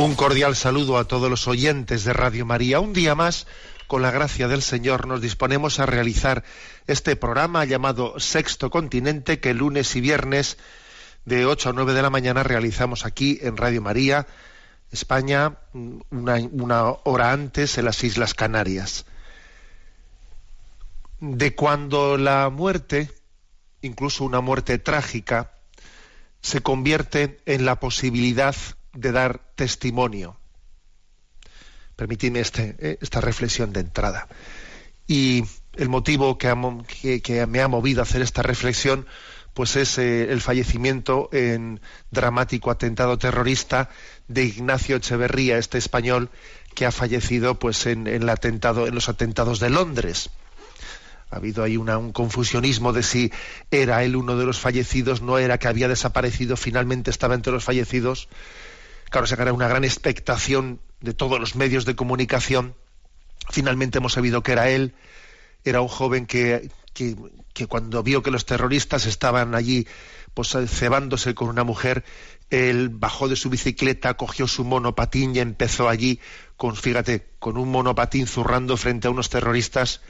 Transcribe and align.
Un 0.00 0.14
cordial 0.14 0.56
saludo 0.56 0.96
a 0.96 1.04
todos 1.04 1.28
los 1.28 1.46
oyentes 1.46 2.04
de 2.04 2.14
Radio 2.14 2.46
María. 2.46 2.80
Un 2.80 2.94
día 2.94 3.14
más, 3.14 3.46
con 3.86 4.00
la 4.00 4.10
gracia 4.10 4.48
del 4.48 4.62
Señor, 4.62 5.06
nos 5.06 5.20
disponemos 5.20 5.78
a 5.78 5.84
realizar 5.84 6.42
este 6.86 7.16
programa 7.16 7.66
llamado 7.66 8.18
Sexto 8.18 8.70
Continente, 8.70 9.40
que 9.40 9.52
lunes 9.52 9.94
y 9.96 10.00
viernes 10.00 10.56
de 11.26 11.44
8 11.44 11.68
a 11.68 11.72
9 11.74 11.92
de 11.92 12.00
la 12.00 12.08
mañana 12.08 12.42
realizamos 12.42 13.04
aquí 13.04 13.40
en 13.42 13.58
Radio 13.58 13.82
María, 13.82 14.26
España, 14.90 15.58
una, 15.74 16.36
una 16.50 16.84
hora 17.04 17.32
antes 17.32 17.76
en 17.76 17.84
las 17.84 18.02
Islas 18.02 18.32
Canarias. 18.32 19.04
De 21.18 21.54
cuando 21.54 22.16
la 22.16 22.48
muerte, 22.48 23.10
incluso 23.82 24.24
una 24.24 24.40
muerte 24.40 24.78
trágica, 24.78 25.52
se 26.40 26.62
convierte 26.62 27.38
en 27.44 27.66
la 27.66 27.78
posibilidad 27.78 28.56
de 28.92 29.12
dar 29.12 29.40
testimonio. 29.54 30.36
Permitidme 31.96 32.40
este, 32.40 32.76
eh, 32.78 32.98
esta 33.00 33.20
reflexión 33.20 33.72
de 33.72 33.80
entrada. 33.80 34.28
Y 35.06 35.44
el 35.76 35.88
motivo 35.88 36.38
que, 36.38 37.46
me 37.46 37.60
ha 37.60 37.68
movido 37.68 38.00
a 38.00 38.04
hacer 38.04 38.22
esta 38.22 38.42
reflexión 38.42 39.06
pues 39.54 39.74
es 39.76 39.98
eh, 39.98 40.32
el 40.32 40.40
fallecimiento 40.40 41.28
en 41.32 41.80
dramático 42.10 42.70
atentado 42.70 43.18
terrorista 43.18 43.90
de 44.28 44.44
Ignacio 44.44 44.96
Echeverría, 44.96 45.58
este 45.58 45.78
español 45.78 46.30
que 46.74 46.86
ha 46.86 46.92
fallecido 46.92 47.58
pues 47.58 47.86
en, 47.86 48.06
en 48.06 48.22
el 48.22 48.28
atentado, 48.28 48.86
en 48.86 48.94
los 48.94 49.08
atentados 49.08 49.58
de 49.58 49.70
Londres. 49.70 50.30
Ha 51.30 51.36
habido 51.36 51.62
ahí 51.62 51.76
un 51.76 52.12
confusionismo 52.12 52.92
de 52.92 53.02
si 53.02 53.32
era 53.70 54.02
él 54.02 54.16
uno 54.16 54.36
de 54.36 54.44
los 54.44 54.58
fallecidos, 54.58 55.22
no 55.22 55.38
era 55.38 55.58
que 55.58 55.68
había 55.68 55.88
desaparecido, 55.88 56.56
finalmente 56.56 57.10
estaba 57.10 57.34
entre 57.34 57.52
los 57.52 57.64
fallecidos. 57.64 58.28
Claro, 59.10 59.26
se 59.26 59.36
creó 59.36 59.54
una 59.54 59.68
gran 59.68 59.84
expectación 59.84 60.80
de 61.00 61.14
todos 61.14 61.38
los 61.38 61.56
medios 61.56 61.84
de 61.84 61.96
comunicación. 61.96 62.74
Finalmente 63.50 63.98
hemos 63.98 64.14
sabido 64.14 64.42
que 64.42 64.52
era 64.52 64.70
él. 64.70 64.94
Era 65.64 65.82
un 65.82 65.88
joven 65.88 66.26
que, 66.26 66.70
que, 66.94 67.66
cuando 67.66 68.02
vio 68.02 68.22
que 68.22 68.30
los 68.30 68.46
terroristas 68.46 69.06
estaban 69.06 69.54
allí 69.54 69.86
pues 70.32 70.56
cebándose 70.68 71.34
con 71.34 71.48
una 71.48 71.64
mujer, 71.64 72.04
él 72.50 72.88
bajó 72.88 73.28
de 73.28 73.34
su 73.36 73.50
bicicleta, 73.50 74.14
cogió 74.14 74.46
su 74.46 74.64
monopatín 74.64 75.34
y 75.34 75.40
empezó 75.40 75.88
allí 75.88 76.20
con, 76.56 76.76
fíjate, 76.76 77.26
con 77.40 77.58
un 77.58 77.68
monopatín 77.70 78.26
zurrando 78.28 78.76
frente 78.76 79.08
a 79.08 79.10
unos 79.10 79.28
terroristas 79.28 80.00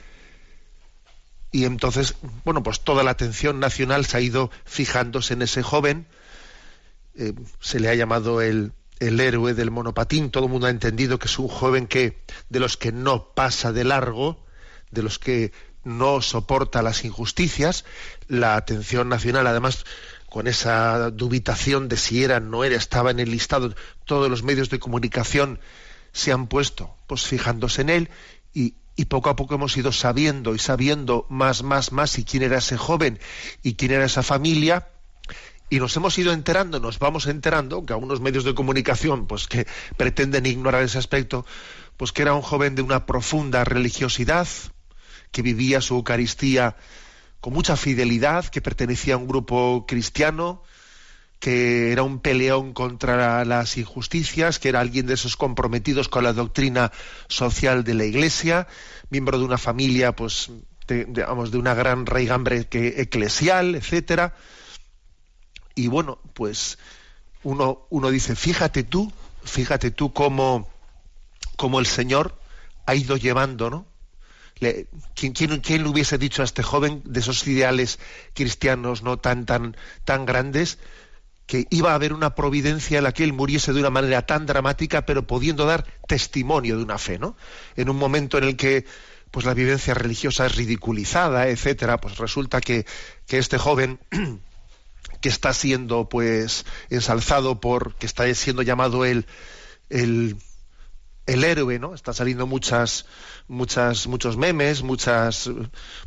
y 1.53 1.65
entonces, 1.65 2.15
bueno, 2.45 2.63
pues 2.63 2.81
toda 2.81 3.03
la 3.03 3.11
atención 3.11 3.59
nacional 3.59 4.05
se 4.05 4.17
ha 4.17 4.21
ido 4.21 4.51
fijándose 4.65 5.35
en 5.35 5.43
ese 5.43 5.63
joven. 5.63 6.07
Eh, 7.17 7.33
se 7.59 7.81
le 7.81 7.89
ha 7.89 7.95
llamado 7.95 8.41
el, 8.41 8.73
el 9.01 9.19
héroe 9.19 9.55
del 9.55 9.71
monopatín. 9.71 10.31
Todo 10.31 10.45
el 10.45 10.51
mundo 10.51 10.67
ha 10.67 10.71
entendido 10.71 11.19
que 11.19 11.27
es 11.27 11.39
un 11.39 11.49
joven 11.49 11.87
que 11.87 12.23
de 12.49 12.61
los 12.61 12.77
que 12.77 12.93
no 12.93 13.31
pasa 13.35 13.73
de 13.73 13.85
largo, 13.85 14.45
de 14.91 15.03
los 15.03 15.19
que 15.19 15.53
no 15.83 16.23
soporta 16.23 16.83
las 16.83 17.05
injusticias. 17.05 17.85
La 18.29 18.57
atención 18.57 19.09
nacional, 19.09 19.47
además, 19.47 19.85
con 20.29 20.47
esa 20.47 21.11
dubitación 21.11 21.89
de 21.89 21.97
si 21.97 22.23
era, 22.23 22.39
no 22.39 22.63
era, 22.63 22.77
estaba 22.77 23.11
en 23.11 23.19
el 23.19 23.31
listado, 23.31 23.75
todos 24.05 24.31
los 24.31 24.43
medios 24.43 24.71
de 24.71 24.79
comunicación 24.79 25.59
se 26.13 26.33
han 26.33 26.47
puesto, 26.47 26.95
pues 27.07 27.27
fijándose 27.27 27.83
en 27.83 27.91
él 27.91 28.11
y, 28.53 28.75
y 28.97 29.07
poco 29.07 29.31
a 29.31 29.37
poco 29.37 29.55
hemos 29.55 29.77
ido 29.77 29.93
sabiendo 29.93 30.55
y 30.55 30.59
sabiendo 30.59 31.27
más, 31.29 31.63
más, 31.63 31.93
más 31.93 32.19
y 32.19 32.25
quién 32.25 32.43
era 32.43 32.59
ese 32.59 32.77
joven 32.77 33.19
y 33.63 33.75
quién 33.75 33.93
era 33.93 34.05
esa 34.05 34.23
familia 34.23 34.89
y 35.71 35.79
nos 35.79 35.97
hemos 35.97 36.19
ido 36.19 36.33
enterando, 36.33 36.81
nos 36.81 36.99
vamos 36.99 37.27
enterando, 37.27 37.87
que 37.87 37.93
algunos 37.93 38.21
medios 38.21 38.45
de 38.45 38.55
comunicación, 38.55 39.27
pues 39.27 39.47
que 39.47 39.67
pretenden 39.97 40.45
ignorar 40.45 40.83
ese 40.83 40.99
aspecto, 40.99 41.47
pues 41.97 42.11
que 42.13 42.23
era 42.23 42.35
un 42.35 42.43
joven 42.43 42.75
de 42.75 42.83
una 42.83 43.07
profunda 43.07 43.65
religiosidad, 43.65 44.49
que 45.31 45.43
vivía 45.43 45.81
su 45.81 45.95
Eucaristía 45.95 46.77
con 47.41 47.53
mucha 47.53 47.77
fidelidad, 47.77 48.47
que 48.47 48.61
pertenecía 48.61 49.15
a 49.15 49.17
un 49.17 49.29
grupo 49.29 49.87
cristiano, 49.87 50.63
que 51.39 51.93
era 51.93 52.03
un 52.03 52.19
peleón 52.19 52.75
contra 52.75 53.45
las 53.45 53.79
injusticias, 53.79 54.59
que 54.59 54.69
era 54.69 54.81
alguien 54.81 55.07
de 55.07 55.15
esos 55.15 55.37
comprometidos 55.37 56.09
con 56.09 56.25
la 56.25 56.33
doctrina 56.33 56.91
social 57.29 57.85
de 57.85 57.95
la 57.95 58.05
Iglesia, 58.05 58.67
miembro 59.09 59.39
de 59.39 59.45
una 59.45 59.57
familia, 59.57 60.17
pues, 60.17 60.51
de, 60.89 61.07
digamos, 61.07 61.51
de 61.51 61.59
una 61.59 61.75
gran 61.75 62.07
raigambre 62.07 62.67
que, 62.67 63.01
eclesial, 63.01 63.77
etcétera. 63.77 64.35
Y 65.75 65.89
bueno, 65.89 66.19
pues 66.35 66.79
uno, 67.43 67.87
uno 67.91 68.11
dice, 68.11 68.37
fíjate 68.37 68.83
tú, 68.85 69.13
fíjate 69.45 69.91
tú 69.91 70.13
cómo, 70.13 70.69
cómo 71.57 71.81
el 71.81 71.87
Señor 71.87 72.39
ha 72.87 72.95
ido 72.95 73.17
llevando, 73.17 73.71
¿no? 73.71 73.87
Le- 74.59 74.89
¿quién, 75.15 75.33
quién, 75.33 75.61
quién 75.61 75.83
le 75.85 75.89
hubiese 75.89 76.19
dicho 76.19 76.43
a 76.43 76.45
este 76.45 76.63
joven 76.63 77.03
de 77.05 77.21
esos 77.21 77.47
ideales 77.47 77.99
cristianos 78.35 79.03
no 79.03 79.19
tan, 79.19 79.47
tan, 79.47 79.77
tan 80.05 80.27
grandes 80.27 80.79
que 81.47 81.67
iba 81.71 81.93
a 81.93 81.95
haber 81.97 82.13
una 82.13 82.35
providencia 82.35 82.99
en 82.99 83.05
la 83.05 83.13
que 83.13 83.25
él 83.25 83.33
muriese 83.33 83.73
de 83.73 83.81
una 83.81 83.91
manera 83.91 84.25
tan 84.27 84.47
dramática, 84.47 85.05
pero 85.07 85.27
pudiendo 85.27 85.67
dar 85.67 85.85
testimonio 86.07 86.77
de 86.77 86.85
una 86.85 86.99
fe, 86.99 87.19
¿no? 87.19 87.37
En 87.77 87.89
un 87.91 87.97
momento 87.97 88.39
en 88.39 88.45
el 88.45 88.57
que 88.57 88.87
pues 89.33 89.47
la 89.47 89.55
vivencia 89.55 89.95
religiosa 89.95 90.47
es 90.47 90.57
ridiculizada, 90.57 91.49
etcétera, 91.49 91.99
pues 92.01 92.19
resulta 92.19 92.61
que, 92.61 92.87
que 93.27 93.39
este 93.39 93.59
joven 93.59 93.99
que 95.21 95.29
está 95.29 95.53
siendo 95.53 96.09
pues 96.09 96.65
ensalzado 96.89 97.61
por 97.61 97.95
que 97.97 98.07
está 98.07 98.33
siendo 98.35 98.63
llamado 98.63 99.05
el, 99.05 99.27
el 99.89 100.37
el 101.27 101.45
héroe, 101.45 101.79
¿no? 101.79 101.95
Están 101.95 102.15
saliendo 102.15 102.47
muchas, 102.47 103.07
muchas, 103.47 104.07
muchos 104.09 104.37
memes, 104.37 104.83
muchas, 104.83 105.49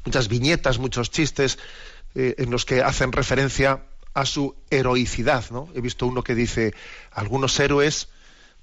muchas 0.04 0.28
viñetas, 0.28 0.80
muchos 0.80 1.12
chistes 1.12 1.60
eh, 2.14 2.36
en 2.38 2.52
los 2.52 2.66
que 2.66 2.82
hacen 2.82 3.12
referencia 3.12 3.86
a 4.14 4.26
su 4.26 4.56
heroicidad, 4.70 5.46
¿no? 5.50 5.70
He 5.76 5.82
visto 5.82 6.06
uno 6.08 6.24
que 6.24 6.36
dice 6.36 6.74
algunos 7.12 7.58
héroes 7.60 8.10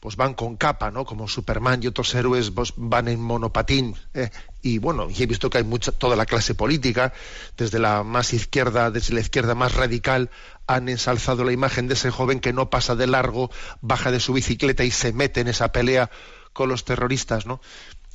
pues 0.01 0.17
van 0.17 0.33
con 0.33 0.57
capa, 0.57 0.91
¿no? 0.91 1.05
Como 1.05 1.29
Superman 1.29 1.83
y 1.83 1.87
otros 1.87 2.15
héroes 2.15 2.51
pues, 2.51 2.73
van 2.77 3.07
en 3.09 3.21
monopatín. 3.21 3.95
¿eh? 4.15 4.31
Y 4.63 4.79
bueno, 4.79 5.09
y 5.11 5.23
he 5.23 5.27
visto 5.27 5.51
que 5.51 5.59
hay 5.59 5.65
mucha, 5.65 5.93
toda 5.93 6.17
la 6.17 6.25
clase 6.25 6.55
política, 6.55 7.13
desde 7.59 7.79
la 7.79 8.03
más 8.03 8.33
izquierda, 8.33 8.91
desde 8.91 9.13
la 9.15 9.21
izquierda 9.21 9.55
más 9.55 9.75
radical, 9.75 10.31
han 10.67 10.89
ensalzado 10.89 11.45
la 11.45 11.53
imagen 11.53 11.87
de 11.87 11.95
ese 11.95 12.11
joven 12.11 12.41
que 12.41 12.55
no 12.55 12.71
pasa 12.71 12.97
de 12.97 13.07
largo, 13.07 13.51
baja 13.83 14.11
de 14.11 14.21
su 14.21 14.33
bicicleta 14.33 14.85
y 14.85 14.91
se 14.91 15.13
mete 15.13 15.41
en 15.41 15.49
esa 15.49 15.71
pelea 15.71 16.11
con 16.55 16.71
los 16.71 16.85
terroristas, 16.85 17.45
¿no? 17.45 17.61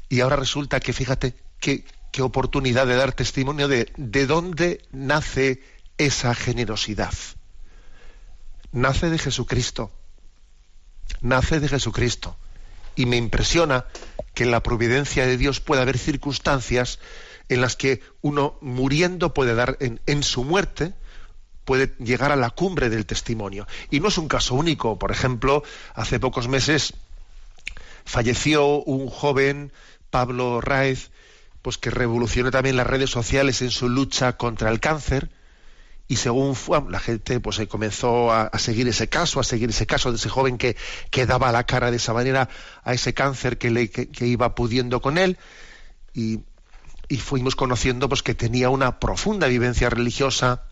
Y 0.10 0.22
ahora 0.22 0.38
resulta 0.38 0.80
que, 0.80 0.92
fíjate, 0.92 1.36
qué, 1.60 1.86
qué 2.12 2.24
oportunidad 2.24 2.88
de 2.88 2.96
dar 2.96 3.14
testimonio 3.14 3.68
de, 3.68 3.92
de 3.96 4.26
dónde 4.26 4.82
nace 4.92 5.62
esa 6.00 6.34
generosidad. 6.34 7.14
Nace 8.72 9.10
de 9.10 9.20
Jesucristo 9.20 9.92
nace 11.22 11.60
de 11.60 11.68
Jesucristo. 11.68 12.36
Y 12.96 13.06
me 13.06 13.18
impresiona 13.18 13.86
que 14.34 14.44
en 14.44 14.52
la 14.52 14.64
providencia 14.64 15.26
de 15.26 15.38
Dios 15.38 15.60
pueda 15.60 15.82
haber 15.82 15.98
circunstancias 15.98 17.00
en 17.50 17.62
las 17.62 17.76
que 17.76 18.02
uno 18.22 18.58
muriendo 18.62 19.34
puede 19.34 19.56
dar 19.56 19.78
en, 19.80 20.00
en, 20.06 20.24
su 20.24 20.44
muerte 20.44 20.94
puede 21.64 21.94
llegar 22.00 22.32
a 22.32 22.36
la 22.36 22.50
cumbre 22.50 22.90
del 22.90 23.06
testimonio. 23.06 23.68
Y 23.90 24.00
no 24.00 24.08
es 24.08 24.18
un 24.18 24.28
caso 24.28 24.56
único. 24.56 24.98
Por 24.98 25.12
ejemplo, 25.12 25.64
hace 25.94 26.20
pocos 26.20 26.48
meses 26.48 26.94
falleció 28.06 28.84
un 28.84 29.10
joven, 29.10 29.72
Pablo 30.10 30.62
Raez, 30.62 31.10
pues 31.62 31.78
que 31.78 31.90
revolucionó 31.90 32.52
también 32.52 32.78
las 32.78 32.88
redes 32.88 33.10
sociales 33.10 33.62
en 33.62 33.72
su 33.72 33.90
lucha 33.90 34.38
contra 34.38 34.70
el 34.70 34.80
cáncer 34.80 35.30
y 36.08 36.18
según 36.18 36.56
fue, 36.56 36.82
la 36.90 37.00
gente 37.00 37.40
pues 37.40 37.56
se 37.56 37.68
comenzó 37.68 38.32
a, 38.32 38.52
seguir 38.60 38.88
ese 38.88 39.10
caso, 39.10 39.40
a 39.40 39.44
seguir 39.44 39.70
ese 39.70 39.88
caso 39.88 40.12
de 40.12 40.18
ese 40.18 40.30
joven 40.30 40.58
que, 40.58 40.78
que 41.10 41.26
daba 41.26 41.52
la 41.52 41.66
cara 41.66 41.90
de 41.90 41.98
esa 41.98 42.14
manera 42.14 42.48
a 42.84 42.94
ese 42.94 43.14
cáncer 43.14 43.58
que, 43.58 43.72
le, 43.72 43.90
que, 43.90 44.28
iba 44.28 44.54
pudiendo 44.54 45.02
con 45.02 45.18
él 45.18 45.38
y, 46.14 46.42
y, 47.08 47.18
fuimos 47.18 47.56
conociendo 47.56 48.08
pues 48.08 48.22
que 48.22 48.36
tenía 48.36 48.70
una 48.70 49.00
profunda 49.00 49.48
vivencia 49.48 49.90
religiosa, 49.90 50.64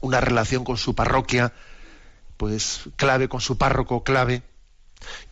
una 0.00 0.20
relación 0.20 0.64
con 0.64 0.76
su 0.76 0.94
parroquia, 0.94 1.52
pues 2.36 2.82
clave, 2.94 3.28
con 3.28 3.40
su 3.40 3.58
párroco 3.58 4.04
clave. 4.04 4.42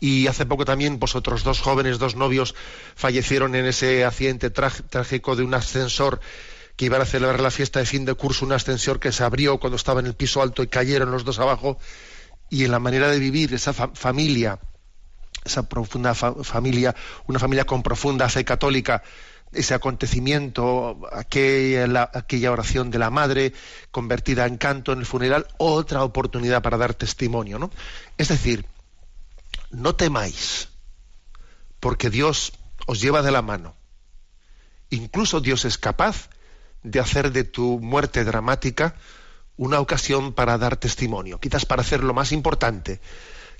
Y 0.00 0.26
hace 0.26 0.46
poco 0.46 0.64
también, 0.64 0.98
pues 0.98 1.14
otros 1.14 1.44
dos 1.44 1.60
jóvenes, 1.60 1.98
dos 1.98 2.16
novios, 2.16 2.54
fallecieron 2.94 3.54
en 3.54 3.66
ese 3.66 4.04
accidente 4.04 4.50
trágico 4.50 5.36
de 5.36 5.42
un 5.42 5.54
ascensor 5.54 6.20
que 6.76 6.84
iban 6.84 7.00
a 7.00 7.06
celebrar 7.06 7.40
la 7.40 7.50
fiesta 7.50 7.80
de 7.80 7.86
fin 7.86 8.04
de 8.04 8.14
curso, 8.14 8.44
un 8.44 8.52
ascensor 8.52 9.00
que 9.00 9.12
se 9.12 9.24
abrió 9.24 9.58
cuando 9.58 9.76
estaba 9.76 10.00
en 10.00 10.06
el 10.06 10.14
piso 10.14 10.42
alto 10.42 10.62
y 10.62 10.68
cayeron 10.68 11.10
los 11.10 11.24
dos 11.24 11.38
abajo. 11.38 11.78
Y 12.50 12.64
en 12.64 12.70
la 12.70 12.78
manera 12.78 13.08
de 13.08 13.18
vivir 13.18 13.52
esa 13.54 13.72
familia, 13.72 14.60
esa 15.44 15.68
profunda 15.68 16.14
familia, 16.14 16.94
una 17.26 17.38
familia 17.38 17.64
con 17.64 17.82
profunda 17.82 18.28
fe 18.28 18.44
católica, 18.44 19.02
ese 19.52 19.74
acontecimiento, 19.74 21.00
aquella, 21.12 22.10
aquella, 22.12 22.52
oración 22.52 22.90
de 22.90 22.98
la 22.98 23.10
madre 23.10 23.54
convertida 23.90 24.46
en 24.46 24.58
canto 24.58 24.92
en 24.92 25.00
el 25.00 25.06
funeral, 25.06 25.46
otra 25.56 26.04
oportunidad 26.04 26.62
para 26.62 26.76
dar 26.76 26.94
testimonio, 26.94 27.58
¿no? 27.58 27.70
Es 28.18 28.28
decir, 28.28 28.66
no 29.70 29.94
temáis, 29.94 30.68
porque 31.80 32.10
Dios 32.10 32.52
os 32.86 33.00
lleva 33.00 33.22
de 33.22 33.30
la 33.30 33.42
mano. 33.42 33.74
Incluso 34.90 35.40
Dios 35.40 35.64
es 35.64 35.78
capaz 35.78 36.28
de 36.86 37.00
hacer 37.00 37.32
de 37.32 37.42
tu 37.42 37.80
muerte 37.80 38.24
dramática 38.24 38.94
una 39.56 39.80
ocasión 39.80 40.32
para 40.32 40.56
dar 40.56 40.76
testimonio, 40.76 41.40
quizás 41.40 41.66
para 41.66 41.82
hacer 41.82 42.04
lo 42.04 42.14
más 42.14 42.30
importante 42.30 43.00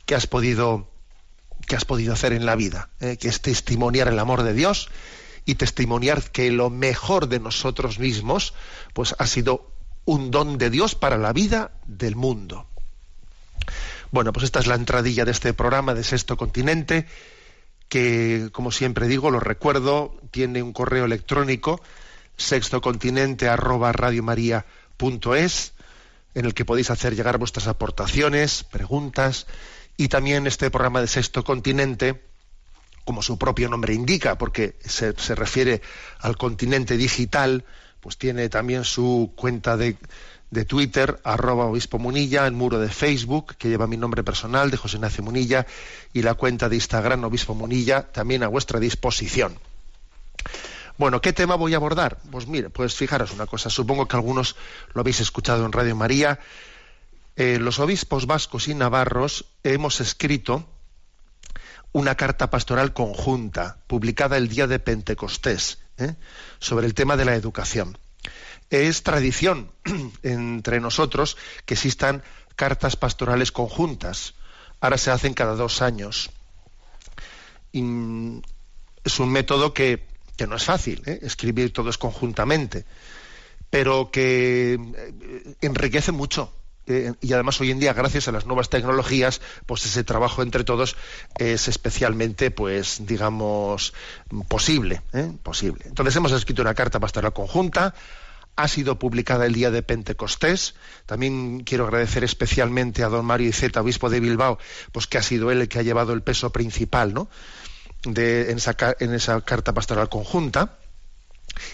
que 0.04 0.14
has 0.14 0.26
podido 0.26 0.88
que 1.66 1.74
has 1.74 1.84
podido 1.84 2.12
hacer 2.12 2.32
en 2.32 2.46
la 2.46 2.54
vida, 2.54 2.90
¿eh? 3.00 3.16
que 3.16 3.28
es 3.28 3.40
testimoniar 3.40 4.06
el 4.06 4.18
amor 4.20 4.44
de 4.44 4.54
Dios 4.54 4.88
y 5.44 5.56
testimoniar 5.56 6.30
que 6.30 6.52
lo 6.52 6.70
mejor 6.70 7.28
de 7.28 7.40
nosotros 7.40 7.98
mismos 7.98 8.54
pues 8.92 9.16
ha 9.18 9.26
sido 9.26 9.72
un 10.04 10.30
don 10.30 10.58
de 10.58 10.70
Dios 10.70 10.94
para 10.94 11.18
la 11.18 11.32
vida 11.32 11.72
del 11.86 12.14
mundo. 12.14 12.66
Bueno, 14.12 14.32
pues 14.32 14.44
esta 14.44 14.60
es 14.60 14.68
la 14.68 14.76
entradilla 14.76 15.24
de 15.24 15.32
este 15.32 15.52
programa 15.54 15.94
de 15.94 16.04
Sexto 16.04 16.36
Continente, 16.36 17.06
que 17.88 18.50
como 18.52 18.70
siempre 18.70 19.08
digo, 19.08 19.32
lo 19.32 19.40
recuerdo, 19.40 20.14
tiene 20.30 20.62
un 20.62 20.72
correo 20.72 21.06
electrónico 21.06 21.80
sextocontinente 22.36 23.48
arroba 23.48 23.92
es 25.36 25.72
en 26.34 26.44
el 26.44 26.52
que 26.52 26.66
podéis 26.66 26.90
hacer 26.90 27.16
llegar 27.16 27.38
vuestras 27.38 27.66
aportaciones, 27.66 28.62
preguntas, 28.62 29.46
y 29.96 30.08
también 30.08 30.46
este 30.46 30.70
programa 30.70 31.00
de 31.00 31.06
Sexto 31.06 31.42
Continente, 31.44 32.22
como 33.06 33.22
su 33.22 33.38
propio 33.38 33.70
nombre 33.70 33.94
indica, 33.94 34.36
porque 34.36 34.76
se, 34.84 35.12
refiere 35.34 35.80
al 36.18 36.36
continente 36.36 36.98
digital, 36.98 37.64
pues 38.00 38.18
tiene 38.18 38.50
también 38.50 38.84
su 38.84 39.32
cuenta 39.34 39.78
de, 39.78 39.96
de 40.50 40.64
Twitter, 40.66 41.18
arroba 41.24 41.64
obispo 41.64 41.98
Munilla, 41.98 42.46
el 42.46 42.52
muro 42.52 42.78
de 42.78 42.90
Facebook, 42.90 43.56
que 43.56 43.70
lleva 43.70 43.86
mi 43.86 43.96
nombre 43.96 44.22
personal, 44.22 44.70
de 44.70 44.76
José 44.76 44.96
Ignacio 44.96 45.24
Munilla, 45.24 45.66
y 46.12 46.20
la 46.20 46.34
cuenta 46.34 46.68
de 46.68 46.76
Instagram, 46.76 47.24
obispo 47.24 47.54
Munilla, 47.54 48.12
también 48.12 48.42
a 48.42 48.48
vuestra 48.48 48.78
disposición. 48.78 49.58
Bueno, 50.98 51.20
¿qué 51.20 51.34
tema 51.34 51.56
voy 51.56 51.74
a 51.74 51.76
abordar? 51.76 52.18
Pues 52.30 52.46
mire, 52.46 52.70
pues 52.70 52.94
fijaros 52.94 53.32
una 53.32 53.46
cosa, 53.46 53.68
supongo 53.68 54.08
que 54.08 54.16
algunos 54.16 54.56
lo 54.94 55.02
habéis 55.02 55.20
escuchado 55.20 55.66
en 55.66 55.72
Radio 55.72 55.94
María. 55.94 56.40
Eh, 57.36 57.58
los 57.58 57.78
obispos 57.80 58.26
vascos 58.26 58.66
y 58.68 58.74
navarros 58.74 59.44
hemos 59.62 60.00
escrito 60.00 60.66
una 61.92 62.14
carta 62.14 62.48
pastoral 62.48 62.94
conjunta, 62.94 63.78
publicada 63.86 64.38
el 64.38 64.48
día 64.48 64.66
de 64.66 64.78
Pentecostés, 64.78 65.80
¿eh? 65.98 66.14
sobre 66.60 66.86
el 66.86 66.94
tema 66.94 67.18
de 67.18 67.26
la 67.26 67.34
educación. 67.34 67.98
Es 68.70 69.02
tradición 69.02 69.70
entre 70.22 70.80
nosotros 70.80 71.36
que 71.66 71.74
existan 71.74 72.22
cartas 72.56 72.96
pastorales 72.96 73.52
conjuntas. 73.52 74.32
Ahora 74.80 74.96
se 74.96 75.10
hacen 75.10 75.34
cada 75.34 75.56
dos 75.56 75.82
años. 75.82 76.30
es 77.72 77.80
un 77.80 78.42
método 79.28 79.74
que 79.74 80.15
que 80.36 80.46
no 80.46 80.56
es 80.56 80.64
fácil 80.64 81.02
¿eh? 81.06 81.18
escribir 81.22 81.72
todos 81.72 81.98
conjuntamente, 81.98 82.84
pero 83.70 84.10
que 84.10 84.74
eh, 84.74 85.54
enriquece 85.60 86.12
mucho. 86.12 86.52
Eh, 86.88 87.14
y 87.20 87.32
además 87.32 87.60
hoy 87.60 87.72
en 87.72 87.80
día, 87.80 87.92
gracias 87.94 88.28
a 88.28 88.32
las 88.32 88.46
nuevas 88.46 88.70
tecnologías, 88.70 89.40
pues 89.66 89.84
ese 89.86 90.04
trabajo 90.04 90.42
entre 90.42 90.62
todos 90.62 90.96
es 91.36 91.66
especialmente, 91.66 92.52
pues, 92.52 93.04
digamos, 93.06 93.92
posible, 94.46 95.02
posible. 95.42 95.82
Entonces 95.86 96.14
hemos 96.14 96.30
escrito 96.30 96.62
una 96.62 96.74
carta 96.74 97.00
pastoral 97.00 97.32
conjunta, 97.32 97.92
ha 98.56 98.68
sido 98.68 98.98
publicada 98.98 99.46
el 99.46 99.52
día 99.52 99.70
de 99.70 99.82
Pentecostés. 99.82 100.74
También 101.04 101.60
quiero 101.64 101.84
agradecer 101.84 102.24
especialmente 102.24 103.04
a 103.04 103.08
don 103.08 103.24
Mario 103.24 103.48
Iceta, 103.48 103.82
obispo 103.82 104.08
de 104.08 104.20
Bilbao, 104.20 104.58
pues 104.92 105.06
que 105.06 105.18
ha 105.18 105.22
sido 105.22 105.50
él 105.50 105.60
el 105.60 105.68
que 105.68 105.78
ha 105.78 105.82
llevado 105.82 106.12
el 106.14 106.22
peso 106.22 106.50
principal, 106.50 107.12
¿no? 107.12 107.28
De, 108.04 108.50
en, 108.50 108.58
esa, 109.14 109.40
carta 109.40 109.74
pastoral 109.74 110.08
conjunta 110.08 110.78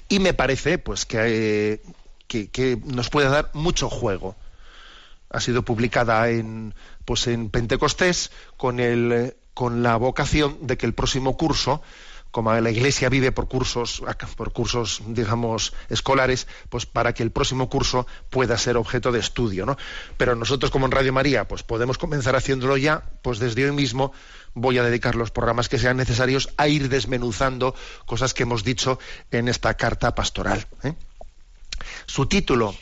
y 0.09 0.19
me 0.19 0.35
parece 0.35 0.79
pues 0.79 1.05
que, 1.07 1.83
que, 2.29 2.79
nos 2.85 3.11
puede 3.11 3.29
dar 3.29 3.51
mucho 3.53 3.91
juego. 3.91 4.37
Ha 5.31 5.41
sido 5.41 5.63
publicada 5.63 6.29
en, 6.29 6.75
pues 7.05 7.27
en 7.27 7.51
Pentecostés 7.51 8.31
con, 8.57 8.81
el, 8.81 9.35
con 9.55 9.83
la 9.83 9.97
vocación 9.97 10.59
de 10.67 10.77
que 10.77 10.87
el 10.87 10.95
próximo 10.95 11.37
curso 11.37 11.83
como 12.32 12.52
la 12.52 12.70
Iglesia 12.70 13.11
vive 13.11 13.31
por 13.31 13.46
cursos, 13.46 14.02
por 14.37 14.52
cursos, 14.52 15.02
digamos, 15.06 15.75
escolares, 15.90 16.49
pues 16.70 16.87
para 16.87 17.12
que 17.12 17.23
el 17.23 17.31
próximo 17.31 17.69
curso 17.69 18.06
pueda 18.31 18.56
ser 18.56 18.79
objeto 18.79 19.12
de 19.12 19.20
estudio, 19.20 19.67
¿no? 19.67 19.77
Pero 20.17 20.34
nosotros, 20.34 20.70
como 20.70 20.86
en 20.86 20.93
Radio 20.93 21.12
María, 21.12 21.46
pues 21.46 21.62
podemos 21.62 21.98
comenzar 21.98 22.34
haciéndolo 22.34 22.79
ya, 22.79 23.05
pues 23.22 23.39
desde 23.39 23.67
hoy 23.67 23.72
mismo 23.77 24.12
voy 24.55 24.79
a 24.79 24.82
dedicar 24.82 25.15
los 25.15 25.31
programas 25.31 25.69
que 25.69 25.79
sean 25.79 25.98
necesarios 25.98 26.48
a 26.56 26.69
ir 26.69 26.89
desmenuzando 26.89 27.74
cosas 28.06 28.32
que 28.32 28.44
hemos 28.44 28.65
dicho 28.65 28.98
en 29.31 29.48
esta 29.48 29.74
carta 29.74 30.15
pastoral. 30.15 30.67
¿eh? 30.82 30.94
Su 32.06 32.27
título, 32.27 32.74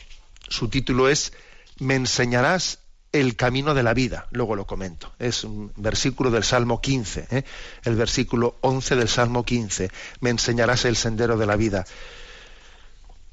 su 0.47 0.69
título 0.69 1.09
es 1.09 1.33
Me 1.77 1.95
enseñarás 1.95 2.79
el 3.11 3.35
camino 3.35 3.73
de 3.73 3.83
la 3.83 3.93
vida. 3.93 4.27
Luego 4.31 4.55
lo 4.55 4.65
comento. 4.65 5.11
Es 5.19 5.43
un 5.43 5.71
versículo 5.75 6.31
del 6.31 6.43
Salmo 6.43 6.81
15, 6.81 7.27
¿eh? 7.31 7.43
el 7.83 7.95
versículo 7.95 8.57
11 8.61 8.95
del 8.95 9.09
Salmo 9.09 9.43
15. 9.43 9.89
Me 10.21 10.29
enseñarás 10.29 10.85
el 10.85 10.95
sendero 10.95 11.37
de 11.37 11.45
la 11.45 11.55
vida. 11.55 11.85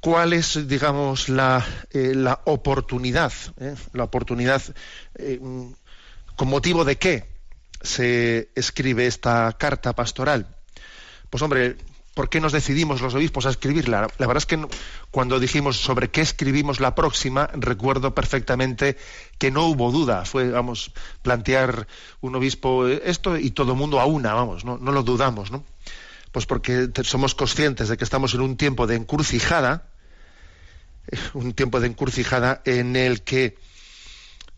¿Cuál 0.00 0.32
es, 0.32 0.68
digamos, 0.68 1.28
la, 1.28 1.64
eh, 1.90 2.12
la 2.14 2.40
oportunidad? 2.44 3.32
Eh? 3.58 3.75
La 3.92 4.04
oportunidad, 4.04 4.62
¿con 6.37 6.49
motivo 6.49 6.85
de 6.85 6.97
qué 6.97 7.28
se 7.82 8.50
escribe 8.54 9.06
esta 9.06 9.56
carta 9.58 9.94
pastoral? 9.94 10.47
Pues 11.30 11.42
hombre, 11.42 11.76
¿por 12.18 12.28
qué 12.28 12.40
nos 12.40 12.50
decidimos 12.50 13.00
los 13.00 13.14
obispos 13.14 13.46
a 13.46 13.50
escribirla? 13.50 14.08
La 14.18 14.26
verdad 14.26 14.38
es 14.38 14.46
que 14.46 14.58
cuando 15.12 15.38
dijimos 15.38 15.76
sobre 15.76 16.10
qué 16.10 16.20
escribimos 16.20 16.80
la 16.80 16.96
próxima, 16.96 17.48
recuerdo 17.52 18.12
perfectamente 18.12 18.96
que 19.38 19.52
no 19.52 19.66
hubo 19.66 19.92
duda. 19.92 20.25
Fue, 20.25 20.50
vamos, 20.50 20.90
plantear 21.22 21.87
un 22.20 22.34
obispo 22.34 22.88
esto 22.88 23.37
y 23.37 23.52
todo 23.52 23.70
el 23.70 23.78
mundo 23.78 24.00
a 24.00 24.06
una, 24.06 24.34
vamos, 24.34 24.64
no, 24.64 24.78
no 24.78 24.90
lo 24.90 25.04
dudamos, 25.04 25.52
¿no? 25.52 25.64
Pues 26.32 26.44
porque 26.44 26.88
somos 27.04 27.37
conscientes 27.37 27.88
de 27.88 27.96
que 27.96 28.02
estamos 28.02 28.34
en 28.34 28.40
un 28.40 28.56
tiempo 28.56 28.88
de 28.88 28.96
encrucijada, 28.96 29.87
un 31.34 31.52
tiempo 31.52 31.78
de 31.78 31.87
encrucijada 31.87 32.62
en 32.64 32.96
el 32.96 33.22
que, 33.22 33.56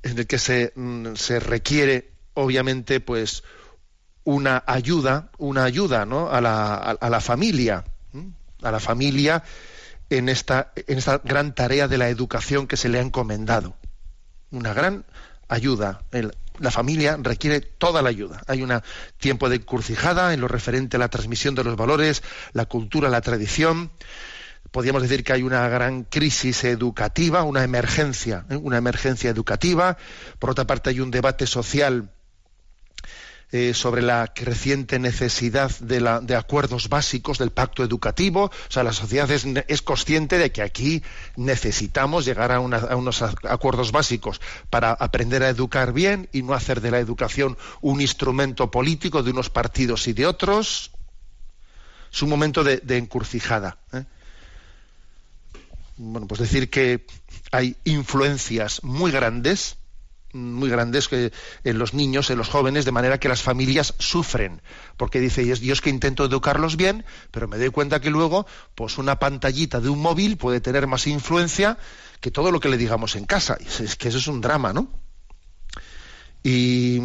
en 0.02 0.18
el 0.18 0.26
que 0.26 0.38
se, 0.38 0.72
mm, 0.76 1.14
se 1.14 1.40
requiere, 1.40 2.10
obviamente, 2.32 3.00
pues, 3.00 3.42
una 4.24 4.62
ayuda, 4.66 5.30
una 5.38 5.64
ayuda 5.64 6.04
¿no? 6.04 6.30
a, 6.30 6.40
la, 6.40 6.74
a, 6.74 7.10
la 7.10 7.20
familia, 7.20 7.84
a 8.62 8.70
la 8.70 8.80
familia 8.80 9.42
en 10.10 10.28
esta, 10.28 10.72
en 10.74 10.98
esta 10.98 11.18
gran 11.18 11.54
tarea 11.54 11.88
de 11.88 11.98
la 11.98 12.08
educación 12.08 12.66
que 12.66 12.76
se 12.76 12.88
le 12.88 12.98
ha 12.98 13.02
encomendado. 13.02 13.76
Una 14.50 14.74
gran 14.74 15.04
ayuda. 15.48 16.02
la 16.58 16.70
familia 16.70 17.16
requiere 17.20 17.60
toda 17.60 18.02
la 18.02 18.08
ayuda. 18.10 18.42
Hay 18.46 18.62
un 18.62 18.80
tiempo 19.18 19.48
de 19.48 19.56
encrucijada 19.56 20.34
en 20.34 20.40
lo 20.40 20.48
referente 20.48 20.96
a 20.96 21.00
la 21.00 21.08
transmisión 21.08 21.54
de 21.54 21.64
los 21.64 21.76
valores, 21.76 22.22
la 22.52 22.66
cultura, 22.66 23.08
la 23.08 23.20
tradición. 23.20 23.90
Podríamos 24.70 25.02
decir 25.02 25.24
que 25.24 25.32
hay 25.32 25.42
una 25.42 25.68
gran 25.68 26.04
crisis 26.04 26.64
educativa, 26.64 27.42
una 27.42 27.64
emergencia, 27.64 28.44
¿eh? 28.50 28.56
una 28.56 28.78
emergencia 28.78 29.30
educativa. 29.30 29.96
Por 30.38 30.50
otra 30.50 30.66
parte, 30.66 30.90
hay 30.90 31.00
un 31.00 31.10
debate 31.10 31.46
social 31.46 32.10
eh, 33.52 33.74
sobre 33.74 34.00
la 34.00 34.32
creciente 34.32 35.00
necesidad 35.00 35.76
de, 35.80 36.00
la, 36.00 36.20
de, 36.20 36.36
acuerdos 36.36 36.88
básicos 36.88 37.36
del 37.38 37.50
pacto 37.50 37.82
educativo. 37.82 38.44
O 38.44 38.70
sea, 38.70 38.84
la 38.84 38.92
sociedad 38.92 39.28
es, 39.28 39.82
consciente 39.82 40.38
de 40.38 40.52
que 40.52 40.62
aquí 40.62 41.02
necesitamos 41.34 42.24
llegar 42.24 42.52
a, 42.52 42.60
unos 42.60 43.22
acuerdos 43.22 43.90
básicos 43.90 44.40
para 44.70 44.92
aprender 44.92 45.42
a 45.42 45.48
educar 45.48 45.92
bien 45.92 46.28
y 46.30 46.42
no 46.42 46.54
hacer 46.54 46.80
de 46.80 46.92
la 46.92 47.00
educación 47.00 47.58
un 47.80 48.00
instrumento 48.00 48.70
político 48.70 49.24
de 49.24 49.32
unos 49.32 49.50
partidos 49.50 50.06
y 50.06 50.12
de 50.12 50.26
otros. 50.26 50.92
Es 52.12 52.22
un 52.22 52.28
momento 52.28 52.62
de, 52.62 52.80
encurcijada. 52.96 53.78
¿eh? 53.92 54.04
Bueno, 55.96 56.28
pues 56.28 56.38
decir 56.38 56.70
que 56.70 57.04
hay 57.50 57.76
influencias 57.82 58.84
muy 58.84 59.10
grandes 59.10 59.79
muy 60.32 60.70
grandes 60.70 61.08
que 61.08 61.32
en 61.64 61.78
los 61.78 61.94
niños, 61.94 62.30
en 62.30 62.38
los 62.38 62.48
jóvenes, 62.48 62.84
de 62.84 62.92
manera 62.92 63.18
que 63.18 63.28
las 63.28 63.42
familias 63.42 63.94
sufren, 63.98 64.62
porque 64.96 65.20
dice, 65.20 65.44
yo 65.44 65.72
es 65.72 65.80
que 65.80 65.90
intento 65.90 66.24
educarlos 66.24 66.76
bien, 66.76 67.04
pero 67.30 67.48
me 67.48 67.58
doy 67.58 67.70
cuenta 67.70 68.00
que 68.00 68.10
luego, 68.10 68.46
pues 68.74 68.98
una 68.98 69.18
pantallita 69.18 69.80
de 69.80 69.88
un 69.88 70.00
móvil 70.00 70.36
puede 70.36 70.60
tener 70.60 70.86
más 70.86 71.06
influencia 71.06 71.78
que 72.20 72.30
todo 72.30 72.52
lo 72.52 72.60
que 72.60 72.68
le 72.68 72.76
digamos 72.76 73.16
en 73.16 73.24
casa. 73.24 73.58
Es 73.80 73.96
que 73.96 74.08
eso 74.08 74.18
es 74.18 74.26
un 74.26 74.40
drama, 74.40 74.72
¿no? 74.72 74.88
Y 76.42 77.00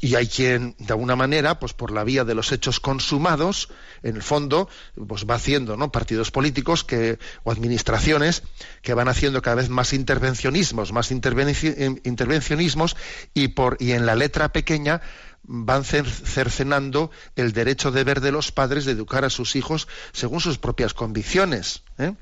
y 0.00 0.14
hay 0.16 0.26
quien 0.26 0.74
de 0.78 0.92
alguna 0.92 1.16
manera 1.16 1.58
pues 1.58 1.72
por 1.72 1.90
la 1.90 2.04
vía 2.04 2.24
de 2.24 2.34
los 2.34 2.52
hechos 2.52 2.80
consumados 2.80 3.68
en 4.02 4.16
el 4.16 4.22
fondo 4.22 4.68
pues 5.06 5.26
va 5.28 5.36
haciendo 5.36 5.76
no 5.76 5.92
partidos 5.92 6.30
políticos 6.30 6.84
que 6.84 7.18
o 7.44 7.52
administraciones 7.52 8.42
que 8.82 8.94
van 8.94 9.08
haciendo 9.08 9.42
cada 9.42 9.56
vez 9.56 9.68
más 9.68 9.92
intervencionismos 9.92 10.92
más 10.92 11.10
intervencionismos 11.10 12.96
y 13.34 13.48
por 13.48 13.76
y 13.80 13.92
en 13.92 14.06
la 14.06 14.14
letra 14.16 14.52
pequeña 14.52 15.02
van 15.44 15.84
cercenando 15.84 17.10
el 17.34 17.52
derecho 17.52 17.90
de 17.90 18.04
ver 18.04 18.20
de 18.20 18.30
los 18.32 18.52
padres 18.52 18.84
de 18.84 18.92
educar 18.92 19.24
a 19.24 19.30
sus 19.30 19.56
hijos 19.56 19.88
según 20.12 20.40
sus 20.40 20.58
propias 20.58 20.94
convicciones 20.94 21.82
¿eh? 21.98 22.14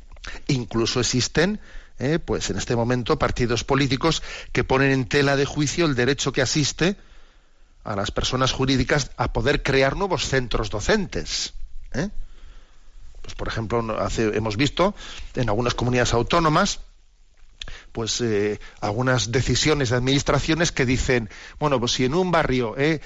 incluso 0.48 1.00
existen 1.00 1.60
¿eh? 1.98 2.18
pues 2.18 2.50
en 2.50 2.56
este 2.56 2.74
momento 2.76 3.18
partidos 3.18 3.64
políticos 3.64 4.22
que 4.52 4.64
ponen 4.64 4.90
en 4.90 5.04
tela 5.06 5.36
de 5.36 5.44
juicio 5.44 5.86
el 5.86 5.94
derecho 5.94 6.32
que 6.32 6.42
asiste 6.42 6.96
a 7.84 7.96
las 7.96 8.10
personas 8.10 8.52
jurídicas 8.52 9.10
a 9.16 9.32
poder 9.32 9.62
crear 9.62 9.96
nuevos 9.96 10.28
centros 10.28 10.70
docentes. 10.70 11.54
¿eh? 11.92 12.08
Pues, 13.22 13.34
por 13.34 13.48
ejemplo, 13.48 13.84
hemos 14.18 14.56
visto 14.56 14.94
en 15.34 15.48
algunas 15.48 15.74
comunidades 15.74 16.14
autónomas 16.14 16.80
pues 17.92 18.20
eh, 18.20 18.58
algunas 18.80 19.30
decisiones 19.30 19.90
de 19.90 19.96
administraciones 19.96 20.72
que 20.72 20.86
dicen, 20.86 21.28
bueno, 21.58 21.78
pues 21.78 21.92
si 21.92 22.04
en 22.04 22.14
un 22.14 22.30
barrio 22.30 22.74
eh, 22.78 23.00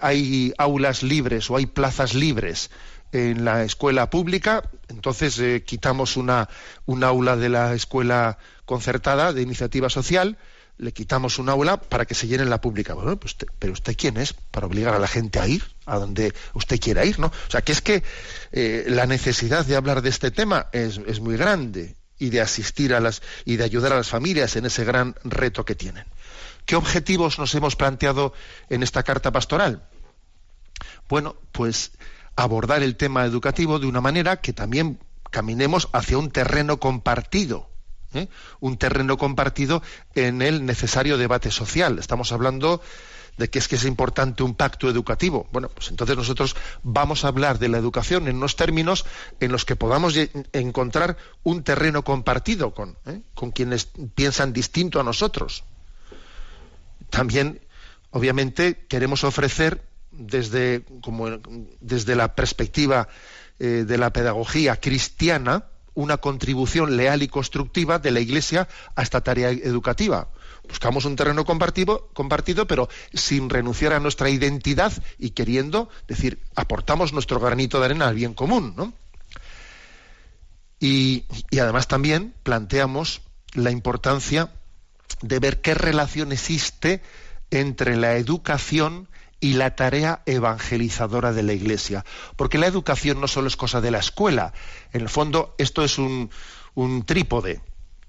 hay 0.00 0.52
aulas 0.58 1.02
libres 1.02 1.50
o 1.50 1.56
hay 1.56 1.66
plazas 1.66 2.14
libres 2.14 2.70
en 3.12 3.44
la 3.44 3.64
escuela 3.64 4.10
pública, 4.10 4.68
entonces 4.88 5.62
quitamos 5.64 6.16
una, 6.16 6.48
un 6.86 7.04
aula 7.04 7.36
de 7.36 7.48
la 7.48 7.74
escuela 7.74 8.38
concertada 8.64 9.32
de 9.32 9.42
iniciativa 9.42 9.88
social 9.88 10.36
le 10.78 10.92
quitamos 10.92 11.38
un 11.38 11.48
aula 11.48 11.80
para 11.80 12.06
que 12.06 12.14
se 12.14 12.26
llene 12.26 12.44
la 12.44 12.60
pública. 12.60 12.94
Pues 12.94 13.36
pero 13.58 13.72
usted 13.72 13.96
quién 13.96 14.16
es 14.16 14.32
para 14.32 14.66
obligar 14.66 14.94
a 14.94 14.98
la 14.98 15.08
gente 15.08 15.40
a 15.40 15.46
ir 15.46 15.64
a 15.86 15.98
donde 15.98 16.32
usted 16.54 16.80
quiera 16.80 17.04
ir, 17.04 17.18
¿no? 17.18 17.26
O 17.26 17.50
sea, 17.50 17.62
que 17.62 17.72
es 17.72 17.82
que 17.82 18.02
eh, 18.52 18.84
la 18.88 19.06
necesidad 19.06 19.66
de 19.66 19.76
hablar 19.76 20.02
de 20.02 20.08
este 20.08 20.30
tema 20.30 20.68
es, 20.72 21.20
muy 21.20 21.36
grande 21.36 21.96
y 22.18 22.30
de 22.30 22.40
asistir 22.40 22.94
a 22.94 23.00
las 23.00 23.22
y 23.44 23.56
de 23.56 23.64
ayudar 23.64 23.92
a 23.92 23.96
las 23.96 24.08
familias 24.08 24.56
en 24.56 24.66
ese 24.66 24.84
gran 24.84 25.14
reto 25.24 25.64
que 25.64 25.74
tienen. 25.74 26.06
¿Qué 26.64 26.76
objetivos 26.76 27.38
nos 27.38 27.54
hemos 27.54 27.76
planteado 27.76 28.32
en 28.68 28.82
esta 28.82 29.02
carta 29.02 29.32
pastoral? 29.32 29.82
Bueno, 31.08 31.36
pues 31.52 31.92
abordar 32.36 32.82
el 32.82 32.96
tema 32.96 33.24
educativo 33.24 33.78
de 33.78 33.86
una 33.86 34.00
manera 34.00 34.40
que 34.40 34.52
también 34.52 35.00
caminemos 35.30 35.88
hacia 35.92 36.18
un 36.18 36.30
terreno 36.30 36.78
compartido 36.78 37.67
¿eh? 38.14 38.28
un 38.60 38.76
terreno 38.76 39.16
compartido 39.16 39.82
en 40.14 40.42
el 40.42 40.64
necesario 40.64 41.18
debate 41.18 41.50
social. 41.50 41.98
Estamos 41.98 42.32
hablando 42.32 42.80
de 43.38 43.48
que 43.48 43.58
es 43.60 43.68
que 43.68 43.76
es 43.76 43.84
importante 43.84 44.42
un 44.42 44.54
pacto 44.54 44.90
educativo. 44.90 45.46
Bueno, 45.52 45.68
pues 45.68 45.88
entonces 45.90 46.16
nosotros 46.16 46.56
vamos 46.82 47.24
a 47.24 47.28
hablar 47.28 47.58
de 47.58 47.68
la 47.68 47.78
educación 47.78 48.28
en 48.28 48.36
unos 48.36 48.56
términos 48.56 49.06
en 49.40 49.52
los 49.52 49.64
que 49.64 49.76
podamos 49.76 50.14
encontrar 50.52 51.16
un 51.44 51.62
terreno 51.62 52.02
compartido 52.02 52.74
con, 52.74 52.98
¿eh? 53.06 53.22
con 53.34 53.52
quienes 53.52 53.90
piensan 54.14 54.52
distinto 54.52 55.00
a 55.00 55.04
nosotros. 55.04 55.64
También, 57.10 57.60
obviamente, 58.10 58.86
queremos 58.88 59.24
ofrecer 59.24 59.82
desde, 60.10 60.84
como, 61.00 61.28
desde 61.80 62.16
la 62.16 62.34
perspectiva 62.34 63.08
eh, 63.58 63.84
de 63.86 63.98
la 63.98 64.12
pedagogía 64.12 64.76
cristiana, 64.76 65.64
una 65.98 66.18
contribución 66.18 66.96
leal 66.96 67.24
y 67.24 67.28
constructiva 67.28 67.98
de 67.98 68.12
la 68.12 68.20
Iglesia 68.20 68.68
a 68.94 69.02
esta 69.02 69.20
tarea 69.20 69.50
educativa. 69.50 70.28
Buscamos 70.68 71.04
un 71.04 71.16
terreno 71.16 71.44
compartido, 71.44 72.08
compartido, 72.12 72.68
pero 72.68 72.88
sin 73.12 73.50
renunciar 73.50 73.92
a 73.92 73.98
nuestra 73.98 74.30
identidad 74.30 74.92
y 75.18 75.30
queriendo 75.30 75.88
decir, 76.06 76.38
aportamos 76.54 77.12
nuestro 77.12 77.40
granito 77.40 77.80
de 77.80 77.86
arena 77.86 78.06
al 78.06 78.14
bien 78.14 78.32
común. 78.32 78.74
¿no? 78.76 78.92
Y, 80.78 81.24
y 81.50 81.58
además 81.58 81.88
también 81.88 82.32
planteamos 82.44 83.22
la 83.54 83.72
importancia 83.72 84.52
de 85.20 85.40
ver 85.40 85.60
qué 85.60 85.74
relación 85.74 86.30
existe 86.30 87.02
entre 87.50 87.96
la 87.96 88.14
educación 88.18 89.08
y 89.40 89.54
la 89.54 89.76
tarea 89.76 90.22
evangelizadora 90.26 91.32
de 91.32 91.42
la 91.42 91.52
Iglesia. 91.52 92.04
Porque 92.36 92.58
la 92.58 92.66
educación 92.66 93.20
no 93.20 93.28
solo 93.28 93.48
es 93.48 93.56
cosa 93.56 93.80
de 93.80 93.90
la 93.90 93.98
escuela. 93.98 94.52
En 94.92 95.02
el 95.02 95.08
fondo, 95.08 95.54
esto 95.58 95.84
es 95.84 95.98
un, 95.98 96.30
trípode. 97.06 97.60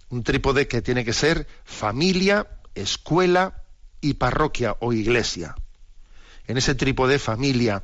Un 0.09 0.23
trípode 0.23 0.67
que 0.67 0.81
tiene 0.81 1.05
que 1.05 1.13
ser 1.13 1.47
familia, 1.65 2.47
escuela 2.73 3.63
y 4.01 4.15
parroquia 4.15 4.75
o 4.79 4.93
iglesia. 4.93 5.55
En 6.47 6.57
ese 6.57 6.73
trípode, 6.73 7.19
familia, 7.19 7.83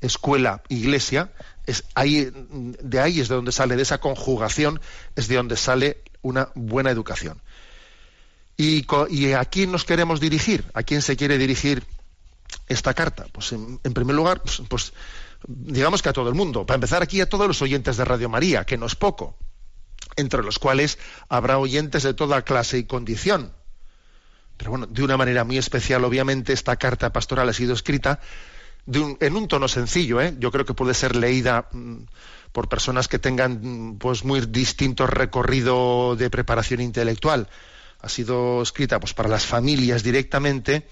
escuela, 0.00 0.62
iglesia, 0.68 1.32
de 1.66 3.00
ahí 3.00 3.20
es 3.20 3.28
de 3.28 3.34
donde 3.34 3.50
sale, 3.50 3.74
de 3.74 3.82
esa 3.82 3.98
conjugación, 3.98 4.80
es 5.16 5.26
de 5.26 5.36
donde 5.36 5.56
sale 5.56 6.02
una 6.22 6.50
buena 6.54 6.90
educación. 6.90 7.42
¿Y, 8.56 8.86
y 9.10 9.32
a 9.32 9.44
quién 9.44 9.72
nos 9.72 9.84
queremos 9.84 10.20
dirigir? 10.20 10.64
¿A 10.74 10.84
quién 10.84 11.02
se 11.02 11.16
quiere 11.16 11.36
dirigir 11.38 11.84
esta 12.68 12.94
carta? 12.94 13.26
Pues 13.32 13.52
en, 13.52 13.78
primer 13.78 14.16
lugar, 14.16 14.42
pues, 14.42 14.62
pues, 14.68 14.92
digamos 15.46 16.02
que 16.02 16.08
a 16.08 16.12
todo 16.12 16.28
el 16.28 16.34
mundo. 16.34 16.66
Para 16.66 16.76
empezar 16.76 17.02
aquí 17.02 17.20
a 17.20 17.28
todos 17.28 17.46
los 17.46 17.60
oyentes 17.62 17.96
de 17.96 18.04
Radio 18.04 18.28
María, 18.28 18.64
que 18.64 18.78
no 18.78 18.86
es 18.86 18.94
poco, 18.94 19.36
entre 20.16 20.42
los 20.42 20.58
cuales 20.58 20.98
habrá 21.28 21.58
oyentes 21.58 22.02
de 22.02 22.14
toda 22.14 22.42
clase 22.42 22.78
y 22.78 22.84
condición. 22.84 23.52
Pero 24.56 24.70
bueno, 24.70 24.86
de 24.86 25.02
una 25.02 25.16
manera 25.16 25.44
muy 25.44 25.58
especial, 25.58 26.04
obviamente, 26.04 26.52
esta 26.52 26.76
carta 26.76 27.12
pastoral 27.12 27.48
ha 27.48 27.52
sido 27.52 27.74
escrita 27.74 28.20
en 28.86 29.36
un 29.36 29.48
tono 29.48 29.68
sencillo. 29.68 30.20
¿eh? 30.20 30.34
Yo 30.38 30.50
creo 30.50 30.64
que 30.64 30.74
puede 30.74 30.94
ser 30.94 31.16
leída 31.16 31.68
mm, 31.72 32.04
por 32.52 32.68
personas 32.68 33.08
que 33.08 33.18
tengan 33.18 33.60
mm, 33.62 33.98
pues 33.98 34.24
muy 34.24 34.40
distinto 34.42 35.06
recorrido 35.06 36.16
de 36.16 36.30
preparación 36.30 36.80
intelectual. 36.80 37.48
Ha 38.00 38.08
sido 38.08 38.62
escrita 38.62 39.00
pues 39.00 39.14
para 39.14 39.28
las 39.28 39.46
familias 39.46 40.02
directamente 40.02 40.86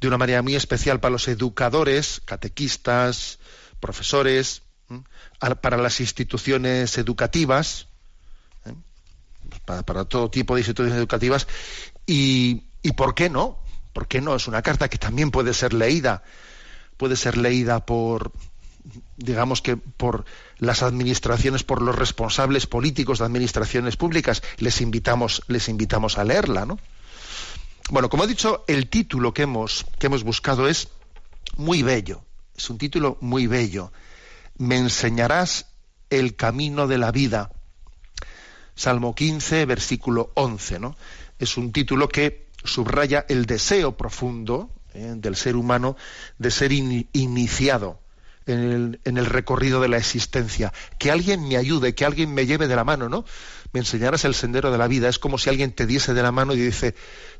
de 0.00 0.08
una 0.08 0.18
manera 0.18 0.42
muy 0.42 0.54
especial 0.54 1.00
para 1.00 1.12
los 1.12 1.28
educadores, 1.28 2.20
catequistas, 2.24 3.38
profesores, 3.80 4.62
para 5.60 5.76
las 5.76 6.00
instituciones 6.00 6.98
educativas, 6.98 7.88
¿eh? 8.64 8.74
para, 9.64 10.04
todo 10.04 10.30
tipo 10.30 10.54
de 10.54 10.60
instituciones 10.60 10.96
educativas, 10.96 11.46
y, 12.06 12.64
y 12.82 12.92
¿por 12.92 13.14
qué 13.14 13.30
no? 13.30 13.58
¿Por 13.92 14.06
qué 14.06 14.20
no? 14.20 14.36
Es 14.36 14.46
una 14.48 14.62
carta 14.62 14.88
que 14.88 14.98
también 14.98 15.30
puede 15.30 15.54
ser 15.54 15.72
leída, 15.72 16.22
puede 16.96 17.16
ser 17.16 17.36
leída 17.36 17.84
por, 17.84 18.32
digamos 19.16 19.62
que 19.62 19.76
por 19.76 20.24
las 20.58 20.82
administraciones, 20.82 21.64
por 21.64 21.82
los 21.82 21.96
responsables 21.96 22.66
políticos 22.66 23.18
de 23.18 23.24
administraciones 23.24 23.96
públicas, 23.96 24.42
les 24.58 24.80
invitamos, 24.80 25.42
les 25.48 25.68
invitamos 25.68 26.18
a 26.18 26.24
leerla, 26.24 26.66
¿no? 26.66 26.78
Bueno, 27.88 28.08
como 28.08 28.24
he 28.24 28.26
dicho, 28.26 28.64
el 28.66 28.88
título 28.88 29.32
que 29.32 29.42
hemos, 29.42 29.86
que 29.98 30.06
hemos 30.06 30.24
buscado 30.24 30.66
es 30.66 30.88
muy 31.56 31.82
bello. 31.82 32.24
Es 32.56 32.68
un 32.68 32.78
título 32.78 33.16
muy 33.20 33.46
bello. 33.46 33.92
Me 34.58 34.76
enseñarás 34.76 35.66
el 36.10 36.34
camino 36.34 36.88
de 36.88 36.98
la 36.98 37.12
vida. 37.12 37.52
Salmo 38.74 39.14
15, 39.14 39.66
versículo 39.66 40.32
11. 40.34 40.80
¿no? 40.80 40.96
Es 41.38 41.56
un 41.56 41.70
título 41.72 42.08
que 42.08 42.48
subraya 42.64 43.24
el 43.28 43.46
deseo 43.46 43.96
profundo 43.96 44.70
¿eh? 44.92 45.14
del 45.16 45.36
ser 45.36 45.54
humano 45.54 45.96
de 46.38 46.50
ser 46.50 46.72
iniciado 46.72 48.00
en 48.46 48.58
el, 48.58 49.00
en 49.04 49.16
el, 49.16 49.26
recorrido 49.26 49.80
de 49.80 49.88
la 49.88 49.98
existencia. 49.98 50.72
Que 50.98 51.12
alguien 51.12 51.46
me 51.46 51.56
ayude, 51.56 51.94
que 51.94 52.04
alguien 52.04 52.34
me 52.34 52.46
lleve 52.46 52.66
de 52.66 52.76
la 52.76 52.84
mano, 52.84 53.08
¿no? 53.08 53.24
Me 53.76 53.80
enseñarás 53.80 54.24
el 54.24 54.34
sendero 54.34 54.70
de 54.70 54.78
la 54.78 54.88
vida. 54.88 55.06
Es 55.06 55.18
como 55.18 55.36
si 55.36 55.50
alguien 55.50 55.70
te 55.70 55.84
diese 55.84 56.14
de 56.14 56.22
la 56.22 56.32
mano 56.32 56.54
y 56.54 56.56
dice, 56.58 56.94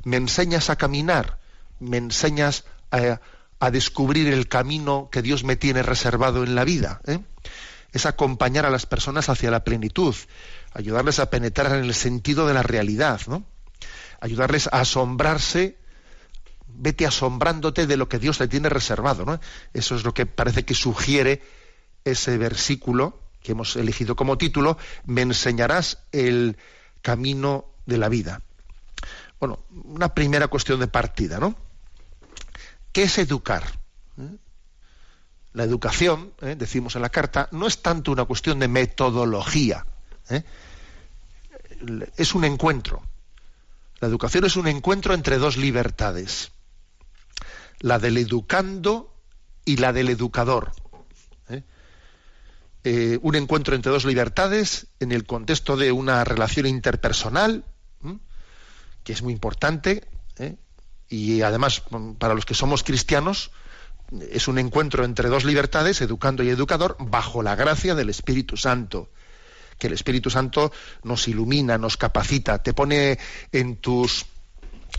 me 0.05 0.19
enseñas 0.19 0.69
a 0.69 0.77
caminar, 0.77 1.39
me 1.81 1.97
enseñas 1.97 2.65
a, 2.91 3.23
a 3.59 3.71
descubrir 3.71 4.31
el 4.31 4.47
camino 4.47 5.09
que 5.11 5.23
Dios 5.23 5.45
me 5.45 5.57
tiene 5.57 5.83
reservado 5.83 6.45
en 6.45 6.55
la 6.55 6.65
vida. 6.65 7.01
¿eh? 7.07 7.21
Es 7.91 8.05
acompañar 8.05 8.67
a 8.67 8.71
las 8.71 8.85
personas 8.85 9.31
hacia 9.31 9.51
la 9.51 9.65
plenitud, 9.65 10.15
ayudarles 10.75 11.21
a 11.21 11.31
penetrar 11.31 11.73
en 11.73 11.85
el 11.85 11.95
sentido 11.95 12.47
de 12.47 12.53
la 12.53 12.63
realidad, 12.63 13.23
¿no? 13.29 13.47
ayudarles 14.21 14.67
a 14.67 14.81
asombrarse, 14.81 15.79
vete 16.67 17.07
asombrándote 17.07 17.87
de 17.87 17.97
lo 17.97 18.11
que 18.11 18.19
Dios 18.19 18.39
le 18.41 18.49
tiene 18.49 18.69
reservado. 18.69 19.25
¿no? 19.25 19.41
Eso 19.73 19.97
es 19.97 20.05
lo 20.05 20.13
que 20.13 20.27
parece 20.27 20.67
que 20.67 20.75
sugiere 20.75 21.41
ese 22.05 22.37
versículo 22.37 23.26
que 23.47 23.53
hemos 23.53 23.77
elegido 23.77 24.17
como 24.17 24.37
título, 24.37 24.77
me 25.05 25.23
enseñarás 25.23 25.99
el 26.11 26.57
camino 27.01 27.67
de 27.87 27.97
la 27.97 28.09
vida. 28.09 28.43
Bueno, 29.39 29.61
una 29.71 30.13
primera 30.15 30.49
cuestión 30.49 30.81
de 30.81 30.89
partida, 30.89 31.39
¿no? 31.39 31.55
¿Qué 32.91 33.05
es 33.05 33.19
educar? 33.19 33.63
¿Eh? 34.19 34.37
La 35.53 35.63
educación, 35.63 36.33
¿eh? 36.41 36.57
decimos 36.59 36.97
en 36.97 37.03
la 37.03 37.09
carta, 37.09 37.49
no 37.53 37.69
es 37.69 37.83
tanto 37.83 38.11
una 38.11 38.25
cuestión 38.25 38.59
de 38.59 38.67
metodología. 38.67 39.87
¿eh? 40.29 40.43
Es 42.17 42.35
un 42.35 42.45
encuentro. 42.45 43.01
La 44.01 44.09
educación 44.09 44.45
es 44.45 44.57
un 44.57 44.67
encuentro 44.67 45.15
entre 45.15 45.39
dos 45.39 45.57
libertades. 45.57 46.51
La 47.79 48.01
del 48.01 48.19
educando 48.19 49.15
y 49.65 49.77
la 49.77 49.93
del 49.93 50.09
educador. 50.09 50.73
Un 53.23 53.35
encuentro 53.35 53.75
entre 53.75 53.91
dos 53.91 54.05
libertades 54.05 54.87
en 55.01 55.11
el 55.11 55.27
contexto 55.27 55.77
de 55.77 55.91
una 55.91 56.23
relación 56.25 56.67
interpersonal, 56.67 57.65
que 59.03 59.13
es 59.13 59.23
muy 59.23 59.33
importante, 59.33 60.09
¿eh? 60.39 60.57
y 61.09 61.43
además 61.43 61.83
para 62.19 62.35
los 62.35 62.45
que 62.45 62.55
somos 62.55 62.83
cristianos 62.85 63.51
es 64.31 64.49
un 64.49 64.59
encuentro 64.59 65.05
entre 65.05 65.29
dos 65.29 65.45
libertades, 65.45 66.01
educando 66.01 66.43
y 66.43 66.49
educador, 66.49 66.97
bajo 66.99 67.43
la 67.43 67.57
gracia 67.57 67.95
del 67.95 68.11
Espíritu 68.11 68.57
Santo. 68.57 69.11
Que 69.79 69.89
el 69.89 69.93
Espíritu 69.93 70.31
Santo 70.31 70.73
nos 71.03 71.29
ilumina, 71.29 71.77
nos 71.77 71.97
capacita, 71.97 72.63
te 72.63 72.73
pone 72.73 73.19
en 73.53 73.77
tus 73.77 74.27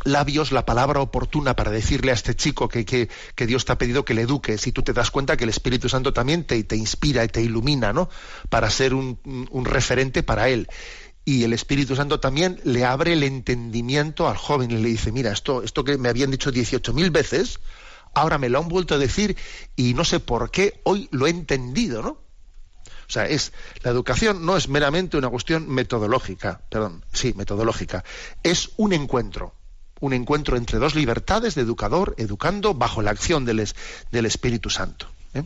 labios 0.04 0.52
la 0.52 0.66
palabra 0.66 1.02
oportuna 1.02 1.56
para 1.56 1.72
decirle 1.72 2.12
a 2.12 2.14
este 2.14 2.36
chico 2.36 2.70
que, 2.70 2.86
que, 2.86 3.48
Dios 3.48 3.66
te 3.66 3.72
ha 3.72 3.78
pedido 3.78 4.06
que 4.06 4.14
le 4.14 4.22
eduques 4.22 4.68
y 4.68 4.72
tú 4.72 4.84
te 4.84 4.94
das 4.94 5.12
cuenta 5.12 5.38
que 5.38 5.44
el 5.44 5.50
Espíritu 5.50 5.90
Santo 5.90 6.14
también 6.14 6.44
te, 6.44 6.64
te 6.64 6.76
inspira 6.76 7.24
y 7.24 7.28
te 7.28 7.42
ilumina, 7.42 7.94
¿no? 7.94 8.10
Para 8.50 8.70
ser 8.70 8.94
un, 8.94 9.20
un 9.50 9.66
referente 9.66 10.24
para 10.24 10.50
él 10.50 10.68
y 11.28 11.44
el 11.44 11.52
Espíritu 11.52 11.94
Santo 11.94 12.22
también 12.22 12.58
le 12.64 12.86
abre 12.86 13.12
el 13.12 13.22
entendimiento 13.22 14.30
al 14.30 14.38
joven 14.38 14.72
y 14.72 14.78
le 14.78 14.88
dice, 14.88 15.12
mira, 15.12 15.34
esto, 15.34 15.62
esto 15.62 15.84
que 15.84 15.98
me 15.98 16.08
habían 16.08 16.32
dicho 16.32 16.54
18.000 16.54 17.12
veces, 17.12 17.60
ahora 18.14 18.38
me 18.38 18.48
lo 18.48 18.60
han 18.60 18.70
vuelto 18.70 18.96
a 18.96 18.98
decir 18.98 19.36
y 19.76 19.94
no 19.94 20.06
sé 20.06 20.22
por 20.22 20.52
qué 20.52 20.80
hoy 20.86 21.10
lo 21.12 21.28
he 21.28 21.30
entendido, 21.30 22.02
¿no? 22.02 22.10
O 22.12 23.10
sea, 23.10 23.28
es 23.28 23.52
la 23.84 23.92
educación 23.92 24.46
no 24.46 24.56
es 24.56 24.70
meramente 24.70 25.18
una 25.18 25.28
cuestión 25.28 25.68
metodológica, 25.68 26.62
perdón, 26.70 27.04
sí, 27.12 27.34
metodológica, 27.34 28.06
es 28.42 28.70
un 28.78 28.94
encuentro, 28.94 29.54
un 30.00 30.14
encuentro 30.14 30.58
entre 30.58 30.80
dos 30.80 30.96
libertades 30.96 31.56
de 31.56 31.62
educador, 31.62 32.16
educando 32.18 32.74
bajo 32.74 33.02
la 33.02 33.12
acción 33.12 33.46
del, 33.46 33.68
del 34.12 34.26
Espíritu 34.26 34.70
Santo. 34.70 35.08
¿eh? 35.34 35.44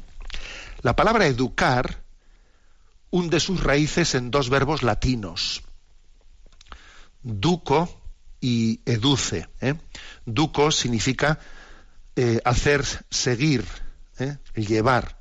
La 0.82 0.96
palabra 0.96 1.28
educar 1.28 2.02
hunde 3.10 3.40
sus 3.40 3.64
raíces 3.64 4.16
en 4.16 4.32
dos 4.32 4.50
verbos 4.50 4.84
latinos, 4.84 5.64
duco 7.24 8.02
y 8.40 8.82
educe. 8.86 9.48
¿eh? 9.62 9.76
Duco 10.26 10.72
significa 10.72 11.40
eh, 12.16 12.42
hacer 12.46 12.84
seguir, 13.10 13.66
llevar, 14.56 15.18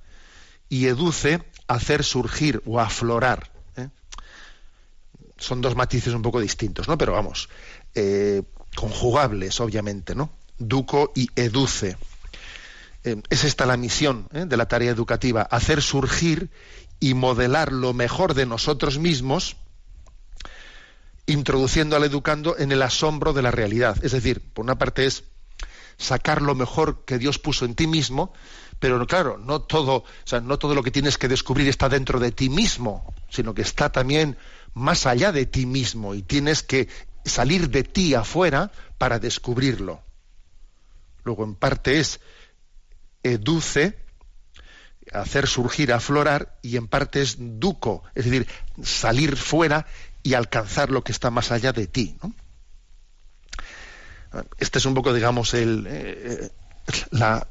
y 0.68 0.86
educe 0.86 1.42
hacer 1.66 2.04
surgir 2.04 2.62
o 2.66 2.80
aflorar. 2.80 3.50
Son 5.36 5.62
dos 5.62 5.74
matices 5.74 6.12
un 6.12 6.20
poco 6.20 6.38
distintos, 6.38 6.86
¿no? 6.86 6.98
Pero 6.98 7.12
vamos, 7.12 7.48
conjugables, 8.74 9.60
obviamente, 9.60 10.14
¿no? 10.14 10.30
Duco 10.58 11.12
y 11.14 11.28
educe. 11.36 11.96
es 13.02 13.44
esta 13.44 13.66
la 13.66 13.76
misión 13.76 14.28
de 14.30 14.56
la 14.56 14.68
tarea 14.68 14.90
educativa, 14.90 15.42
hacer 15.42 15.80
surgir 15.82 16.50
y 16.98 17.14
modelar 17.14 17.72
lo 17.72 17.94
mejor 17.94 18.34
de 18.34 18.46
nosotros 18.46 18.98
mismos 18.98 19.56
introduciendo 21.26 21.96
al 21.96 22.04
educando 22.04 22.58
en 22.58 22.72
el 22.72 22.82
asombro 22.82 23.32
de 23.32 23.42
la 23.42 23.50
realidad. 23.50 23.96
Es 24.02 24.12
decir, 24.12 24.40
por 24.52 24.64
una 24.64 24.78
parte 24.78 25.06
es 25.06 25.24
sacar 25.96 26.42
lo 26.42 26.54
mejor 26.54 27.04
que 27.04 27.18
Dios 27.18 27.38
puso 27.38 27.64
en 27.64 27.74
ti 27.74 27.86
mismo, 27.86 28.32
pero 28.78 29.06
claro, 29.06 29.38
no 29.38 29.60
todo, 29.60 29.96
o 29.96 30.04
sea, 30.24 30.40
no 30.40 30.58
todo 30.58 30.74
lo 30.74 30.82
que 30.82 30.90
tienes 30.90 31.18
que 31.18 31.28
descubrir 31.28 31.68
está 31.68 31.88
dentro 31.88 32.18
de 32.18 32.32
ti 32.32 32.48
mismo, 32.48 33.14
sino 33.28 33.54
que 33.54 33.62
está 33.62 33.92
también 33.92 34.38
más 34.72 35.06
allá 35.06 35.32
de 35.32 35.46
ti 35.46 35.66
mismo 35.66 36.14
y 36.14 36.22
tienes 36.22 36.62
que 36.62 36.88
salir 37.24 37.70
de 37.70 37.84
ti 37.84 38.14
afuera 38.14 38.70
para 38.98 39.18
descubrirlo. 39.18 40.02
Luego, 41.24 41.44
en 41.44 41.54
parte 41.54 42.00
es 42.00 42.20
educe, 43.22 43.98
hacer 45.12 45.46
surgir, 45.46 45.92
aflorar, 45.92 46.58
y 46.62 46.76
en 46.76 46.88
parte 46.88 47.22
es 47.22 47.36
duco, 47.38 48.02
es 48.14 48.24
decir, 48.24 48.46
salir 48.82 49.36
fuera 49.36 49.86
y 50.22 50.34
alcanzar 50.34 50.90
lo 50.90 51.02
que 51.04 51.12
está 51.12 51.30
más 51.30 51.50
allá 51.50 51.72
de 51.72 51.86
ti. 51.86 52.16
¿no? 52.22 52.34
Este 54.58 54.78
es 54.78 54.84
un 54.84 54.94
poco, 54.94 55.12
digamos, 55.12 55.54
eh, 55.54 56.50
la, 57.10 57.46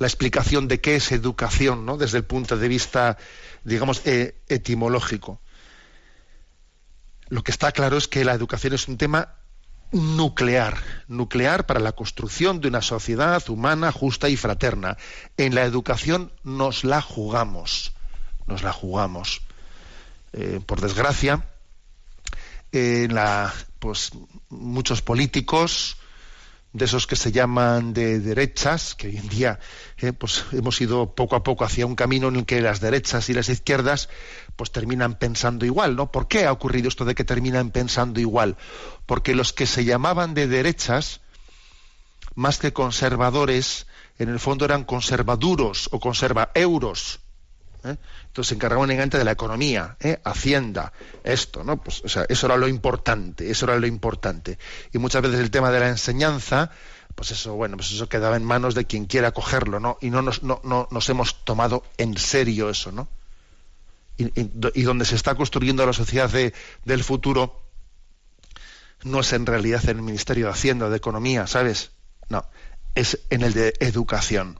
explicación 0.00 0.68
de 0.68 0.80
qué 0.80 0.96
es 0.96 1.12
educación, 1.12 1.86
¿no? 1.86 1.96
Desde 1.96 2.18
el 2.18 2.24
punto 2.24 2.56
de 2.56 2.68
vista, 2.68 3.16
digamos, 3.64 4.02
eh, 4.04 4.42
etimológico. 4.48 5.40
Lo 7.28 7.42
que 7.42 7.50
está 7.50 7.72
claro 7.72 7.96
es 7.96 8.08
que 8.08 8.24
la 8.24 8.34
educación 8.34 8.72
es 8.72 8.88
un 8.88 8.98
tema 8.98 9.34
nuclear, 9.92 10.78
nuclear 11.08 11.66
para 11.66 11.80
la 11.80 11.92
construcción 11.92 12.60
de 12.60 12.68
una 12.68 12.82
sociedad 12.82 13.48
humana, 13.48 13.92
justa 13.92 14.28
y 14.28 14.36
fraterna. 14.36 14.96
En 15.36 15.54
la 15.54 15.64
educación 15.64 16.32
nos 16.44 16.84
la 16.84 17.00
jugamos, 17.00 17.92
nos 18.46 18.62
la 18.62 18.72
jugamos. 18.72 19.42
Eh, 20.32 20.60
por 20.64 20.80
desgracia, 20.80 21.46
la, 22.72 23.54
pues 23.78 24.10
muchos 24.48 25.02
políticos 25.02 25.96
de 26.76 26.84
esos 26.84 27.06
que 27.06 27.16
se 27.16 27.32
llaman 27.32 27.94
de 27.94 28.20
derechas, 28.20 28.94
que 28.94 29.08
hoy 29.08 29.16
en 29.16 29.28
día 29.28 29.58
eh, 29.96 30.12
pues 30.12 30.44
hemos 30.52 30.78
ido 30.80 31.14
poco 31.14 31.34
a 31.34 31.42
poco 31.42 31.64
hacia 31.64 31.86
un 31.86 31.94
camino 31.94 32.28
en 32.28 32.36
el 32.36 32.44
que 32.44 32.60
las 32.60 32.80
derechas 32.80 33.30
y 33.30 33.32
las 33.32 33.48
izquierdas 33.48 34.10
pues 34.56 34.70
terminan 34.70 35.18
pensando 35.18 35.64
igual, 35.64 35.96
¿no? 35.96 36.12
¿Por 36.12 36.28
qué 36.28 36.44
ha 36.44 36.52
ocurrido 36.52 36.88
esto 36.88 37.06
de 37.06 37.14
que 37.14 37.24
terminan 37.24 37.70
pensando 37.70 38.20
igual? 38.20 38.58
Porque 39.06 39.34
los 39.34 39.54
que 39.54 39.66
se 39.66 39.86
llamaban 39.86 40.34
de 40.34 40.48
derechas, 40.48 41.22
más 42.34 42.58
que 42.58 42.74
conservadores, 42.74 43.86
en 44.18 44.28
el 44.28 44.38
fondo 44.38 44.66
eran 44.66 44.84
conservaduros 44.84 45.88
o 45.92 46.00
conserva 46.00 46.50
euros. 46.54 47.20
¿Eh? 47.90 47.96
Entonces 48.26 48.48
se 48.48 48.54
encargaban 48.54 48.84
únicamente 48.84 49.18
de 49.18 49.24
la 49.24 49.32
economía, 49.32 49.96
¿eh? 50.00 50.20
Hacienda, 50.24 50.92
esto, 51.24 51.64
¿no? 51.64 51.76
Pues, 51.82 52.02
o 52.04 52.08
sea, 52.08 52.26
eso 52.28 52.46
era 52.46 52.56
lo 52.56 52.68
importante, 52.68 53.50
eso 53.50 53.66
era 53.66 53.78
lo 53.78 53.86
importante. 53.86 54.58
Y 54.92 54.98
muchas 54.98 55.22
veces 55.22 55.40
el 55.40 55.50
tema 55.50 55.70
de 55.70 55.80
la 55.80 55.88
enseñanza, 55.88 56.70
pues 57.14 57.30
eso, 57.30 57.54
bueno, 57.54 57.76
pues 57.76 57.92
eso 57.92 58.08
quedaba 58.08 58.36
en 58.36 58.44
manos 58.44 58.74
de 58.74 58.84
quien 58.84 59.06
quiera 59.06 59.32
cogerlo, 59.32 59.80
¿no? 59.80 59.98
Y 60.00 60.10
no 60.10 60.22
nos, 60.22 60.42
no, 60.42 60.60
no, 60.64 60.88
nos 60.90 61.08
hemos 61.08 61.44
tomado 61.44 61.82
en 61.96 62.16
serio 62.16 62.70
eso, 62.70 62.92
¿no? 62.92 63.08
Y, 64.18 64.30
y, 64.34 64.82
donde 64.82 65.04
se 65.04 65.14
está 65.14 65.34
construyendo 65.34 65.84
la 65.84 65.92
sociedad 65.92 66.30
de, 66.30 66.54
del 66.86 67.04
futuro 67.04 67.66
no 69.04 69.20
es 69.20 69.32
en 69.32 69.44
realidad 69.44 69.84
en 69.84 69.98
el 69.98 70.02
Ministerio 70.02 70.46
de 70.46 70.52
Hacienda, 70.52 70.88
de 70.88 70.96
Economía, 70.96 71.46
¿sabes? 71.46 71.90
No, 72.28 72.46
es 72.94 73.20
en 73.30 73.42
el 73.42 73.52
de 73.52 73.74
Educación. 73.80 74.58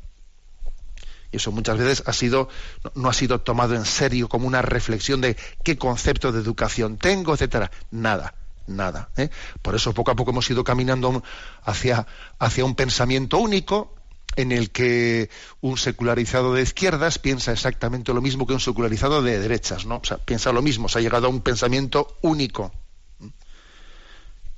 Eso 1.37 1.53
muchas 1.53 1.79
veces 1.79 2.03
ha 2.07 2.12
sido, 2.12 2.49
no, 2.94 3.09
ha 3.09 3.12
sido 3.12 3.40
tomado 3.40 3.75
en 3.75 3.85
serio 3.85 4.29
como 4.29 4.46
una 4.46 4.62
reflexión 4.62 5.20
de 5.20 5.37
qué 5.62 5.77
concepto 5.77 6.33
de 6.33 6.40
educación 6.40 6.96
tengo, 6.96 7.35
etcétera. 7.35 7.70
Nada, 7.90 8.35
nada. 8.66 9.11
¿eh? 9.16 9.31
Por 9.62 9.75
eso 9.75 9.92
poco 9.92 10.11
a 10.11 10.16
poco 10.16 10.31
hemos 10.31 10.51
ido 10.51 10.64
caminando 10.64 11.22
hacia, 11.64 12.07
hacia 12.38 12.64
un 12.64 12.75
pensamiento 12.75 13.38
único 13.38 13.94
en 14.37 14.53
el 14.53 14.70
que 14.70 15.31
un 15.61 15.79
secularizado 15.79 16.53
de 16.53 16.62
izquierdas 16.62 17.18
piensa 17.18 17.53
exactamente 17.53 18.12
lo 18.12 18.20
mismo 18.20 18.46
que 18.46 18.53
un 18.53 18.61
secularizado 18.61 19.22
de 19.22 19.38
derechas, 19.38 19.87
¿no? 19.87 19.96
O 19.96 20.05
sea, 20.05 20.18
piensa 20.18 20.53
lo 20.53 20.62
mismo, 20.62 20.88
se 20.88 20.99
ha 20.99 21.03
llegado 21.03 21.27
a 21.27 21.31
un 21.31 21.40
pensamiento 21.40 22.18
único. 22.20 22.72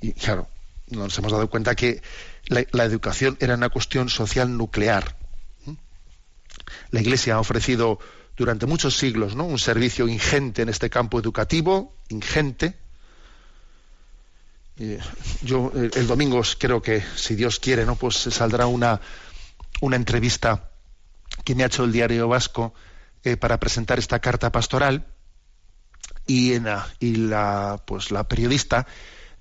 Y 0.01 0.13
claro, 0.13 0.49
nos 0.89 1.17
hemos 1.19 1.33
dado 1.33 1.49
cuenta 1.49 1.75
que 1.75 2.03
la 2.49 2.85
educación 2.85 3.37
era 3.41 3.55
una 3.55 3.69
cuestión 3.69 4.09
social 4.09 4.57
nuclear 4.57 5.18
la 6.91 7.01
Iglesia 7.01 7.35
ha 7.35 7.41
ofrecido 7.41 7.99
durante 8.37 8.67
muchos 8.67 8.97
siglos 8.97 9.35
¿no? 9.35 9.45
un 9.45 9.59
servicio 9.59 10.07
ingente 10.09 10.63
en 10.63 10.69
este 10.69 10.89
campo 10.89 11.19
educativo, 11.19 11.97
ingente. 12.09 12.79
yo 15.43 15.73
el 15.75 16.07
domingo 16.07 16.41
creo 16.59 16.81
que, 16.81 17.03
si 17.17 17.35
Dios 17.35 17.59
quiere, 17.59 17.85
¿no? 17.85 17.97
pues 17.97 18.15
saldrá 18.15 18.67
una, 18.67 19.01
una 19.81 19.97
entrevista 19.97 20.71
que 21.45 21.55
me 21.55 21.65
ha 21.65 21.67
hecho 21.67 21.85
el 21.85 21.93
diario 21.93 22.29
vasco 22.29 22.75
eh, 23.25 23.37
para 23.37 23.59
presentar 23.59 23.99
esta 23.99 24.21
carta 24.21 24.53
pastoral 24.53 25.07
y, 26.27 26.53
en 26.53 26.67
y 27.01 27.17
la, 27.17 27.83
pues, 27.85 28.13
la 28.13 28.25
periodista 28.29 28.87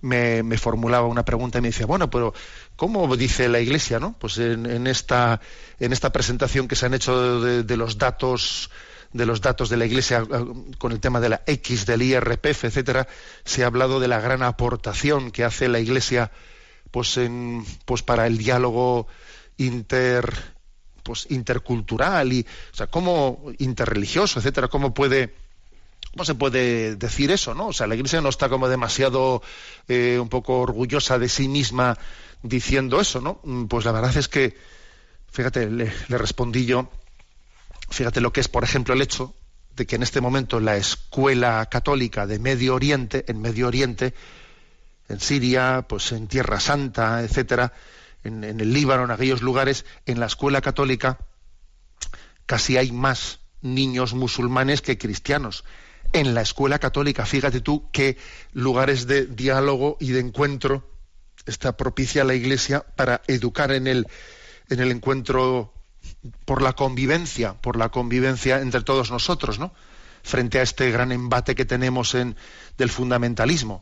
me, 0.01 0.43
me, 0.43 0.57
formulaba 0.57 1.07
una 1.07 1.25
pregunta 1.25 1.57
y 1.57 1.61
me 1.61 1.69
decía, 1.69 1.85
bueno, 1.85 2.09
pero 2.09 2.33
¿cómo 2.75 3.15
dice 3.15 3.49
la 3.49 3.59
Iglesia, 3.59 3.99
no? 3.99 4.15
Pues 4.19 4.37
en, 4.37 4.65
en 4.65 4.87
esta, 4.87 5.41
en 5.79 5.93
esta 5.93 6.11
presentación 6.11 6.67
que 6.67 6.75
se 6.75 6.85
han 6.85 6.93
hecho 6.93 7.41
de, 7.41 7.63
de, 7.63 7.77
los 7.77 7.97
datos 7.97 8.69
de 9.13 9.25
los 9.25 9.41
datos 9.41 9.69
de 9.69 9.77
la 9.77 9.85
Iglesia 9.85 10.23
eh, 10.29 10.45
con 10.77 10.91
el 10.91 10.99
tema 10.99 11.19
de 11.19 11.29
la 11.29 11.41
X, 11.45 11.85
del 11.85 12.01
IRPF, 12.01 12.65
etcétera, 12.65 13.07
se 13.45 13.63
ha 13.63 13.67
hablado 13.67 13.99
de 13.99 14.07
la 14.07 14.19
gran 14.19 14.43
aportación 14.43 15.31
que 15.31 15.43
hace 15.43 15.67
la 15.67 15.79
Iglesia 15.79 16.31
pues 16.91 17.17
en, 17.17 17.65
pues 17.85 18.03
para 18.03 18.27
el 18.27 18.37
diálogo 18.37 19.07
inter 19.57 20.31
pues 21.03 21.27
intercultural 21.29 22.33
y 22.33 22.45
o 22.73 22.75
sea 22.75 22.87
cómo 22.87 23.51
interreligioso 23.59 24.39
etcétera 24.39 24.67
cómo 24.67 24.93
puede 24.93 25.33
cómo 26.17 26.25
se 26.25 26.33
puede 26.33 26.95
decir 26.95 27.29
eso 27.29 27.53
no 27.53 27.67
o 27.67 27.73
sea 27.73 27.85
la 27.85 27.93
iglesia 27.93 28.21
no 28.21 28.29
está 28.29 28.49
como 28.49 28.67
demasiado 28.67 29.43
eh, 29.87 30.17
un 30.19 30.29
poco 30.29 30.61
orgullosa 30.61 31.19
de 31.19 31.29
sí 31.29 31.47
misma 31.47 31.95
diciendo 32.41 32.99
eso 32.99 33.21
no 33.21 33.39
mm, 33.43 33.65
pues 33.65 33.85
la 33.85 33.91
verdad 33.91 34.17
es 34.17 34.27
que 34.27 34.57
fíjate 35.31 35.69
le, 35.69 35.93
respondí 36.09 36.65
yo 36.65 36.89
fíjate 37.91 38.19
lo 38.19 38.33
que 38.33 38.41
es 38.41 38.47
por 38.47 38.63
ejemplo 38.63 38.95
el 38.95 39.03
hecho 39.03 39.35
de 39.75 39.85
que 39.85 39.95
en 39.95 40.01
este 40.01 40.19
momento 40.19 40.59
la 40.59 40.75
escuela 40.75 41.63
católica 41.69 42.25
de 42.25 42.39
Medio 42.39 42.73
Oriente 42.73 43.23
en 43.27 43.39
Medio 43.39 43.67
Oriente 43.67 44.15
en 45.09 45.19
Siria 45.19 45.85
pues 45.87 46.11
en 46.13 46.27
Tierra 46.27 46.59
Santa 46.59 47.21
etcétera 47.21 47.73
en, 48.23 48.43
el 48.43 48.73
Líbano, 48.73 49.05
en 49.05 49.11
aquellos 49.11 49.41
lugares, 49.41 49.85
en 50.05 50.19
la 50.19 50.25
escuela 50.25 50.59
católica, 50.59 51.17
casi 52.45 52.75
hay 52.75 52.91
más 52.91 53.39
niños 53.61 54.13
musulmanes 54.13 54.81
que 54.81 54.97
cristianos. 54.97 55.63
En 56.13 56.33
la 56.33 56.41
escuela 56.41 56.79
católica, 56.79 57.25
fíjate 57.25 57.61
tú 57.61 57.89
qué 57.91 58.17
lugares 58.53 59.07
de 59.07 59.25
diálogo 59.25 59.97
y 59.99 60.11
de 60.11 60.19
encuentro 60.19 60.89
está 61.45 61.77
propicia 61.77 62.23
la 62.23 62.33
Iglesia 62.33 62.85
para 62.95 63.21
educar 63.27 63.71
en 63.71 63.87
el, 63.87 64.07
en 64.69 64.79
el 64.79 64.91
encuentro 64.91 65.73
por 66.45 66.61
la 66.61 66.73
convivencia, 66.73 67.53
por 67.53 67.77
la 67.77 67.89
convivencia 67.89 68.61
entre 68.61 68.81
todos 68.81 69.11
nosotros, 69.11 69.59
¿no? 69.59 69.73
Frente 70.23 70.59
a 70.59 70.63
este 70.63 70.91
gran 70.91 71.11
embate 71.11 71.55
que 71.55 71.65
tenemos 71.65 72.15
en, 72.15 72.35
del 72.77 72.89
fundamentalismo 72.89 73.81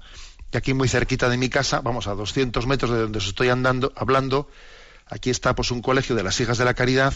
que 0.52 0.58
aquí 0.58 0.74
muy 0.74 0.88
cerquita 0.88 1.30
de 1.30 1.38
mi 1.38 1.50
casa, 1.50 1.82
vamos 1.82 2.08
a 2.08 2.14
200 2.14 2.66
metros 2.68 2.92
de 2.92 3.00
donde 3.00 3.18
os 3.18 3.28
estoy 3.28 3.50
andando, 3.50 3.92
hablando, 3.96 4.48
aquí 5.06 5.30
está 5.30 5.56
pues 5.56 5.72
un 5.72 5.82
colegio 5.82 6.16
de 6.16 6.24
las 6.24 6.40
hijas 6.40 6.58
de 6.58 6.66
la 6.66 6.74
caridad, 6.74 7.14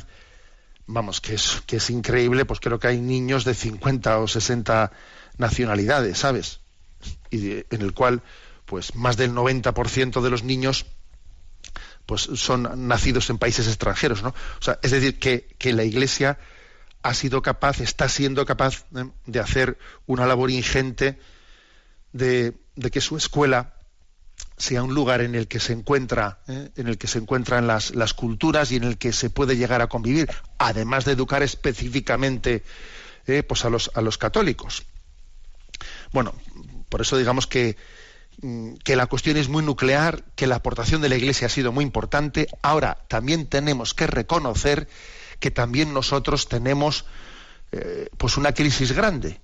vamos, 0.88 1.22
que 1.22 1.36
es, 1.36 1.62
que 1.66 1.78
es 1.78 1.90
increíble, 1.90 2.46
pues 2.46 2.60
creo 2.60 2.80
que 2.80 2.88
hay 2.88 3.00
niños 3.00 3.46
de 3.46 3.54
50 3.54 4.20
o 4.20 4.28
60 4.28 4.92
nacionalidades, 5.38 6.18
¿sabes? 6.18 6.62
Y 7.30 7.52
en 7.52 7.82
el 7.82 7.94
cual, 7.94 8.22
pues 8.66 8.96
más 8.96 9.18
del 9.18 9.34
90% 9.34 10.22
de 10.22 10.30
los 10.30 10.44
niños 10.44 10.86
pues 12.06 12.22
son 12.22 12.88
nacidos 12.88 13.30
en 13.30 13.38
países 13.38 13.68
extranjeros, 13.68 14.24
¿no? 14.24 14.30
O 14.30 14.62
sea, 14.62 14.80
es 14.82 14.90
decir, 14.90 15.20
que, 15.20 15.48
que 15.60 15.74
la 15.74 15.84
Iglesia 15.84 16.40
ha 17.04 17.14
sido 17.14 17.44
capaz, 17.44 17.82
está 17.82 18.10
siendo 18.10 18.48
capaz 18.48 18.88
de 19.28 19.40
hacer 19.40 19.78
una 20.08 20.26
labor 20.26 20.50
ingente 20.50 21.20
de, 22.12 22.58
de 22.76 22.90
que 22.90 23.00
su 23.00 23.16
escuela 23.16 23.76
sea 24.60 24.84
un 24.84 24.94
lugar 24.94 25.22
en 25.22 25.36
el 25.36 25.48
que 25.48 25.60
se 25.60 25.74
encuentra, 25.74 26.40
¿eh? 26.48 26.70
en 26.76 26.88
el 26.88 26.98
que 26.98 27.08
se 27.08 27.18
encuentran 27.18 27.66
las, 27.66 27.96
las, 27.96 28.14
culturas 28.14 28.72
y 28.72 28.76
en 28.76 28.84
el 28.84 28.98
que 28.98 29.14
se 29.14 29.30
puede 29.30 29.56
llegar 29.56 29.82
a 29.82 29.88
convivir, 29.88 30.30
además 30.58 31.06
de 31.06 31.14
educar 31.14 31.42
específicamente 31.42 32.64
¿eh? 33.26 33.42
pues 33.42 33.64
a 33.64 33.70
los, 33.70 33.90
a 33.96 34.02
los 34.02 34.18
católicos. 34.18 34.86
Bueno, 36.12 36.36
por 36.90 37.02
eso 37.02 37.18
digamos 37.18 37.48
que, 37.48 37.78
mm, 38.42 38.74
que 38.84 38.98
la 38.98 39.08
cuestión 39.08 39.38
es 39.38 39.48
muy 39.48 39.64
nuclear, 39.64 40.26
que 40.36 40.46
la 40.46 40.56
aportación 40.56 41.02
de 41.02 41.10
la 41.10 41.16
Iglesia 41.16 41.48
ha 41.48 41.50
sido 41.50 41.72
muy 41.72 41.86
importante. 41.86 42.50
Ahora 42.62 43.06
también 43.08 43.48
tenemos 43.48 43.94
que 43.94 44.08
reconocer 44.08 44.90
que 45.40 45.52
también 45.52 45.94
nosotros 45.94 46.50
tenemos 46.50 47.06
eh, 47.72 48.10
pues 48.18 48.36
una 48.36 48.52
crisis 48.52 48.92
grande 48.92 49.40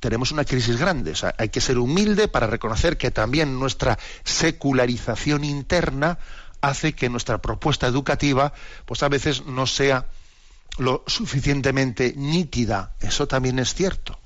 tenemos 0.00 0.32
una 0.32 0.44
crisis 0.44 0.78
grande. 0.78 1.14
Hay 1.38 1.48
que 1.48 1.60
ser 1.60 1.78
humilde 1.78 2.28
para 2.28 2.46
reconocer 2.46 2.96
que 2.96 3.10
también 3.10 3.58
nuestra 3.58 3.98
secularización 4.24 5.44
interna 5.44 6.18
hace 6.60 6.94
que 6.94 7.08
nuestra 7.08 7.38
propuesta 7.38 7.86
educativa, 7.86 8.52
pues 8.84 9.02
a 9.02 9.08
veces 9.08 9.46
no 9.46 9.66
sea 9.66 10.06
lo 10.78 11.04
suficientemente 11.06 12.14
nítida. 12.16 12.94
Eso 13.00 13.26
también 13.26 13.58
es 13.58 13.74
cierto. 13.74 14.18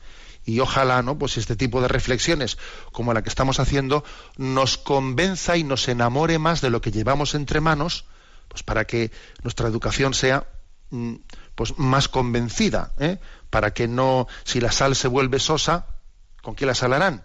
Y 0.44 0.58
ojalá, 0.58 1.02
¿no? 1.02 1.18
Pues 1.18 1.36
este 1.36 1.56
tipo 1.56 1.80
de 1.80 1.88
reflexiones, 1.88 2.58
como 2.90 3.14
la 3.14 3.22
que 3.22 3.28
estamos 3.28 3.60
haciendo, 3.60 4.04
nos 4.36 4.76
convenza 4.76 5.56
y 5.56 5.64
nos 5.64 5.88
enamore 5.88 6.38
más 6.38 6.60
de 6.60 6.70
lo 6.70 6.80
que 6.80 6.90
llevamos 6.90 7.34
entre 7.34 7.60
manos, 7.60 8.06
pues 8.48 8.62
para 8.62 8.84
que 8.84 9.12
nuestra 9.42 9.68
educación 9.68 10.14
sea 10.14 10.46
mm, 10.90 11.14
pues 11.54 11.78
más 11.78 12.08
convencida, 12.08 12.92
¿eh? 12.98 13.18
Para 13.52 13.74
que 13.74 13.86
no, 13.86 14.28
si 14.44 14.60
la 14.60 14.72
sal 14.72 14.96
se 14.96 15.08
vuelve 15.08 15.38
sosa, 15.38 15.84
¿con 16.40 16.54
qué 16.54 16.64
la 16.64 16.74
salarán? 16.74 17.22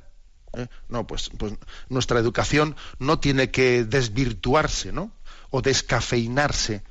¿Eh? 0.52 0.68
No, 0.90 1.08
pues, 1.08 1.32
pues 1.38 1.54
nuestra 1.88 2.20
educación 2.20 2.76
no 3.00 3.18
tiene 3.22 3.50
que 3.50 3.86
desvirtuarse, 3.86 4.92
¿no? 4.92 5.14
O 5.52 5.62
descafeinarse, 5.62 6.84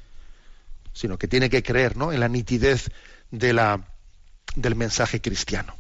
sino 0.94 1.18
que 1.18 1.28
tiene 1.28 1.50
que 1.50 1.62
creer, 1.62 1.98
¿no? 1.98 2.14
En 2.14 2.20
la 2.20 2.28
nitidez 2.28 2.90
del 3.30 4.74
mensaje 4.74 5.20
cristiano. 5.20 5.76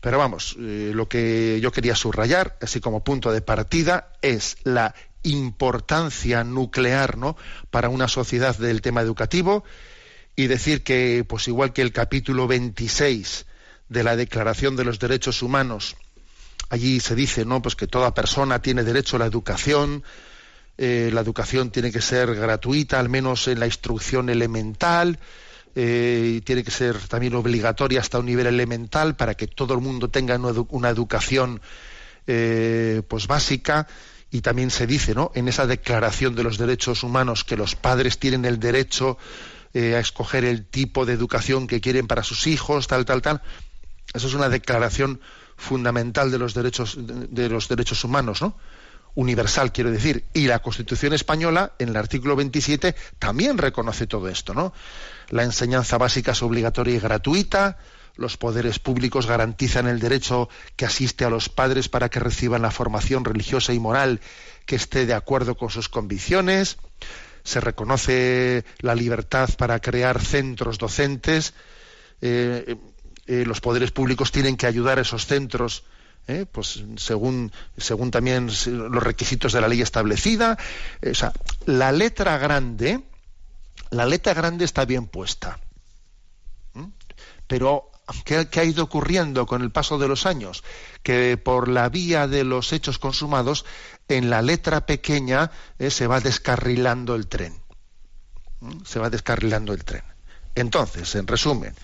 Pero 0.00 0.18
vamos, 0.18 0.56
eh, 0.60 0.92
lo 0.94 1.08
que 1.08 1.58
yo 1.60 1.72
quería 1.72 1.96
subrayar, 1.96 2.58
así 2.62 2.78
como 2.78 3.02
punto 3.02 3.32
de 3.32 3.42
partida, 3.42 4.12
es 4.22 4.56
la 4.62 4.94
importancia 5.24 6.44
nuclear, 6.44 7.18
¿no? 7.18 7.36
Para 7.72 7.88
una 7.88 8.06
sociedad 8.06 8.56
del 8.56 8.82
tema 8.82 9.00
educativo 9.00 9.64
y 10.36 10.46
decir 10.46 10.82
que, 10.82 11.24
pues 11.28 11.48
igual 11.48 11.72
que 11.72 11.82
el 11.82 11.92
capítulo 11.92 12.46
26 12.46 13.46
de 13.88 14.02
la 14.04 14.16
Declaración 14.16 14.76
de 14.76 14.84
los 14.84 14.98
Derechos 14.98 15.42
Humanos, 15.42 15.96
allí 16.70 17.00
se 17.00 17.14
dice, 17.14 17.44
¿no? 17.44 17.60
Pues 17.60 17.76
que 17.76 17.86
toda 17.86 18.14
persona 18.14 18.62
tiene 18.62 18.82
derecho 18.82 19.16
a 19.16 19.18
la 19.18 19.26
educación, 19.26 20.04
eh, 20.78 21.10
la 21.12 21.20
educación 21.20 21.70
tiene 21.70 21.92
que 21.92 22.00
ser 22.00 22.34
gratuita, 22.34 22.98
al 22.98 23.10
menos 23.10 23.46
en 23.48 23.60
la 23.60 23.66
instrucción 23.66 24.30
elemental, 24.30 25.18
eh, 25.74 26.40
tiene 26.44 26.64
que 26.64 26.70
ser 26.70 26.98
también 27.08 27.34
obligatoria 27.34 28.00
hasta 28.00 28.18
un 28.18 28.26
nivel 28.26 28.46
elemental 28.46 29.16
para 29.16 29.34
que 29.34 29.46
todo 29.46 29.74
el 29.74 29.80
mundo 29.80 30.10
tenga 30.10 30.36
una, 30.36 30.90
educación 30.90 31.62
eh, 32.26 33.02
pues 33.08 33.26
básica 33.26 33.86
y 34.30 34.42
también 34.42 34.70
se 34.70 34.86
dice 34.86 35.14
¿no? 35.14 35.32
en 35.34 35.48
esa 35.48 35.66
declaración 35.66 36.34
de 36.34 36.42
los 36.42 36.58
derechos 36.58 37.02
humanos 37.02 37.44
que 37.44 37.56
los 37.56 37.74
padres 37.74 38.18
tienen 38.18 38.44
el 38.44 38.60
derecho 38.60 39.16
eh, 39.74 39.96
a 39.96 40.00
escoger 40.00 40.44
el 40.44 40.66
tipo 40.66 41.06
de 41.06 41.12
educación 41.12 41.66
que 41.66 41.80
quieren 41.80 42.06
para 42.06 42.22
sus 42.22 42.46
hijos, 42.46 42.86
tal, 42.86 43.04
tal, 43.04 43.22
tal. 43.22 43.42
Eso 44.12 44.26
es 44.26 44.34
una 44.34 44.48
declaración 44.48 45.20
fundamental 45.56 46.30
de 46.30 46.38
los 46.38 46.54
derechos, 46.54 46.96
de 46.98 47.48
los 47.48 47.68
derechos 47.68 48.04
humanos, 48.04 48.42
¿no? 48.42 48.56
Universal, 49.14 49.72
quiero 49.72 49.90
decir. 49.90 50.24
Y 50.32 50.46
la 50.46 50.60
Constitución 50.60 51.12
española, 51.12 51.72
en 51.78 51.90
el 51.90 51.96
artículo 51.96 52.34
27, 52.36 52.94
también 53.18 53.58
reconoce 53.58 54.06
todo 54.06 54.28
esto, 54.28 54.54
¿no? 54.54 54.72
La 55.28 55.44
enseñanza 55.44 55.98
básica 55.98 56.32
es 56.32 56.42
obligatoria 56.42 56.94
y 56.94 56.98
gratuita, 56.98 57.78
los 58.16 58.36
poderes 58.36 58.78
públicos 58.78 59.26
garantizan 59.26 59.86
el 59.86 59.98
derecho 59.98 60.48
que 60.76 60.84
asiste 60.84 61.24
a 61.24 61.30
los 61.30 61.48
padres 61.48 61.88
para 61.88 62.10
que 62.10 62.20
reciban 62.20 62.62
la 62.62 62.70
formación 62.70 63.24
religiosa 63.24 63.72
y 63.72 63.78
moral 63.78 64.20
que 64.66 64.76
esté 64.76 65.06
de 65.06 65.14
acuerdo 65.14 65.56
con 65.56 65.70
sus 65.70 65.88
convicciones, 65.88 66.76
se 67.44 67.60
reconoce 67.60 68.64
la 68.78 68.94
libertad 68.94 69.48
para 69.56 69.80
crear 69.80 70.20
centros 70.20 70.78
docentes, 70.78 71.54
eh, 72.20 72.76
eh, 73.26 73.44
los 73.46 73.60
poderes 73.60 73.90
públicos 73.90 74.32
tienen 74.32 74.56
que 74.56 74.66
ayudar 74.66 74.98
a 74.98 75.02
esos 75.02 75.26
centros, 75.26 75.84
eh, 76.28 76.46
pues 76.50 76.84
según, 76.96 77.52
según 77.76 78.10
también 78.10 78.46
los 78.46 79.02
requisitos 79.02 79.52
de 79.52 79.60
la 79.60 79.68
ley 79.68 79.80
establecida. 79.80 80.58
o 81.08 81.14
sea, 81.14 81.32
la 81.66 81.92
letra 81.92 82.38
grande, 82.38 83.02
la 83.90 84.06
letra 84.06 84.34
grande 84.34 84.64
está 84.64 84.84
bien 84.84 85.06
puesta. 85.06 85.58
Pero 87.46 87.91
¿qué, 88.24 88.48
ha 88.60 88.64
ido 88.64 88.84
ocurriendo 88.84 89.46
con 89.46 89.62
el 89.62 89.70
paso 89.70 89.98
de 89.98 90.08
los 90.08 90.26
años? 90.26 90.62
Que 91.02 91.36
por 91.36 91.68
la 91.68 91.88
vía 91.88 92.26
de 92.26 92.44
los 92.44 92.72
hechos 92.72 92.98
consumados 92.98 93.64
en 94.08 94.30
la 94.30 94.42
letra 94.42 94.86
pequeña 94.86 95.50
eh, 95.78 95.90
se 95.90 96.06
va 96.06 96.20
descarrilando 96.20 97.14
el 97.14 97.26
tren. 97.26 97.54
¿Mm? 98.60 98.84
Se 98.84 98.98
va 98.98 99.10
descarrilando 99.10 99.72
el 99.72 99.84
tren. 99.84 100.02
Entonces, 100.54 101.14
en 101.14 101.26
resumen, 101.26 101.74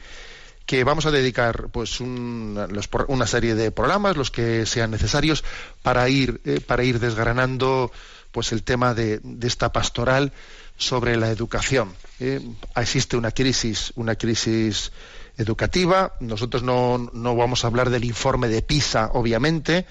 que 0.68 0.84
vamos 0.84 1.06
a 1.06 1.10
dedicar 1.10 1.68
pues 1.70 2.00
una 2.00 3.26
serie 3.26 3.54
de 3.54 3.70
programas, 3.70 4.18
los 4.18 4.30
que 4.30 4.66
sean 4.66 4.90
necesarios, 4.90 5.42
para 5.82 6.08
ir, 6.10 6.42
eh, 6.44 6.60
para 6.60 6.84
ir 6.84 7.00
desgranando 7.00 7.90
pues 8.32 8.52
el 8.52 8.62
tema 8.62 8.92
de, 8.92 9.22
esta 9.42 9.72
pastoral 9.72 10.30
sobre 10.76 11.16
la 11.16 11.30
educación. 11.30 11.94
¿eh? 12.20 12.40
existe 12.76 13.16
una 13.16 13.30
crisis, 13.30 13.92
una 13.96 14.16
crisis 14.16 14.92
educativa. 15.38 16.14
Nosotros 16.20 16.62
no, 16.62 17.10
no, 17.12 17.36
vamos 17.36 17.64
a 17.64 17.68
hablar 17.68 17.90
del 17.90 18.04
informe 18.04 18.48
de 18.48 18.60
PISA, 18.60 19.10
obviamente, 19.14 19.86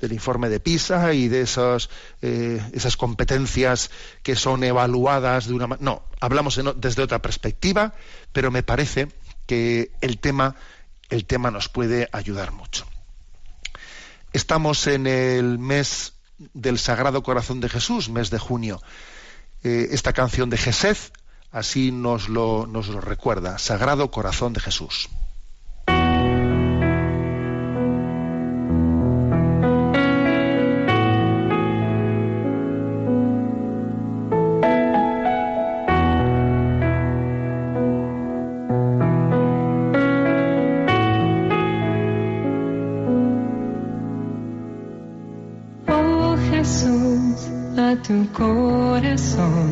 del 0.00 0.12
informe 0.12 0.48
de 0.48 0.58
PISA 0.58 1.14
y 1.14 1.28
de 1.28 1.42
esas, 1.42 1.88
eh, 2.22 2.60
esas 2.72 2.96
competencias 2.96 3.90
que 4.22 4.34
son 4.34 4.64
evaluadas 4.64 5.46
de 5.46 5.54
una. 5.54 5.68
No, 5.80 6.02
hablamos 6.20 6.60
desde 6.76 7.02
otra 7.02 7.22
perspectiva, 7.22 7.94
pero 8.32 8.50
me 8.50 8.62
parece 8.62 9.08
que 9.46 9.92
el 10.00 10.18
tema, 10.18 10.56
el 11.10 11.24
tema 11.24 11.50
nos 11.50 11.68
puede 11.68 12.08
ayudar 12.12 12.52
mucho. 12.52 12.86
Estamos 14.32 14.86
en 14.86 15.06
el 15.06 15.58
mes 15.58 16.14
del 16.52 16.78
Sagrado 16.78 17.22
Corazón 17.22 17.60
de 17.60 17.68
Jesús, 17.68 18.08
mes 18.08 18.30
de 18.30 18.38
junio. 18.38 18.82
Eh, 19.62 19.88
esta 19.92 20.12
canción 20.12 20.50
de 20.50 20.58
Jesez 20.58 21.12
Así 21.56 21.90
nos 21.90 22.28
lo, 22.28 22.66
nos 22.66 22.88
lo 22.88 23.00
recuerda, 23.00 23.56
Sagrado 23.56 24.10
Corazón 24.10 24.52
de 24.52 24.60
Jesús. 24.60 25.08
Oh, 45.88 46.36
tu 48.06 48.32
corazón. 48.34 49.65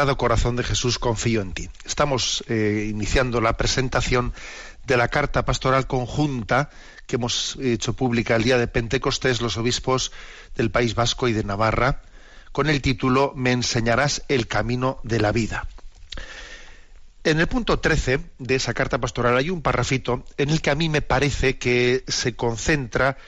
Sagrado 0.00 0.16
Corazón 0.16 0.56
de 0.56 0.64
Jesús, 0.64 0.98
confío 0.98 1.42
en 1.42 1.52
ti. 1.52 1.68
Estamos 1.84 2.42
eh, 2.48 2.88
iniciando 2.88 3.42
la 3.42 3.58
presentación 3.58 4.32
de 4.86 4.96
la 4.96 5.08
carta 5.08 5.44
pastoral 5.44 5.86
conjunta 5.86 6.70
que 7.06 7.16
hemos 7.16 7.58
hecho 7.60 7.92
pública 7.92 8.34
el 8.34 8.44
día 8.44 8.56
de 8.56 8.66
Pentecostés 8.66 9.42
los 9.42 9.58
obispos 9.58 10.10
del 10.54 10.70
País 10.70 10.94
Vasco 10.94 11.28
y 11.28 11.34
de 11.34 11.44
Navarra, 11.44 12.00
con 12.50 12.70
el 12.70 12.80
título 12.80 13.34
Me 13.36 13.52
enseñarás 13.52 14.22
el 14.28 14.46
camino 14.46 15.00
de 15.02 15.20
la 15.20 15.32
vida. 15.32 15.68
En 17.22 17.38
el 17.38 17.46
punto 17.46 17.80
13 17.80 18.20
de 18.38 18.54
esa 18.54 18.72
carta 18.72 18.96
pastoral 18.96 19.36
hay 19.36 19.50
un 19.50 19.60
parrafito 19.60 20.24
en 20.38 20.48
el 20.48 20.62
que 20.62 20.70
a 20.70 20.76
mí 20.76 20.88
me 20.88 21.02
parece 21.02 21.58
que 21.58 22.04
se 22.08 22.36
concentra 22.36 23.18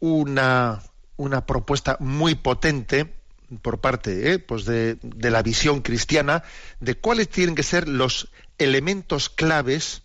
una, 0.00 0.82
una 1.16 1.46
propuesta 1.46 1.96
muy 2.00 2.34
potente 2.34 3.17
por 3.62 3.80
parte 3.80 4.32
¿eh? 4.32 4.38
pues 4.38 4.64
de, 4.64 4.98
la 5.02 5.42
visión 5.42 5.80
cristiana 5.80 6.42
de 6.80 6.96
cuáles 6.96 7.28
tienen 7.28 7.54
que 7.54 7.62
ser 7.62 7.88
los 7.88 8.28
elementos 8.58 9.28
claves 9.28 10.02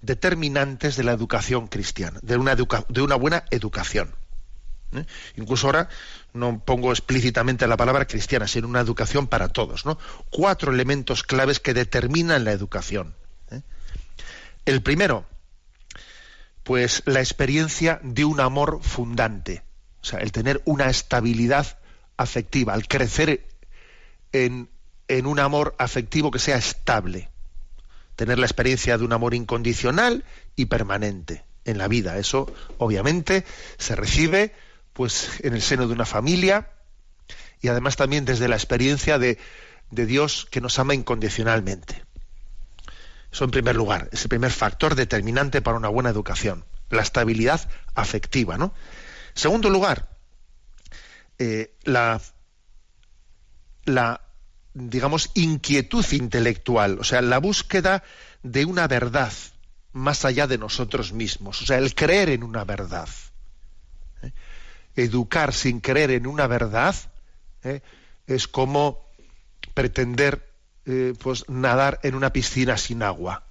determinantes 0.00 0.96
de 0.96 1.04
la 1.04 1.12
educación 1.12 1.66
cristiana, 1.66 2.20
de 2.22 2.36
una, 2.36 2.54
de 2.54 3.02
una 3.02 3.16
buena 3.16 3.44
educación. 3.50 4.14
¿eh? 4.92 5.04
Incluso 5.36 5.66
ahora 5.66 5.88
no 6.32 6.62
pongo 6.64 6.92
explícitamente 6.92 7.66
la 7.66 7.76
palabra 7.76 8.06
cristiana, 8.06 8.46
sino 8.46 8.68
una 8.68 8.80
educación 8.80 9.26
para 9.26 9.48
todos. 9.48 9.84
¿no? 9.84 9.98
Cuatro 10.30 10.72
elementos 10.72 11.22
claves 11.22 11.60
que 11.60 11.74
determinan 11.74 12.44
la 12.44 12.52
educación. 12.52 13.14
¿eh? 13.50 13.62
El 14.64 14.82
primero, 14.82 15.26
pues 16.62 17.02
la 17.06 17.20
experiencia 17.20 18.00
de 18.02 18.24
un 18.24 18.40
amor 18.40 18.80
fundante, 18.82 19.62
o 20.02 20.04
sea, 20.04 20.20
el 20.20 20.32
tener 20.32 20.62
una 20.64 20.88
estabilidad 20.88 21.77
afectiva, 22.18 22.74
al 22.74 22.86
crecer 22.86 23.46
en, 24.32 24.68
un 25.24 25.40
amor 25.40 25.74
afectivo 25.78 26.30
que 26.30 26.38
sea 26.38 26.58
estable, 26.58 27.30
tener 28.16 28.38
la 28.38 28.44
experiencia 28.44 28.98
de 28.98 29.04
un 29.04 29.14
amor 29.14 29.32
incondicional 29.32 30.24
y 30.54 30.66
permanente 30.66 31.44
en 31.64 31.78
la 31.78 31.88
vida. 31.88 32.18
Eso, 32.18 32.52
obviamente, 32.76 33.46
se 33.78 33.96
recibe 33.96 34.52
pues 34.92 35.40
en 35.44 35.54
el 35.54 35.62
seno 35.62 35.86
de 35.86 35.94
una 35.94 36.04
familia 36.04 36.72
y 37.62 37.68
además 37.68 37.96
también 37.96 38.24
desde 38.24 38.48
la 38.48 38.56
experiencia 38.56 39.18
de, 39.18 39.38
de 39.90 40.06
Dios 40.06 40.46
que 40.50 40.60
nos 40.60 40.78
ama 40.78 40.94
incondicionalmente. 40.94 42.04
Eso 43.32 43.44
en 43.44 43.50
primer 43.50 43.76
lugar, 43.76 44.08
es 44.12 44.22
el 44.22 44.28
primer 44.28 44.50
factor 44.50 44.94
determinante 44.94 45.62
para 45.62 45.76
una 45.76 45.88
buena 45.88 46.10
educación, 46.10 46.64
la 46.90 47.02
estabilidad 47.02 47.68
afectiva, 47.94 48.58
¿no? 48.58 48.74
Segundo 49.34 49.70
lugar, 49.70 50.08
eh, 51.38 51.76
la, 51.84 52.20
digamos, 54.74 55.30
inquietud 55.34 56.04
intelectual, 56.12 56.98
o 56.98 57.04
sea, 57.04 57.22
la 57.22 57.38
búsqueda 57.38 58.02
de 58.42 58.64
una 58.64 58.88
verdad 58.88 59.32
más 59.92 60.24
allá 60.24 60.46
de 60.46 60.58
nosotros 60.58 61.12
mismos, 61.12 61.62
o 61.62 61.66
sea, 61.66 61.78
el 61.78 61.94
creer 61.94 62.30
en 62.30 62.42
una 62.42 62.64
verdad. 62.64 63.08
¿eh? 64.22 64.32
Educar 64.96 65.52
sin 65.52 65.80
creer 65.80 66.10
en 66.10 66.26
una 66.26 66.46
verdad 66.46 66.94
¿eh? 67.62 67.82
es 68.26 68.48
como 68.48 69.06
pretender 69.74 70.46
pues 71.18 71.46
nadar 71.50 72.00
en 72.02 72.14
una 72.14 72.32
piscina 72.32 72.78
sin 72.78 73.02
agua. 73.02 73.44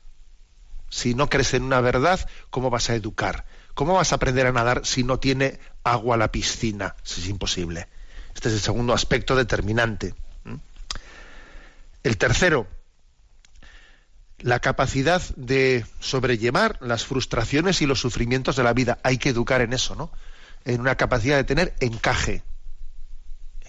Si 0.90 1.14
no 1.14 1.30
crees 1.30 1.54
en 1.54 1.62
una 1.62 1.82
verdad, 1.82 2.28
¿cómo 2.50 2.72
vas 2.72 2.90
a 2.90 2.96
educar? 2.96 3.46
¿Cómo 3.78 3.94
vas 3.94 4.12
a 4.12 4.16
aprender 4.16 4.48
a 4.48 4.52
nadar 4.52 4.88
si 4.88 5.04
no 5.04 5.20
tiene 5.20 5.60
agua 5.84 6.18
la 6.18 6.32
piscina? 6.32 6.96
Es 7.06 7.28
imposible. 7.28 7.88
Este 8.34 8.48
es 8.50 8.56
el 8.56 8.60
segundo 8.60 8.92
aspecto 8.92 9.36
determinante. 9.36 10.16
El 12.02 12.18
tercero, 12.18 12.66
la 14.40 14.62
capacidad 14.62 15.22
de 15.36 15.86
sobrellevar 16.00 16.80
las 16.82 17.06
frustraciones 17.06 17.84
y 17.84 17.86
los 17.86 18.00
sufrimientos 18.02 18.56
de 18.56 18.64
la 18.64 18.74
vida. 18.74 18.98
Hay 19.04 19.20
que 19.20 19.30
educar 19.30 19.62
en 19.62 19.74
eso, 19.74 19.94
¿no? 19.94 20.12
En 20.66 20.82
una 20.82 20.96
capacidad 20.96 21.36
de 21.36 21.44
tener 21.44 21.76
encaje. 21.80 22.42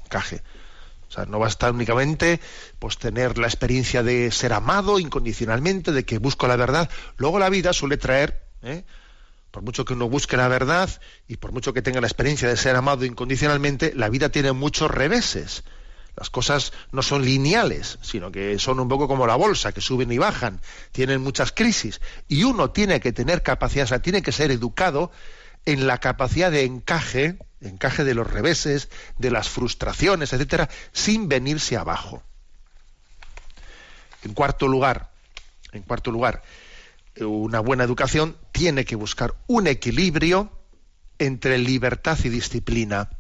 Encaje. 0.05 0.43
O 1.07 1.13
sea, 1.13 1.27
no 1.27 1.39
basta 1.39 1.71
únicamente 1.71 2.41
pues 2.79 2.97
tener 2.97 3.37
la 3.37 3.47
experiencia 3.47 4.03
de 4.03 4.31
ser 4.31 4.55
amado 4.55 5.01
incondicionalmente, 5.01 5.93
de 5.93 6.07
que 6.07 6.17
busco 6.17 6.49
la 6.49 6.57
verdad. 6.57 6.89
Luego 7.19 7.39
la 7.39 7.51
vida 7.51 7.75
suele 7.75 7.99
traer 7.99 8.49
¿eh? 8.63 8.87
Por 9.51 9.63
mucho 9.63 9.85
que 9.85 9.95
uno 9.95 10.09
busque 10.09 10.37
la 10.37 10.49
verdad 10.49 10.91
y 11.27 11.37
por 11.37 11.53
mucho 11.53 11.73
que 11.73 11.83
tenga 11.83 12.01
la 12.01 12.07
experiencia 12.07 12.49
de 12.49 12.57
ser 12.57 12.77
amado 12.77 13.05
incondicionalmente, 13.05 13.93
la 13.95 14.09
vida 14.09 14.29
tiene 14.29 14.53
muchos 14.53 14.91
reveses. 14.91 15.65
Las 16.17 16.31
cosas 16.31 16.73
no 16.91 17.03
son 17.03 17.25
lineales, 17.25 17.99
sino 18.03 18.33
que 18.33 18.59
son 18.59 18.81
un 18.81 18.89
poco 18.89 19.07
como 19.07 19.27
la 19.27 19.37
bolsa, 19.37 19.73
que 19.73 19.81
suben 19.81 20.11
y 20.11 20.19
bajan, 20.19 20.61
tienen 20.91 21.23
muchas 21.23 21.53
crisis. 21.53 22.01
Y 22.27 22.43
uno 22.43 22.71
tiene 22.71 23.01
que 23.01 23.13
tener 23.13 23.43
capacidad, 23.43 24.01
tiene 24.03 24.21
que 24.21 24.33
ser 24.33 24.51
educado 24.51 25.13
en 25.65 25.87
la 25.87 25.99
capacidad 25.99 26.51
de 26.51 26.65
encaje, 26.65 27.39
encaje 27.61 28.03
de 28.03 28.15
los 28.15 28.27
reveses, 28.27 28.89
de 29.19 29.31
las 29.31 29.49
frustraciones, 29.49 30.33
etcétera, 30.33 30.69
sin 30.93 31.29
venirse 31.29 31.77
abajo. 31.77 32.23
En 34.25 34.35
cuarto 34.35 34.67
lugar, 34.67 35.11
en 35.73 35.83
cuarto 35.83 36.11
lugar, 36.11 36.43
una 37.21 37.61
buena 37.61 37.85
educación 37.85 38.37
tiene 38.53 38.85
que 38.85 38.97
buscar 38.97 39.35
un 39.47 39.67
equilibrio 39.67 40.51
entre 41.19 41.59
libertad 41.59 42.19
y 42.25 42.29
disciplina. 42.29 43.11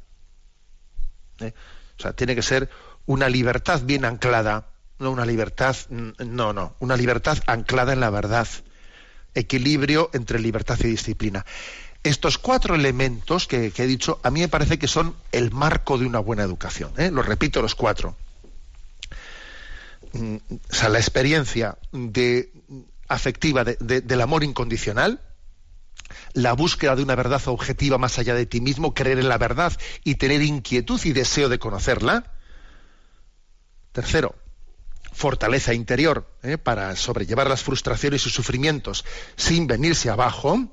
¿Eh? 1.40 1.52
O 1.98 2.02
sea, 2.02 2.12
tiene 2.12 2.34
que 2.34 2.42
ser 2.42 2.70
una 3.06 3.28
libertad 3.28 3.82
bien 3.82 4.04
anclada, 4.04 4.68
no 4.98 5.10
una 5.10 5.24
libertad, 5.24 5.76
no, 5.88 6.52
no, 6.52 6.76
una 6.78 6.96
libertad 6.96 7.38
anclada 7.46 7.92
en 7.92 8.00
la 8.00 8.10
verdad. 8.10 8.46
Equilibrio 9.34 10.10
entre 10.12 10.38
libertad 10.38 10.78
y 10.80 10.88
disciplina. 10.88 11.44
Estos 12.02 12.38
cuatro 12.38 12.74
elementos 12.74 13.46
que, 13.46 13.72
he 13.76 13.86
dicho, 13.86 14.20
a 14.22 14.30
mí 14.30 14.40
me 14.40 14.48
parece 14.48 14.78
que 14.78 14.88
son 14.88 15.16
el 15.32 15.50
marco 15.50 15.98
de 15.98 16.06
una 16.06 16.20
buena 16.20 16.44
educación. 16.44 16.92
¿eh? 16.96 17.10
Lo 17.10 17.22
repito, 17.22 17.60
los 17.60 17.74
cuatro. 17.74 18.16
Mm, 20.12 20.36
o 20.36 20.74
sea, 20.74 20.88
la 20.88 20.98
experiencia 20.98 21.76
de 21.92 22.52
afectiva 23.08 23.64
del 23.64 24.20
amor 24.20 24.44
incondicional, 24.44 25.20
la 26.32 26.52
búsqueda 26.52 26.96
de 26.96 27.02
una 27.02 27.14
verdad 27.14 27.42
objetiva 27.46 27.98
más 27.98 28.18
allá 28.18 28.34
de 28.34 28.46
ti 28.46 28.60
mismo, 28.60 28.94
creer 28.94 29.18
en 29.18 29.28
la 29.28 29.38
verdad 29.38 29.72
y 30.04 30.16
tener 30.16 30.42
inquietud 30.42 31.00
y 31.04 31.12
deseo 31.12 31.48
de 31.48 31.58
conocerla. 31.58 32.32
Tercero, 33.92 34.34
fortaleza 35.12 35.74
interior 35.74 36.32
¿eh? 36.42 36.58
para 36.58 36.94
sobrellevar 36.96 37.48
las 37.48 37.62
frustraciones 37.62 38.26
y 38.26 38.30
sufrimientos 38.30 39.04
sin 39.36 39.66
venirse 39.66 40.10
abajo. 40.10 40.70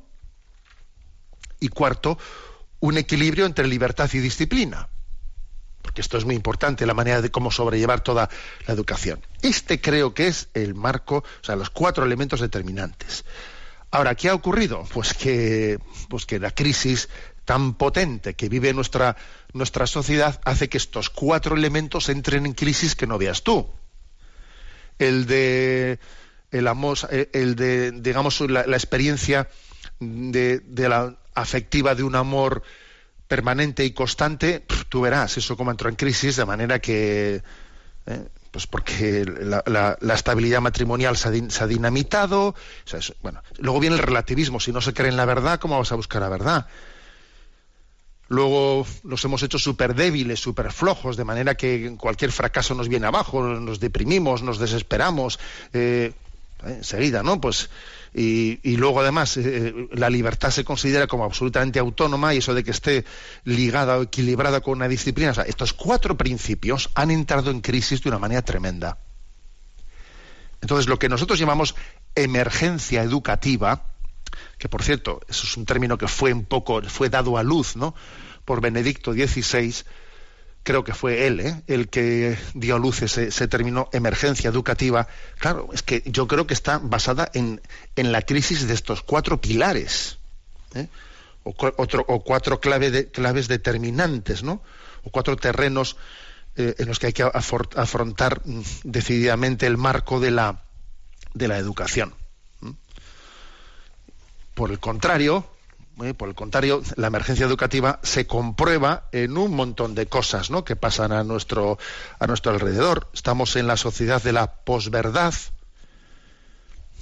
Y 1.60 1.70
cuarto, 1.70 2.18
un 2.80 2.98
equilibrio 2.98 3.46
entre 3.46 3.68
libertad 3.68 4.10
y 4.14 4.20
disciplina 4.20 4.90
porque 5.86 6.02
esto 6.02 6.18
es 6.18 6.26
muy 6.26 6.34
importante, 6.34 6.88
la 6.88 6.96
manera 6.96 7.22
de 7.22 7.30
cómo 7.30 7.52
sobrellevar 7.52 8.02
toda 8.02 8.28
la 8.66 8.74
educación. 8.74 9.22
Este 9.44 9.80
creo 9.80 10.16
que 10.16 10.28
es 10.28 10.50
el 10.56 10.74
marco, 10.74 11.18
o 11.18 11.44
sea, 11.44 11.56
los 11.56 11.70
cuatro 11.70 12.04
elementos 12.04 12.40
determinantes. 12.40 13.24
Ahora, 13.92 14.16
¿qué 14.16 14.30
ha 14.30 14.34
ocurrido? 14.34 14.84
Pues 14.92 15.14
que, 15.14 15.78
pues 16.10 16.26
que 16.26 16.40
la 16.40 16.50
crisis 16.50 17.08
tan 17.46 17.76
potente 17.76 18.34
que 18.34 18.50
vive 18.50 18.74
nuestra, 18.74 19.16
nuestra 19.54 19.86
sociedad 19.86 20.42
hace 20.44 20.70
que 20.70 20.80
estos 20.80 21.12
cuatro 21.12 21.56
elementos 21.56 22.10
entren 22.10 22.48
en 22.48 22.54
crisis 22.54 22.96
que 22.96 23.06
no 23.06 23.20
veas 23.20 23.44
tú. 23.44 23.70
El 24.98 25.28
de 25.28 26.00
el, 26.50 26.68
el 27.32 27.56
de, 27.56 27.92
digamos, 27.92 28.42
la, 28.42 28.62
experiencia 28.62 29.50
de, 30.00 30.62
de, 30.62 30.90
la 30.90 31.16
afectiva 31.36 31.94
de 31.94 32.02
un 32.02 32.16
amor 32.16 32.64
permanente 33.28 33.86
y 33.86 33.92
constante, 33.92 34.66
tú 34.90 35.02
verás 35.02 35.38
eso 35.38 35.58
como 35.58 35.72
entró 35.72 35.90
en 35.90 35.96
crisis, 35.96 36.36
de 36.36 36.46
manera 36.46 36.80
que, 36.80 37.42
eh, 38.06 38.28
pues 38.52 38.68
porque 38.68 39.26
la, 39.26 39.98
estabilidad 40.14 40.62
matrimonial 40.62 41.18
se 41.18 41.28
ha, 41.28 41.68
dinamitado, 41.68 42.56
bueno, 43.22 43.42
luego 43.58 43.80
viene 43.80 43.96
el 43.96 44.02
relativismo, 44.02 44.60
si 44.60 44.72
no 44.72 44.82
se 44.82 44.94
cree 44.94 45.10
en 45.10 45.18
la 45.18 45.26
verdad, 45.26 45.60
¿cómo 45.60 45.78
vas 45.78 45.92
a 45.92 45.96
buscar 45.96 46.22
la 46.22 46.30
verdad? 46.30 46.68
Luego 48.28 48.88
nos 49.04 49.24
hemos 49.24 49.44
hecho 49.44 49.60
súper 49.60 49.94
débiles, 49.94 50.40
súper 50.40 50.72
flojos, 50.72 51.16
de 51.16 51.26
manera 51.26 51.56
que 51.56 51.96
cualquier 51.98 52.32
fracaso 52.32 52.74
nos 52.74 52.90
viene 52.90 53.06
abajo, 53.06 53.44
nos 53.44 53.80
deprimimos, 53.80 54.42
nos 54.42 54.58
desesperamos. 54.58 55.40
Eh, 55.74 56.12
eh 56.64 56.76
enseguida, 56.78 57.22
¿no? 57.22 57.40
Pues 57.40 57.70
y, 58.18 58.78
luego 58.78 59.02
además 59.02 59.36
eh, 59.36 59.74
la 59.92 60.10
libertad 60.10 60.50
se 60.50 60.64
considera 60.64 61.06
como 61.06 61.26
absolutamente 61.26 61.80
autónoma 61.80 62.34
y 62.34 62.38
eso 62.38 62.54
de 62.54 62.64
que 62.64 62.72
esté 62.72 63.04
ligada 63.44 63.98
o 63.98 64.04
equilibrada 64.04 64.62
con 64.62 64.78
una 64.78 64.88
disciplina. 64.88 65.34
estos 65.46 65.74
cuatro 65.74 66.16
principios 66.16 66.90
han 66.96 67.12
entrado 67.12 67.52
en 67.52 67.60
crisis 67.60 68.02
de 68.02 68.10
una 68.10 68.20
manera 68.20 68.42
tremenda. 68.42 68.98
Entonces, 70.62 70.88
lo 70.88 70.98
que 70.98 71.10
nosotros 71.10 71.38
llamamos 71.38 71.76
emergencia 72.16 73.04
educativa, 73.04 73.84
que 74.58 74.70
por 74.70 74.82
cierto, 74.82 75.20
eso 75.28 75.46
es 75.46 75.58
un 75.58 75.66
término 75.66 75.98
que 75.98 76.08
fue 76.08 76.32
un 76.32 76.46
poco, 76.46 76.82
fue 76.84 77.10
dado 77.10 77.38
a 77.38 77.44
luz, 77.44 77.76
¿no? 77.76 77.94
por 78.46 78.62
Benedicto 78.62 79.12
XVI, 79.12 79.76
creo 80.66 80.84
que 80.84 80.94
fue 80.94 81.28
él 81.28 81.40
¿eh? 81.40 81.62
el 81.68 81.88
que 81.88 82.38
dio 82.56 82.76
a 82.76 82.80
luz 82.80 83.04
ese, 83.04 83.48
término 83.48 83.88
emergencia 83.94 84.50
educativa. 84.50 85.08
Claro, 85.38 85.70
es 85.72 85.84
que 85.84 86.02
yo 86.06 86.28
creo 86.28 86.48
que 86.48 86.56
está 86.56 86.80
basada 86.80 87.32
en, 87.34 87.62
la 87.96 88.22
crisis 88.24 88.68
de 88.68 88.74
estos 88.74 89.04
cuatro 89.04 89.40
pilares, 89.40 90.18
¿eh? 90.74 90.88
o, 91.44 91.54
cuatro 91.54 92.60
claves 92.60 93.48
determinantes, 93.48 94.44
¿no? 94.44 94.62
o 95.04 95.12
cuatro 95.12 95.38
terrenos 95.38 95.98
eh, 96.56 96.74
en 96.80 96.88
los 96.88 96.98
que 96.98 97.08
hay 97.08 97.14
que 97.14 97.24
afrontar 97.24 98.42
mm, 98.44 98.62
decididamente 98.84 99.68
el 99.68 99.78
marco 99.78 100.20
de 100.20 100.32
la, 100.32 100.64
de 101.36 101.48
la 101.48 101.60
educación. 101.60 102.14
Por 104.56 104.72
el 104.72 104.80
contrario, 104.80 105.46
por 106.18 106.28
el 106.28 106.36
contrario, 106.36 106.82
la 106.98 107.08
emergencia 107.08 107.46
educativa 107.46 108.00
se 108.04 108.28
comprueba 108.28 109.08
en 109.14 109.38
un 109.38 109.56
montón 109.56 109.96
de 109.96 110.08
cosas 110.08 110.52
¿no? 110.52 110.66
que 110.66 110.76
pasan 110.76 111.14
a 111.14 111.24
nuestro, 111.24 111.78
a 112.20 112.28
nuestro 112.28 112.52
alrededor. 112.52 113.10
Estamos 113.14 113.56
en 113.56 113.68
la 113.68 113.78
sociedad 113.78 114.22
de 114.22 114.34
la 114.34 114.56
posverdad, 114.56 115.34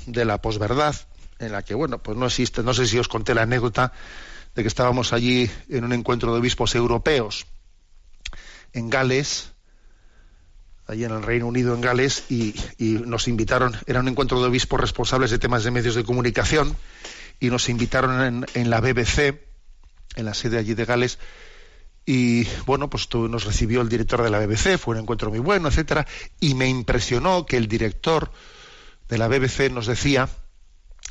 de 0.05 0.25
la 0.25 0.41
posverdad, 0.41 0.95
en 1.39 1.51
la 1.51 1.63
que, 1.63 1.73
bueno, 1.73 1.97
pues 2.03 2.17
no 2.17 2.27
existe, 2.27 2.61
no 2.61 2.73
sé 2.73 2.85
si 2.85 2.99
os 2.99 3.07
conté 3.07 3.33
la 3.33 3.43
anécdota 3.43 3.93
de 4.53 4.61
que 4.61 4.67
estábamos 4.67 5.11
allí 5.11 5.49
en 5.69 5.83
un 5.85 5.93
encuentro 5.93 6.31
de 6.31 6.39
obispos 6.39 6.75
europeos 6.75 7.47
en 8.73 8.91
Gales, 8.91 9.51
allí 10.85 11.03
en 11.03 11.11
el 11.11 11.23
Reino 11.23 11.47
Unido, 11.47 11.73
en 11.73 11.81
Gales, 11.81 12.25
y, 12.29 12.53
y 12.77 12.93
nos 13.05 13.27
invitaron, 13.27 13.75
era 13.87 14.01
un 14.01 14.07
encuentro 14.07 14.39
de 14.39 14.47
obispos 14.47 14.79
responsables 14.79 15.31
de 15.31 15.39
temas 15.39 15.63
de 15.63 15.71
medios 15.71 15.95
de 15.95 16.03
comunicación, 16.03 16.75
y 17.43 17.49
nos 17.49 17.67
invitaron 17.67 18.45
en, 18.53 18.69
la 18.69 18.79
BBC, 18.79 19.37
en 20.15 20.25
la 20.25 20.33
sede 20.33 20.57
allí 20.57 20.75
de 20.75 20.85
Gales, 20.85 21.19
y 22.05 22.47
bueno, 22.65 22.89
pues 22.89 23.09
nos 23.13 23.43
recibió 23.43 23.81
el 23.81 23.89
director 23.89 24.23
de 24.23 24.29
la 24.29 24.39
BBC, 24.39 24.77
fue 24.77 24.95
un 24.95 25.01
encuentro 25.01 25.29
muy 25.29 25.39
bueno, 25.39 25.67
etcétera, 25.67 26.07
y 26.39 26.53
me 26.53 26.69
impresionó 26.69 27.45
que 27.45 27.57
el 27.57 27.67
director 27.67 28.31
de 29.09 29.17
la 29.17 29.27
BBC 29.27 29.69
nos 29.71 29.87
decía, 29.87 30.29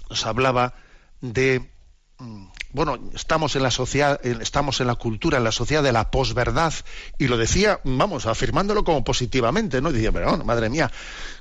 nos 0.08 0.24
hablaba 0.24 0.72
de 1.20 1.70
mm, 2.18 2.46
bueno, 2.70 2.98
estamos 3.12 3.54
en 3.54 3.62
la 3.64 3.70
sociedad, 3.70 4.18
estamos 4.24 4.80
en 4.80 4.86
la 4.86 4.94
cultura, 4.94 5.36
en 5.36 5.44
la 5.44 5.52
sociedad 5.52 5.82
de 5.82 5.92
la 5.92 6.10
posverdad, 6.10 6.72
y 7.18 7.28
lo 7.28 7.36
decía, 7.36 7.78
vamos, 7.84 8.24
afirmándolo 8.24 8.84
como 8.84 9.04
positivamente, 9.04 9.82
¿no? 9.82 9.92
Decía, 9.92 10.12
pero 10.12 10.38
madre 10.38 10.70
mía, 10.70 10.90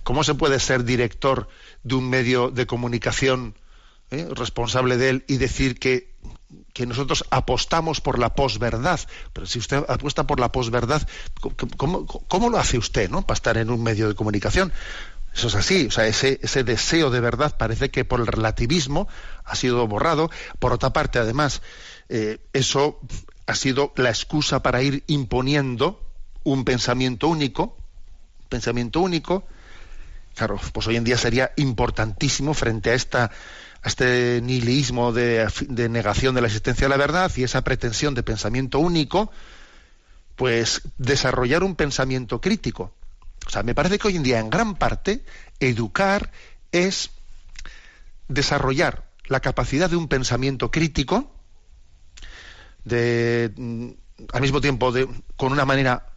¿cómo 0.03 0.25
se 0.25 0.35
puede 0.35 0.59
ser 0.59 0.83
director 0.83 1.47
de 1.83 1.95
un 1.95 2.09
medio 2.09 2.51
de 2.51 2.67
comunicación 2.67 3.55
¿eh? 4.11 4.27
responsable 4.35 4.97
de 4.97 5.09
él 5.09 5.25
y 5.27 5.37
decir 5.37 5.79
que, 5.79 6.13
que 6.73 6.85
nosotros 6.85 7.25
apostamos 7.31 8.01
por 8.01 8.19
la 8.19 8.35
posverdad. 8.35 8.99
Pero 9.33 9.47
si 9.47 9.59
usted 9.59 9.83
apuesta 9.87 10.27
por 10.27 10.39
la 10.39 10.51
posverdad, 10.51 11.07
¿cómo, 11.77 12.05
cómo 12.05 12.49
lo 12.49 12.57
hace 12.57 12.77
usted 12.77 13.09
¿no? 13.09 13.23
para 13.23 13.35
estar 13.35 13.57
en 13.57 13.69
un 13.69 13.81
medio 13.81 14.07
de 14.07 14.15
comunicación? 14.15 14.71
Eso 15.33 15.47
es 15.47 15.55
así, 15.55 15.87
o 15.87 15.91
sea, 15.91 16.07
ese, 16.07 16.39
ese 16.43 16.63
deseo 16.65 17.09
de 17.09 17.21
verdad 17.21 17.55
parece 17.57 17.89
que 17.89 18.03
por 18.03 18.19
el 18.19 18.27
relativismo 18.27 19.07
ha 19.45 19.55
sido 19.55 19.87
borrado. 19.87 20.29
Por 20.59 20.73
otra 20.73 20.91
parte, 20.91 21.19
además, 21.19 21.61
eh, 22.09 22.39
eso 22.51 22.99
ha 23.47 23.55
sido 23.55 23.93
la 23.95 24.09
excusa 24.09 24.61
para 24.61 24.81
ir 24.81 25.03
imponiendo 25.07 26.05
un 26.43 26.65
pensamiento 26.65 27.29
único, 27.29 27.77
pensamiento 28.49 28.99
único. 28.99 29.45
Pues 30.73 30.87
hoy 30.87 30.95
en 30.95 31.03
día 31.03 31.17
sería 31.17 31.51
importantísimo 31.57 32.53
frente 32.53 32.91
a 32.91 32.95
este 33.83 34.41
nihilismo 34.41 35.11
de, 35.11 35.47
negación 35.89 36.33
de 36.35 36.41
la 36.41 36.47
existencia 36.47 36.85
de 36.85 36.89
la 36.89 36.97
verdad 36.97 37.31
y 37.35 37.43
esa 37.43 37.63
pretensión 37.63 38.15
de 38.15 38.23
pensamiento 38.23 38.79
único, 38.79 39.31
pues 40.35 40.81
desarrollar 40.97 41.63
un 41.63 41.75
pensamiento 41.75 42.41
crítico. 42.41 42.93
O 43.45 43.49
sea, 43.49 43.63
me 43.63 43.75
parece 43.75 43.99
que 43.99 44.07
hoy 44.07 44.15
en 44.15 44.23
día, 44.23 44.39
en 44.39 44.49
gran 44.49 44.75
parte, 44.75 45.23
educar 45.59 46.31
es 46.71 47.11
desarrollar 48.27 49.05
la 49.25 49.39
capacidad 49.39 49.89
de 49.89 49.95
un 49.95 50.07
pensamiento 50.07 50.71
crítico, 50.71 51.31
de, 52.83 53.51
mm, 53.55 53.89
al 54.33 54.41
mismo 54.41 54.61
tiempo 54.61 54.91
de, 54.91 55.07
con 55.35 55.51
una 55.51 55.65
manera 55.65 56.07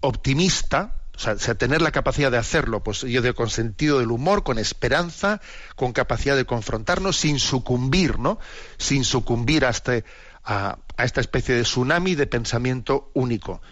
optimista, 0.00 1.03
o 1.16 1.38
sea, 1.38 1.54
tener 1.54 1.80
la 1.80 1.92
capacidad 1.92 2.30
de 2.30 2.38
hacerlo, 2.38 2.82
pues 2.82 3.02
yo 3.02 3.22
digo 3.22 3.34
con 3.34 3.48
sentido 3.48 4.00
del 4.00 4.10
humor, 4.10 4.42
con 4.42 4.58
esperanza, 4.58 5.40
con 5.76 5.92
capacidad 5.92 6.36
de 6.36 6.44
confrontarnos, 6.44 7.16
sin 7.16 7.38
sucumbir, 7.38 8.18
¿no? 8.18 8.38
Sin 8.78 9.04
sucumbir 9.04 9.64
a, 9.64 9.70
este, 9.70 10.04
a, 10.44 10.78
esta 10.98 11.20
especie 11.20 11.54
de 11.54 11.62
tsunami 11.62 12.14
de 12.14 12.26
pensamiento 12.26 13.10
único. 13.14 13.62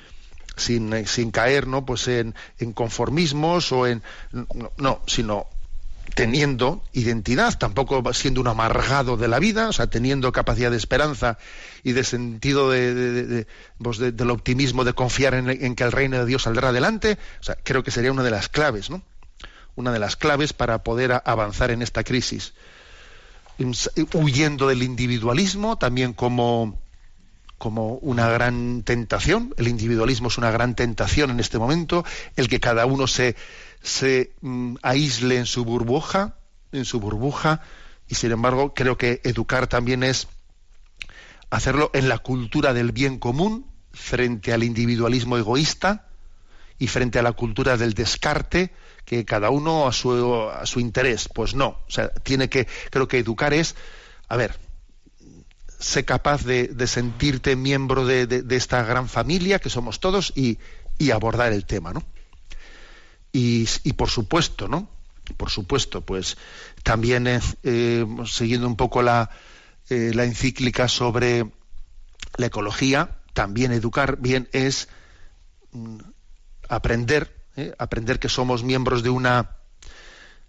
Sin, 0.55 0.93
eh, 0.93 1.07
sin 1.07 1.31
caer 1.31 1.67
¿no? 1.67 1.87
pues 1.87 2.09
en, 2.09 2.35
en 2.59 2.75
conformismos 2.75 3.73
o 3.73 3.87
en 3.87 4.03
no, 4.77 5.01
sino 5.07 5.47
teniendo 6.15 6.85
identidad, 6.93 7.57
tampoco 7.59 8.13
siendo 8.13 8.41
un 8.41 8.49
amargado 8.49 9.17
de 9.17 9.29
la 9.29 9.39
vida, 9.39 9.69
o 9.69 9.73
sea, 9.73 9.87
teniendo 9.87 10.33
capacidad 10.33 10.71
de 10.71 10.77
esperanza 10.77 11.39
y 11.83 11.93
de 11.93 12.05
sentido 12.05 12.71
de, 12.71 13.47
pues 13.83 13.99
del 13.99 14.31
optimismo, 14.31 14.85
de 14.85 14.93
confiar 14.93 15.35
en, 15.35 15.75
que 15.75 15.85
el 15.85 15.93
reino 15.93 16.19
de 16.19 16.27
Dios 16.27 16.43
saldrá 16.43 16.69
adelante, 16.69 17.19
o 17.41 17.43
sea, 17.43 17.57
creo 17.63 17.83
que 17.83 17.91
sería 17.91 18.13
una 18.13 18.23
de 18.23 18.31
las 18.31 18.49
claves, 18.49 18.91
¿no? 18.91 19.03
Una 19.75 19.93
de 19.93 19.99
las 19.99 20.17
claves 20.17 20.53
para 20.53 20.83
poder 20.83 21.23
avanzar 21.25 21.71
en 21.71 21.81
esta 21.81 22.05
crisis. 22.05 22.53
Huyendo 24.13 24.69
del 24.69 24.83
individualismo, 24.83 25.79
también 25.79 26.13
como, 26.13 26.79
como 27.57 27.95
una 27.97 28.29
gran 28.29 28.83
tentación, 28.83 29.55
el 29.57 29.69
individualismo 29.69 30.29
es 30.29 30.37
una 30.37 30.51
gran 30.51 30.75
tentación 30.75 31.31
en 31.31 31.41
este 31.41 31.59
momento, 31.59 32.05
el 32.37 32.49
que 32.49 32.61
cada 32.61 32.85
uno 32.85 33.07
se 33.07 33.35
se 33.83 34.33
mm, 34.41 34.77
aísle 34.83 35.37
en 35.37 35.47
su 35.47 35.65
burbuja, 35.65 36.37
en 36.73 36.85
su 36.85 37.01
burbuja, 37.01 37.63
y 38.09 38.15
sin 38.15 38.33
embargo 38.33 38.75
creo 38.75 38.97
que 38.97 39.21
educar 39.25 39.67
también 39.67 40.03
es 40.03 40.29
hacerlo 41.51 41.91
en 41.93 42.09
la 42.09 42.19
cultura 42.19 42.73
del 42.73 42.93
bien 42.93 43.19
común 43.19 43.67
frente 43.93 44.53
al 44.53 44.65
individualismo 44.65 45.37
egoísta 45.37 46.09
y 46.79 46.87
frente 46.89 47.19
a 47.19 47.23
la 47.23 47.33
cultura 47.33 47.77
del 47.77 47.95
descarte 47.95 48.73
que 49.05 49.25
cada 49.25 49.51
uno 49.51 49.87
a 49.87 49.93
su, 49.93 50.51
a 50.51 50.65
su 50.67 50.81
interés. 50.81 51.29
Pues 51.29 51.55
no 51.55 51.79
o 51.87 51.91
sea 51.91 52.09
tiene 52.09 52.49
que 52.49 52.67
creo 52.91 53.09
que 53.09 53.19
educar 53.19 53.53
es 53.53 53.77
a 54.29 54.37
ver 54.37 54.59
sé 55.79 56.05
capaz 56.05 56.45
de, 56.45 56.87
sentirte 56.87 57.57
miembro 57.57 58.07
de, 58.07 58.27
de, 58.27 58.57
esta 58.57 58.85
gran 58.85 59.09
familia 59.09 59.59
que 59.59 59.69
somos 59.69 59.99
todos 59.99 60.33
y, 60.37 60.59
y 60.97 61.11
abordar 61.11 61.53
el 61.53 61.67
tema 61.67 61.93
no 61.93 62.05
y, 63.33 63.93
por 63.95 64.11
supuesto, 64.11 64.69
¿no? 64.69 64.89
Por 65.37 65.51
supuesto, 65.51 66.03
pues 66.03 66.37
también 66.83 67.27
eh, 67.27 67.41
eh, 67.63 68.07
siguiendo 68.27 68.67
un 68.67 68.77
poco 68.77 69.03
la, 69.03 69.31
eh, 69.89 70.13
la 70.15 70.25
encíclica 70.25 70.89
sobre 70.89 71.51
la 72.37 72.47
ecología, 72.47 73.17
también 73.33 73.73
educar 73.73 74.19
bien 74.19 74.49
es 74.53 74.89
mm, 75.73 75.99
aprender, 76.69 77.35
aprender 77.79 78.19
que 78.19 78.29
somos 78.29 78.65
miembros 78.65 79.03
de 79.03 79.11
una 79.11 79.57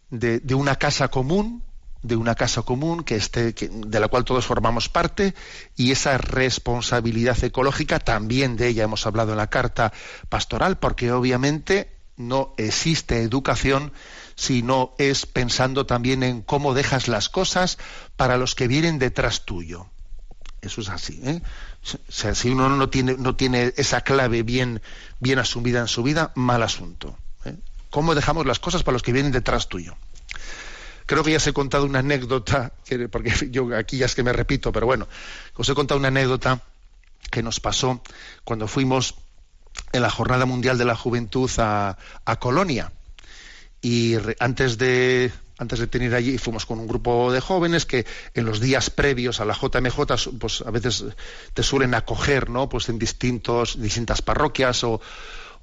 de, 0.10 0.40
de, 0.40 0.56
una 0.56 0.76
casa 0.76 1.08
común, 1.08 1.64
de 2.02 2.16
una 2.16 2.36
casa 2.36 2.62
común 2.64 3.04
que 3.04 3.16
esté, 3.16 3.54
que, 3.54 3.70
de 3.70 4.00
la 4.00 4.08
cual 4.10 4.26
todos 4.26 4.46
formamos 4.46 4.90
parte 4.90 5.34
y 5.76 5.92
esa 5.92 6.18
responsabilidad 6.18 7.42
ecológica 7.44 8.00
también 8.00 8.58
de 8.58 8.68
ella 8.68 8.84
hemos 8.84 9.06
hablado 9.06 9.32
en 9.32 9.38
la 9.38 9.48
carta 9.48 9.94
pastoral 10.30 10.78
porque 10.78 11.12
obviamente 11.12 12.03
no 12.18 12.54
existe 12.58 13.22
educación 13.22 13.92
si 14.36 14.62
no 14.62 14.94
es 14.98 15.26
pensando 15.26 15.86
también 15.86 16.24
en 16.24 16.42
cómo 16.42 16.74
dejas 16.74 17.08
las 17.08 17.30
cosas 17.30 17.78
para 18.16 18.38
los 18.38 18.56
que 18.56 18.68
vienen 18.68 19.00
detrás 19.00 19.46
tuyo. 19.46 19.88
Eso 20.62 20.82
es 20.82 20.90
así. 20.90 21.20
¿eh? 21.24 21.42
si 22.08 22.50
uno 22.50 22.70
no 22.70 22.90
tiene, 22.90 23.16
no 23.18 23.36
tiene 23.36 23.74
esa 23.76 24.02
clave 24.02 24.44
bien, 24.44 24.82
bien 25.20 25.40
asumida 25.40 25.82
en 25.82 25.88
su 25.88 26.04
vida, 26.04 26.32
mal 26.36 26.64
asunto. 26.64 27.18
¿eh? 27.46 27.56
¿Cómo 27.90 28.16
dejamos 28.16 28.46
las 28.46 28.60
cosas 28.60 28.84
para 28.84 28.94
los 28.94 29.04
que 29.04 29.12
vienen 29.12 29.32
detrás 29.32 29.68
tuyo? 29.68 29.96
Creo 31.06 31.24
que 31.24 31.32
ya 31.32 31.38
os 31.38 31.48
he 31.48 31.54
contado 31.54 31.86
una 31.86 32.00
anécdota, 32.00 32.72
porque 33.12 33.50
yo 33.52 33.76
aquí 33.76 33.98
ya 33.98 34.06
es 34.06 34.16
que 34.16 34.24
me 34.24 34.32
repito, 34.32 34.72
pero 34.72 34.86
bueno, 34.86 35.08
os 35.56 35.68
he 35.68 35.76
contado 35.76 36.00
una 36.00 36.08
anécdota 36.08 36.62
que 37.30 37.44
nos 37.44 37.60
pasó 37.60 38.02
cuando 38.46 38.68
fuimos 38.68 39.16
en 39.92 40.02
la 40.02 40.10
Jornada 40.10 40.46
Mundial 40.46 40.78
de 40.78 40.86
la 40.86 40.96
Juventud 40.96 41.50
a, 41.58 41.96
Colonia. 42.40 42.92
Y 43.82 44.16
antes 44.40 44.78
de, 44.78 45.32
antes 45.58 45.80
de 45.80 45.88
tener 45.88 46.16
allí, 46.16 46.38
fuimos 46.38 46.66
con 46.66 46.80
un 46.80 46.88
grupo 46.88 47.32
de 47.32 47.42
jóvenes 47.42 47.86
que 47.86 48.06
en 48.34 48.46
los 48.46 48.60
días 48.60 48.90
previos 48.90 49.40
a 49.40 49.46
la 49.46 49.54
JMJ, 49.54 50.00
pues 50.40 50.62
a 50.66 50.72
veces 50.72 51.06
te 51.54 51.64
suelen 51.64 51.94
acoger, 51.94 52.50
¿no? 52.50 52.70
Pues 52.70 52.90
en 52.90 52.98
distintos, 52.98 53.80
distintas 53.80 54.22
parroquias 54.22 54.84
o, 54.84 55.00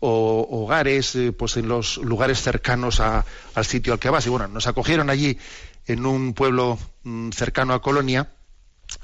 hogares, 0.03 1.15
eh, 1.17 1.33
pues 1.33 1.57
en 1.59 1.69
los 1.69 1.99
lugares 1.99 2.41
cercanos 2.41 3.01
al 3.01 3.65
sitio 3.65 3.93
al 3.93 3.99
que 3.99 4.11
vas. 4.11 4.27
Y 4.27 4.31
bueno, 4.31 4.49
nos 4.49 4.67
acogieron 4.67 5.11
allí 5.11 5.39
en 5.87 6.07
un 6.07 6.35
pueblo 6.35 6.79
mm, 7.03 7.31
cercano 7.31 7.75
a 7.75 7.83
Colonia 7.83 8.31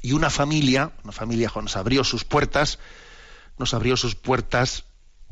y 0.01 0.13
una 0.13 0.29
familia, 0.29 0.91
una 1.03 1.11
familia 1.11 1.51
nos 1.55 1.75
abrió 1.75 2.03
sus 2.03 2.23
puertas, 2.23 2.79
nos 3.57 3.73
abrió 3.73 3.97
sus 3.97 4.15
puertas 4.15 4.85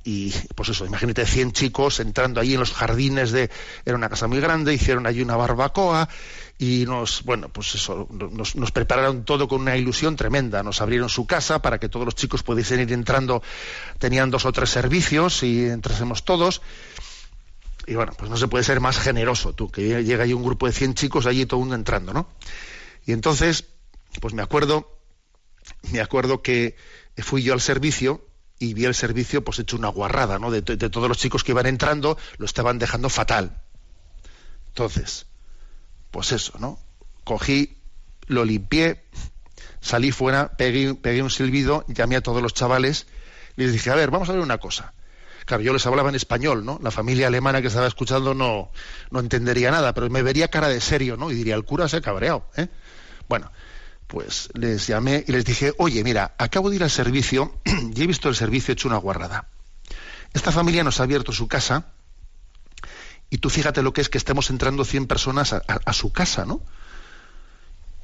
y 0.07 0.31
pues 0.53 0.69
eso, 0.69 0.85
imagínate 0.85 1.25
100 1.25 1.51
chicos 1.51 1.99
entrando 1.99 2.39
ahí 2.39 2.53
en 2.53 2.59
los 2.59 2.71
jardines 2.73 3.31
de 3.31 3.49
era 3.85 3.97
una 3.97 4.07
casa 4.07 4.27
muy 4.27 4.39
grande, 4.39 4.71
hicieron 4.71 5.07
allí 5.07 5.23
una 5.23 5.35
barbacoa 5.35 6.07
y 6.59 6.85
nos, 6.85 7.23
bueno, 7.23 7.49
pues 7.49 7.73
eso, 7.73 8.07
nos, 8.11 8.55
nos, 8.55 8.71
prepararon 8.71 9.25
todo 9.25 9.47
con 9.47 9.61
una 9.61 9.75
ilusión 9.75 10.15
tremenda, 10.15 10.61
nos 10.61 10.79
abrieron 10.79 11.09
su 11.09 11.25
casa 11.25 11.59
para 11.63 11.79
que 11.79 11.89
todos 11.89 12.05
los 12.05 12.13
chicos 12.13 12.43
pudiesen 12.43 12.81
ir 12.81 12.93
entrando, 12.93 13.41
tenían 13.97 14.29
dos 14.29 14.45
o 14.45 14.51
tres 14.51 14.69
servicios 14.69 15.41
y 15.41 15.65
entrásemos 15.65 16.23
todos. 16.23 16.61
Y 17.87 17.95
bueno, 17.95 18.13
pues 18.15 18.29
no 18.29 18.37
se 18.37 18.47
puede 18.47 18.63
ser 18.63 18.79
más 18.81 18.99
generoso 18.99 19.53
tú, 19.53 19.71
que 19.71 20.03
llega 20.03 20.23
ahí 20.23 20.33
un 20.33 20.43
grupo 20.43 20.67
de 20.67 20.73
100 20.73 20.93
chicos 20.93 21.25
allí 21.25 21.47
todo 21.47 21.59
mundo 21.59 21.75
entrando, 21.75 22.13
¿no? 22.13 22.29
Y 23.07 23.11
entonces, 23.11 23.65
pues 24.21 24.35
me 24.35 24.43
acuerdo, 24.43 24.99
me 25.91 25.99
acuerdo 25.99 26.43
que 26.43 26.75
fui 27.17 27.41
yo 27.41 27.53
al 27.53 27.61
servicio 27.61 28.23
y 28.59 28.73
vi 28.73 28.85
el 28.85 28.95
servicio 28.95 29.43
pues 29.43 29.59
hecho 29.59 29.75
una 29.75 29.89
guarrada, 29.89 30.39
¿no? 30.39 30.51
De, 30.51 30.61
todos 30.61 31.07
los 31.07 31.17
chicos 31.17 31.43
que 31.43 31.51
iban 31.51 31.65
entrando, 31.65 32.17
lo 32.37 32.45
estaban 32.45 32.79
dejando 32.79 33.09
fatal. 33.09 33.61
Entonces, 34.67 35.27
pues 36.11 36.31
eso, 36.31 36.53
¿no? 36.59 36.79
Cogí, 37.23 37.77
lo 38.27 38.45
limpié, 38.45 39.03
salí 39.81 40.11
fuera, 40.11 40.55
pegué, 40.57 40.95
pegué 40.95 41.21
un 41.21 41.29
silbido, 41.29 41.85
llamé 41.87 42.15
a 42.15 42.21
todos 42.21 42.41
los 42.41 42.53
chavales, 42.53 43.07
y 43.57 43.63
les 43.63 43.73
dije, 43.73 43.91
a 43.91 43.95
ver, 43.95 44.11
vamos 44.11 44.29
a 44.29 44.33
ver 44.33 44.41
una 44.41 44.57
cosa. 44.57 44.93
Claro, 45.45 45.61
yo 45.61 45.73
les 45.73 45.85
hablaba 45.85 46.09
en 46.09 46.15
español, 46.15 46.65
¿no? 46.65 46.79
La 46.81 46.91
familia 46.91 47.27
alemana 47.27 47.61
que 47.61 47.67
estaba 47.67 47.87
escuchando 47.87 48.33
no, 48.33 48.71
no 49.11 49.19
entendería 49.19 49.69
nada, 49.69 49.93
pero 49.93 50.09
me 50.09 50.23
vería 50.23 50.47
cara 50.47 50.69
de 50.69 50.81
serio, 50.81 51.17
¿no? 51.17 51.29
Y 51.29 51.35
diría, 51.35 51.55
el 51.55 51.63
cura 51.63 51.87
se 51.87 51.97
ha 51.97 52.01
cabreado, 52.01 52.49
¿eh? 52.57 52.67
Bueno, 53.29 53.51
pues 54.15 54.47
les 54.53 54.87
llamé 54.87 55.25
y 55.27 55.33
les 55.33 55.43
dije, 55.43 55.73
oye, 55.77 56.01
mira, 56.01 56.35
acabo 56.37 56.69
de 56.69 56.77
ir 56.77 56.83
al 56.83 56.89
servicio 56.89 57.59
y 57.65 58.01
he 58.01 58.07
visto 58.07 58.29
el 58.29 58.35
servicio 58.35 58.71
hecho 58.71 58.87
una 58.87 58.95
guarrada. 58.95 59.49
Esta 60.33 60.53
familia 60.53 60.85
nos 60.85 61.01
ha 61.01 61.03
abierto 61.03 61.33
su 61.33 61.49
casa 61.49 61.87
y 63.29 63.39
tú 63.39 63.49
fíjate 63.49 63.83
lo 63.83 63.91
que 63.91 63.99
es 63.99 64.07
que 64.07 64.17
estemos 64.17 64.49
entrando 64.51 64.85
100 64.85 65.07
personas 65.07 65.51
a, 65.51 65.91
su 65.93 66.13
casa, 66.13 66.45
¿no? 66.45 66.61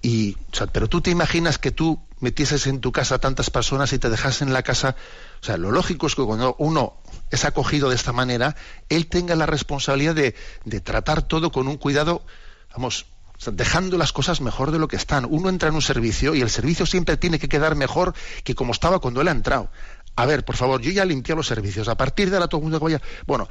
Y, 0.01 0.35
o 0.51 0.55
sea, 0.57 0.67
pero 0.67 0.89
tú 0.89 0.99
te 0.99 1.11
imaginas 1.11 1.57
que 1.57 1.71
tú 1.71 2.05
metieses 2.19 2.67
en 2.67 2.81
tu 2.81 2.91
casa 2.91 3.19
tantas 3.19 3.49
personas 3.49 3.93
y 3.93 3.97
te 3.97 4.09
dejas 4.09 4.41
en 4.41 4.51
la 4.51 4.63
casa. 4.63 4.97
O 5.41 5.45
sea, 5.45 5.55
lo 5.55 5.71
lógico 5.71 6.07
es 6.07 6.15
que 6.15 6.23
cuando 6.23 6.57
uno 6.59 6.97
es 7.29 7.45
acogido 7.45 7.87
de 7.87 7.95
esta 7.95 8.11
manera, 8.11 8.57
él 8.89 9.07
tenga 9.07 9.37
la 9.37 9.45
responsabilidad 9.45 10.15
de, 10.15 10.35
de 10.65 10.81
tratar 10.81 11.21
todo 11.21 11.53
con 11.53 11.69
un 11.69 11.77
cuidado, 11.77 12.25
vamos, 12.73 13.05
dejando 13.51 13.97
las 13.97 14.13
cosas 14.13 14.41
mejor 14.41 14.71
de 14.71 14.79
lo 14.79 14.87
que 14.87 14.95
están. 14.95 15.25
Uno 15.25 15.49
entra 15.49 15.69
en 15.69 15.75
un 15.75 15.81
servicio 15.81 16.35
y 16.35 16.41
el 16.41 16.49
servicio 16.49 16.85
siempre 16.85 17.17
tiene 17.17 17.39
que 17.39 17.49
quedar 17.49 17.75
mejor 17.75 18.13
que 18.43 18.53
como 18.53 18.71
estaba 18.71 18.99
cuando 18.99 19.21
él 19.21 19.27
ha 19.27 19.31
entrado. 19.31 19.71
A 20.15 20.25
ver, 20.25 20.45
por 20.45 20.57
favor, 20.57 20.81
yo 20.81 20.91
ya 20.91 21.05
limpié 21.05 21.35
los 21.35 21.47
servicios. 21.47 21.87
A 21.87 21.95
partir 21.95 22.29
de 22.29 22.35
ahora 22.35 22.47
todo 22.47 22.61
el 22.61 22.69
mundo. 22.69 22.99
Bueno, 23.25 23.49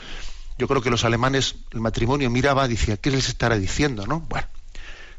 yo 0.59 0.69
creo 0.69 0.83
que 0.83 0.91
los 0.91 1.05
alemanes, 1.05 1.57
el 1.73 1.81
matrimonio 1.81 2.31
miraba, 2.31 2.69
decía, 2.69 2.97
¿qué 2.97 3.11
les 3.11 3.29
estará 3.29 3.59
diciendo? 3.59 4.07
¿no? 4.07 4.21
Bueno, 4.21 4.47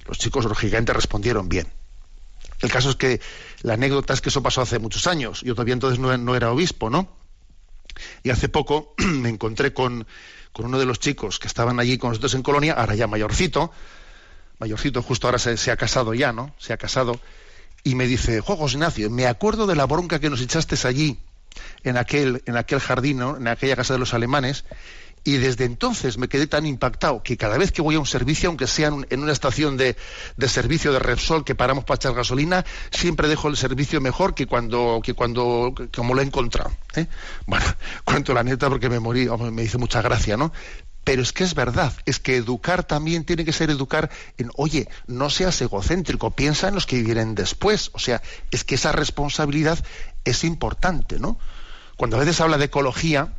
los 0.06 0.18
chicos 0.18 0.46
lógicamente 0.46 0.94
respondieron 0.94 1.50
bien. 1.50 1.68
El 2.62 2.72
caso 2.72 2.92
es 2.92 2.96
que 2.96 3.20
la 3.64 3.74
anécdota 3.74 4.14
es 4.14 4.22
que 4.22 4.30
eso 4.30 4.44
pasó 4.44 4.62
hace 4.62 4.80
muchos 4.80 5.08
años. 5.08 5.42
Yo 5.42 5.56
todavía 5.56 5.74
entonces 5.74 6.00
no, 6.00 6.16
no 6.18 6.36
era 6.36 6.52
obispo, 6.52 6.90
¿no? 6.90 7.10
Y 8.24 8.30
hace 8.30 8.50
poco 8.50 8.94
me 8.98 9.30
encontré 9.30 9.74
con, 9.74 10.06
con 10.54 10.66
uno 10.66 10.80
de 10.80 10.86
los 10.86 11.00
chicos 11.00 11.40
que 11.40 11.48
estaban 11.48 11.80
allí 11.80 11.98
con 11.98 12.12
nosotros 12.12 12.36
en 12.36 12.44
Colonia, 12.44 12.74
ahora 12.74 12.96
ya 12.96 13.08
mayorcito, 13.08 13.72
mayorcito, 14.62 15.02
justo 15.02 15.28
ahora 15.28 15.40
se, 15.40 15.72
ha 15.72 15.76
casado 15.76 16.14
ya, 16.14 16.32
¿no? 16.32 16.54
Se 16.60 16.72
ha 16.72 16.78
casado. 16.78 17.20
Y 17.84 17.96
me 17.96 18.06
dice, 18.06 18.42
Juegos 18.42 18.74
Ignacio, 18.74 19.10
me 19.10 19.26
acuerdo 19.26 19.66
de 19.66 19.76
la 19.76 19.86
bronca 19.86 20.20
que 20.20 20.30
nos 20.30 20.40
echaste 20.40 20.76
allí, 20.88 21.20
en 21.84 21.98
aquel, 21.98 22.44
en 22.46 22.56
aquel 22.56 22.80
jardín, 22.80 23.22
en 23.22 23.48
aquella 23.48 23.76
casa 23.76 23.94
de 23.94 24.00
los 24.00 24.14
alemanes, 24.14 24.64
y 25.24 25.38
desde 25.38 25.66
entonces 25.66 26.18
me 26.18 26.28
quedé 26.28 26.48
tan 26.48 26.66
impactado 26.66 27.22
que 27.22 27.38
cada 27.38 27.58
vez 27.58 27.72
que 27.72 27.82
voy 27.82 27.96
a 27.96 28.00
un 28.00 28.06
servicio, 28.06 28.50
aunque 28.50 28.68
sea 28.68 28.92
en 29.10 29.20
una 29.22 29.32
estación 29.32 29.78
de, 29.78 29.96
servicio 30.48 30.94
de 30.94 31.00
Repsol 31.00 31.44
que 31.44 31.56
paramos 31.56 31.84
para 31.84 31.96
echar 31.96 32.14
gasolina, 32.14 32.64
siempre 32.92 33.28
dejo 33.28 33.48
el 33.48 33.58
servicio 33.58 34.00
mejor 34.00 34.34
que 34.34 34.48
cuando, 34.48 35.02
que 35.04 35.14
cuando 35.14 35.74
como 35.96 36.14
lo 36.14 36.22
he 36.22 36.26
encontrado. 36.26 36.72
¿eh? 36.96 37.08
Bueno, 37.46 37.66
cuento 38.04 38.34
la 38.34 38.44
neta 38.44 38.70
porque 38.70 38.90
me 38.90 39.00
morí, 39.00 39.28
me 39.52 39.64
hizo 39.64 39.80
mucha 39.80 40.02
gracia, 40.02 40.38
¿no? 40.38 40.52
Pero 41.04 41.24
es 41.24 41.34
que 41.34 41.44
es 41.44 41.56
verdad, 41.56 41.94
es 42.06 42.20
que 42.20 42.36
educar 42.36 42.84
también 42.84 43.24
tiene 43.24 43.44
que 43.44 43.54
ser 43.54 43.72
educar 43.72 44.12
en, 44.38 44.52
oye, 44.56 44.88
no 45.08 45.30
seas 45.30 45.60
egocéntrico, 45.62 46.32
piensa 46.32 46.68
en 46.68 46.76
los 46.76 46.86
que 46.86 47.02
vienen 47.02 47.34
después. 47.34 47.90
O 47.94 48.00
sea, 48.00 48.22
es 48.52 48.64
que 48.64 48.76
esa 48.76 48.92
responsabilidad 48.92 49.84
es 50.26 50.44
importante, 50.44 51.20
¿no? 51.20 51.40
Cuando 51.98 52.18
a 52.18 52.20
veces 52.20 52.40
habla 52.40 52.58
de 52.58 52.66
ecología, 52.66 53.34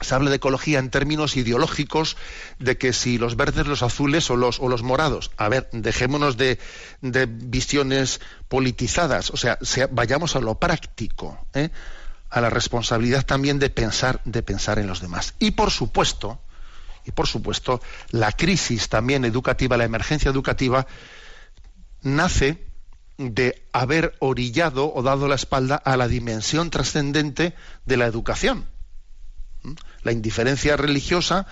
se 0.00 0.14
habla 0.14 0.30
de 0.30 0.36
ecología 0.36 0.78
en 0.78 0.90
términos 0.90 1.36
ideológicos 1.36 2.16
de 2.58 2.76
que 2.76 2.92
si 2.92 3.16
los 3.16 3.36
verdes, 3.36 3.66
los 3.66 3.82
azules 3.82 4.30
o 4.30 4.36
los, 4.36 4.60
o 4.60 4.68
los 4.68 4.82
morados. 4.82 5.30
A 5.36 5.48
ver, 5.48 5.68
dejémonos 5.72 6.36
de, 6.36 6.58
de 7.00 7.26
visiones 7.26 8.20
politizadas, 8.48 9.30
o 9.30 9.36
sea, 9.36 9.58
vayamos 9.90 10.36
a 10.36 10.40
lo 10.40 10.58
práctico, 10.58 11.46
¿eh? 11.54 11.70
a 12.30 12.40
la 12.40 12.50
responsabilidad 12.50 13.24
también 13.24 13.58
de 13.58 13.70
pensar, 13.70 14.20
de 14.24 14.42
pensar 14.42 14.78
en 14.78 14.88
los 14.88 15.00
demás. 15.00 15.34
Y 15.38 15.52
por 15.52 15.70
supuesto, 15.70 16.40
y 17.04 17.12
por 17.12 17.26
supuesto, 17.26 17.80
la 18.10 18.32
crisis 18.32 18.88
también 18.88 19.24
educativa, 19.24 19.76
la 19.76 19.84
emergencia 19.84 20.30
educativa, 20.30 20.86
nace 22.02 22.66
de 23.16 23.66
haber 23.72 24.14
orillado 24.18 24.92
o 24.92 25.02
dado 25.02 25.28
la 25.28 25.36
espalda 25.36 25.76
a 25.76 25.96
la 25.96 26.08
dimensión 26.08 26.70
trascendente 26.70 27.54
de 27.84 27.96
la 27.96 28.06
educación. 28.06 28.66
¿Mm? 29.62 29.72
La 30.02 30.12
indiferencia 30.12 30.76
religiosa 30.76 31.46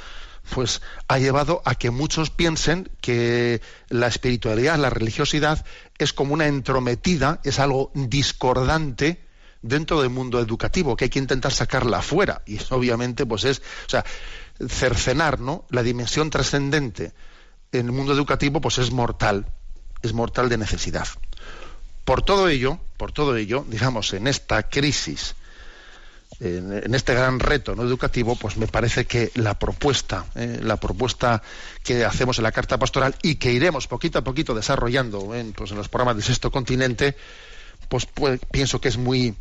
pues 0.50 0.82
ha 1.06 1.18
llevado 1.18 1.62
a 1.64 1.76
que 1.76 1.90
muchos 1.90 2.30
piensen 2.30 2.90
que 3.00 3.60
la 3.88 4.08
espiritualidad, 4.08 4.76
la 4.76 4.90
religiosidad 4.90 5.64
es 5.98 6.12
como 6.12 6.34
una 6.34 6.48
entrometida, 6.48 7.40
es 7.44 7.60
algo 7.60 7.92
discordante 7.94 9.24
dentro 9.62 10.00
del 10.00 10.10
mundo 10.10 10.40
educativo, 10.40 10.96
que 10.96 11.04
hay 11.04 11.10
que 11.10 11.20
intentar 11.20 11.52
sacarla 11.52 11.98
afuera. 11.98 12.42
Y 12.46 12.58
obviamente, 12.70 13.24
pues 13.24 13.44
es, 13.44 13.60
o 13.60 13.90
sea, 13.90 14.04
cercenar 14.68 15.40
¿no? 15.40 15.64
la 15.70 15.82
dimensión 15.82 16.30
trascendente 16.30 17.12
en 17.72 17.86
el 17.86 17.92
mundo 17.92 18.12
educativo, 18.12 18.60
pues 18.60 18.78
es 18.78 18.90
mortal, 18.90 19.46
es 20.02 20.12
mortal 20.12 20.48
de 20.48 20.58
necesidad. 20.58 21.08
Por 22.04 22.22
todo 22.22 22.48
ello, 22.48 22.78
por 22.96 23.12
todo 23.12 23.36
ello, 23.36 23.64
digamos, 23.68 24.12
en 24.12 24.26
esta 24.26 24.68
crisis, 24.68 25.34
en, 26.40 26.94
este 26.94 27.14
gran 27.14 27.38
reto 27.38 27.74
¿no? 27.74 27.82
educativo, 27.82 28.36
pues 28.36 28.56
me 28.56 28.66
parece 28.66 29.04
que 29.04 29.30
la 29.34 29.58
propuesta, 29.58 30.26
eh, 30.34 30.60
la 30.62 30.76
propuesta 30.76 31.42
que 31.82 32.04
hacemos 32.04 32.38
en 32.38 32.44
la 32.44 32.52
Carta 32.52 32.78
Pastoral 32.78 33.14
y 33.22 33.36
que 33.36 33.52
iremos 33.52 33.86
poquito 33.86 34.18
a 34.18 34.24
poquito 34.24 34.54
desarrollando 34.54 35.34
en, 35.34 35.52
pues, 35.52 35.70
en 35.70 35.76
los 35.76 35.88
programas 35.88 36.16
de 36.16 36.22
Sexto 36.22 36.50
Continente, 36.50 37.16
pues, 37.88 38.06
pues 38.06 38.40
pienso 38.50 38.80
que 38.80 38.88
es 38.88 38.96
muy, 38.96 39.34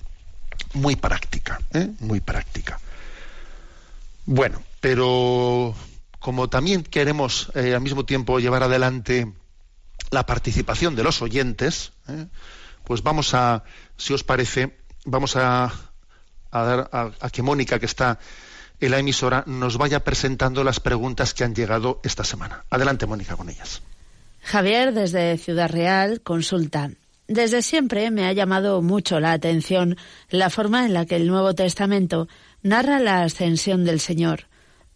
muy 0.74 0.96
práctica, 0.96 1.60
¿eh? 1.74 1.90
muy 2.00 2.20
práctica. 2.20 2.80
Bueno, 4.26 4.62
pero 4.82 5.74
como 6.20 6.50
también 6.50 6.84
queremos 6.84 7.52
eh, 7.56 7.74
al 7.74 7.82
mismo 7.82 8.06
tiempo 8.06 8.40
llevar 8.40 8.64
adelante 8.64 9.32
la 10.10 10.26
participación 10.26 10.96
de 10.96 11.04
los 11.04 11.22
oyentes, 11.22 11.94
¿eh? 12.10 12.28
pues 12.84 13.02
vamos 13.02 13.34
a, 13.34 13.64
si 13.96 14.14
os 14.14 14.24
parece, 14.24 14.78
vamos 15.06 15.36
a, 15.36 15.72
dar 16.52 16.90
a, 16.92 17.30
que 17.32 17.42
Mónica, 17.42 17.80
que 17.80 17.86
está 17.86 18.20
en 18.80 18.92
la 18.92 19.00
emisora, 19.00 19.44
nos 19.48 19.78
vaya 19.78 20.04
presentando 20.04 20.64
las 20.64 20.80
preguntas 20.80 21.34
que 21.34 21.44
han 21.44 21.56
llegado 21.56 22.02
esta 22.04 22.24
semana. 22.24 22.66
Adelante, 22.70 23.06
Mónica, 23.06 23.36
con 23.36 23.50
ellas. 23.50 23.82
Javier, 24.44 24.94
desde 24.94 25.38
Ciudad 25.38 25.70
Real, 25.70 26.22
consulta. 26.22 26.90
Desde 27.28 27.62
siempre 27.62 28.12
me 28.12 28.26
ha 28.26 28.34
llamado 28.34 28.82
mucho 28.82 29.20
la 29.20 29.32
atención 29.32 29.96
la 30.30 30.50
forma 30.50 30.86
en 30.86 30.94
la 30.94 31.06
que 31.06 31.16
el 31.16 31.28
Nuevo 31.28 31.54
Testamento 31.54 32.28
narra 32.64 33.00
la 33.00 33.22
ascensión 33.22 33.86
del 33.86 34.00
Señor. 34.00 34.51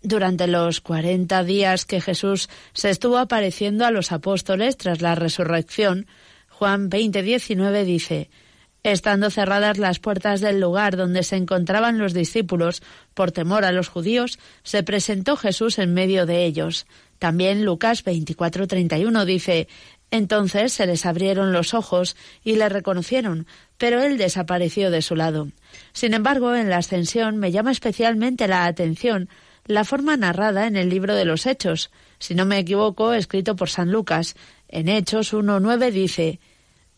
Durante 0.06 0.46
los 0.46 0.82
cuarenta 0.82 1.44
días 1.44 1.86
que 1.86 2.00
Jesús 2.00 2.48
se 2.74 2.92
estuvo 2.92 3.18
apareciendo 3.18 3.88
a 3.88 3.92
los 3.92 4.12
apóstoles 4.12 4.78
tras 4.78 5.02
la 5.02 5.16
resurrección, 5.16 6.06
Juan 6.48 6.92
20:19 6.92 7.86
dice, 7.86 8.30
Estando 8.84 9.32
cerradas 9.32 9.80
las 9.80 9.98
puertas 9.98 10.42
del 10.42 10.60
lugar 10.60 10.96
donde 10.96 11.24
se 11.24 11.38
encontraban 11.38 11.98
los 11.98 12.14
discípulos, 12.14 12.84
por 13.16 13.32
temor 13.32 13.66
a 13.66 13.72
los 13.72 13.88
judíos, 13.88 14.38
se 14.62 14.84
presentó 14.84 15.38
Jesús 15.38 15.80
en 15.80 15.96
medio 15.96 16.28
de 16.28 16.46
ellos. 16.46 16.86
También 17.18 17.66
Lucas 17.66 18.06
24:31 18.06 19.26
dice, 19.26 19.68
Entonces 20.12 20.72
se 20.72 20.86
les 20.86 21.08
abrieron 21.08 21.52
los 21.52 21.74
ojos 21.74 22.16
y 22.44 22.58
le 22.58 22.70
reconocieron, 22.70 23.48
pero 23.80 24.04
él 24.04 24.20
desapareció 24.20 24.92
de 24.92 25.02
su 25.02 25.16
lado. 25.16 25.48
Sin 25.94 26.14
embargo, 26.14 26.54
en 26.54 26.70
la 26.70 26.78
ascensión 26.78 27.38
me 27.38 27.52
llama 27.52 27.72
especialmente 27.72 28.48
la 28.48 28.66
atención 28.66 29.30
la 29.66 29.84
forma 29.84 30.16
narrada 30.16 30.68
en 30.68 30.76
el 30.76 30.90
libro 30.90 31.16
de 31.16 31.26
los 31.26 31.46
Hechos, 31.46 31.92
si 32.20 32.36
no 32.36 32.46
me 32.46 32.60
equivoco, 32.60 33.14
escrito 33.14 33.56
por 33.56 33.70
San 33.70 33.92
Lucas. 33.92 34.36
En 34.68 34.90
Hechos 34.90 35.34
1.9 35.34 35.92
dice, 35.92 36.40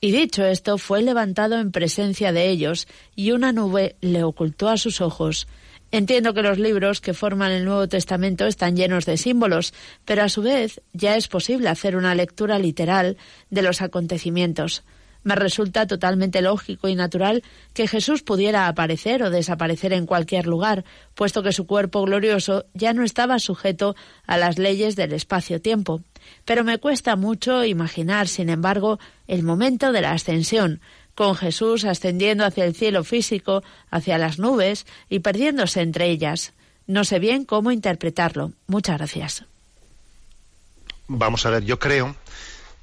Y 0.01 0.11
dicho 0.11 0.45
esto, 0.45 0.77
fue 0.77 1.01
levantado 1.01 1.59
en 1.59 1.71
presencia 1.71 2.31
de 2.31 2.49
ellos, 2.49 2.87
y 3.15 3.31
una 3.31 3.51
nube 3.51 3.95
le 4.01 4.23
ocultó 4.23 4.69
a 4.69 4.77
sus 4.77 5.01
ojos. 5.01 5.47
Entiendo 5.91 6.33
que 6.33 6.41
los 6.41 6.59
libros 6.59 6.99
que 6.99 7.13
forman 7.13 7.51
el 7.51 7.63
Nuevo 7.63 7.87
Testamento 7.87 8.45
están 8.45 8.75
llenos 8.75 9.05
de 9.05 9.15
símbolos, 9.15 9.73
pero 10.03 10.23
a 10.23 10.29
su 10.29 10.41
vez 10.41 10.81
ya 10.91 11.15
es 11.15 11.29
posible 11.29 11.69
hacer 11.69 11.95
una 11.95 12.13
lectura 12.13 12.59
literal 12.59 13.15
de 13.49 13.61
los 13.61 13.81
acontecimientos. 13.81 14.83
Me 15.27 15.35
resulta 15.35 15.85
totalmente 15.85 16.41
lógico 16.41 16.87
y 16.87 16.95
natural 16.95 17.43
que 17.73 17.89
Jesús 17.89 18.23
pudiera 18.23 18.69
aparecer 18.69 19.23
o 19.23 19.29
desaparecer 19.29 19.91
en 19.91 20.05
cualquier 20.05 20.47
lugar, 20.47 20.85
puesto 21.15 21.43
que 21.43 21.51
su 21.51 21.67
cuerpo 21.67 22.01
glorioso 22.03 22.63
ya 22.73 22.93
no 22.93 23.03
estaba 23.03 23.37
sujeto 23.39 23.93
a 24.25 24.37
las 24.37 24.57
leyes 24.57 24.95
del 24.95 25.11
espacio-tiempo. 25.11 26.01
Pero 26.45 26.63
me 26.63 26.77
cuesta 26.77 27.17
mucho 27.17 27.65
imaginar, 27.65 28.29
sin 28.29 28.47
embargo, 28.47 28.99
el 29.27 29.43
momento 29.43 29.91
de 29.91 29.99
la 29.99 30.13
ascensión, 30.13 30.79
con 31.13 31.35
Jesús 31.35 31.83
ascendiendo 31.83 32.45
hacia 32.45 32.63
el 32.63 32.73
cielo 32.73 33.03
físico, 33.03 33.63
hacia 33.91 34.17
las 34.17 34.39
nubes 34.39 34.85
y 35.09 35.19
perdiéndose 35.19 35.81
entre 35.81 36.09
ellas. 36.09 36.53
No 36.85 37.03
sé 37.03 37.19
bien 37.19 37.43
cómo 37.43 37.73
interpretarlo. 37.73 38.53
Muchas 38.67 38.97
gracias. 38.97 39.43
Vamos 41.09 41.45
a 41.45 41.49
ver, 41.49 41.65
yo 41.65 41.79
creo 41.79 42.15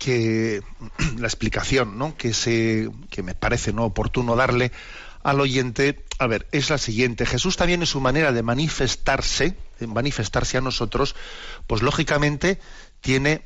que 0.04 0.62
la 1.18 1.26
explicación 1.26 1.98
¿no? 1.98 2.16
que, 2.16 2.34
se, 2.34 2.90
que 3.10 3.22
me 3.22 3.34
parece 3.34 3.72
no 3.72 3.84
oportuno 3.84 4.36
darle 4.36 4.70
al 5.22 5.40
oyente, 5.40 6.04
a 6.18 6.26
ver, 6.26 6.46
es 6.52 6.68
la 6.68 6.76
siguiente. 6.76 7.24
Jesús 7.24 7.56
también 7.56 7.80
en 7.80 7.86
su 7.86 7.98
manera 8.00 8.30
de 8.30 8.42
manifestarse, 8.42 9.56
de 9.80 9.86
manifestarse 9.86 10.58
a 10.58 10.60
nosotros, 10.60 11.16
pues 11.66 11.80
lógicamente 11.80 12.60
tiene 13.00 13.42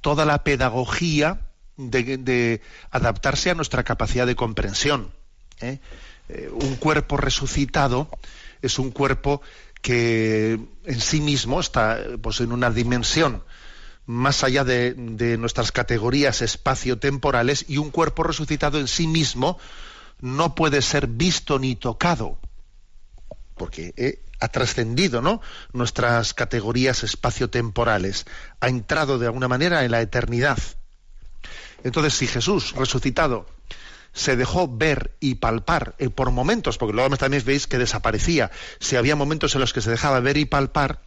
toda 0.00 0.24
la 0.24 0.44
pedagogía 0.44 1.48
de, 1.76 2.62
adaptarse 2.92 3.50
a 3.50 3.54
nuestra 3.54 3.82
capacidad 3.82 4.26
de 4.26 4.36
comprensión. 4.36 5.12
¿eh? 5.60 5.80
Eh, 6.28 6.48
un 6.52 6.76
cuerpo 6.76 7.16
resucitado 7.16 8.08
es 8.62 8.78
un 8.78 8.92
cuerpo 8.92 9.42
que 9.82 10.60
en 10.84 11.00
sí 11.00 11.20
mismo 11.20 11.58
está 11.58 11.98
pues, 12.22 12.40
en 12.40 12.52
una 12.52 12.70
dimensión 12.70 13.42
más 14.06 14.42
allá 14.44 14.64
de, 14.64 14.94
nuestras 15.38 15.72
categorías 15.72 16.42
espacio-temporales 16.42 17.64
y 17.68 17.78
un 17.78 17.90
cuerpo 17.90 18.22
resucitado 18.22 18.78
en 18.78 18.88
sí 18.88 19.06
mismo 19.06 19.58
no 20.20 20.54
puede 20.54 20.82
ser 20.82 21.06
visto 21.06 21.58
ni 21.58 21.76
tocado 21.76 22.38
porque 23.56 23.92
ha 24.40 24.48
trascendido 24.48 25.20
¿no? 25.20 25.40
nuestras 25.72 26.34
categorías 26.34 27.04
espacio-temporales, 27.04 28.26
ha 28.60 28.68
entrado 28.68 29.18
de 29.18 29.26
alguna 29.26 29.48
manera 29.48 29.84
en 29.84 29.90
la 29.90 30.00
eternidad. 30.00 30.58
Entonces, 31.84 32.14
si 32.14 32.26
Jesús 32.26 32.72
resucitado 32.72 33.46
se 34.12 34.36
dejó 34.36 34.66
ver 34.66 35.16
y 35.20 35.36
palpar 35.36 35.94
eh, 35.98 36.10
por 36.10 36.30
momentos, 36.30 36.78
porque 36.78 36.94
luego 36.94 37.16
también 37.16 37.44
veis 37.44 37.66
que 37.66 37.78
desaparecía, 37.78 38.50
si 38.80 38.96
había 38.96 39.14
momentos 39.14 39.54
en 39.54 39.60
los 39.60 39.72
que 39.72 39.80
se 39.80 39.90
dejaba 39.90 40.20
ver 40.20 40.36
y 40.36 40.46
palpar, 40.46 41.02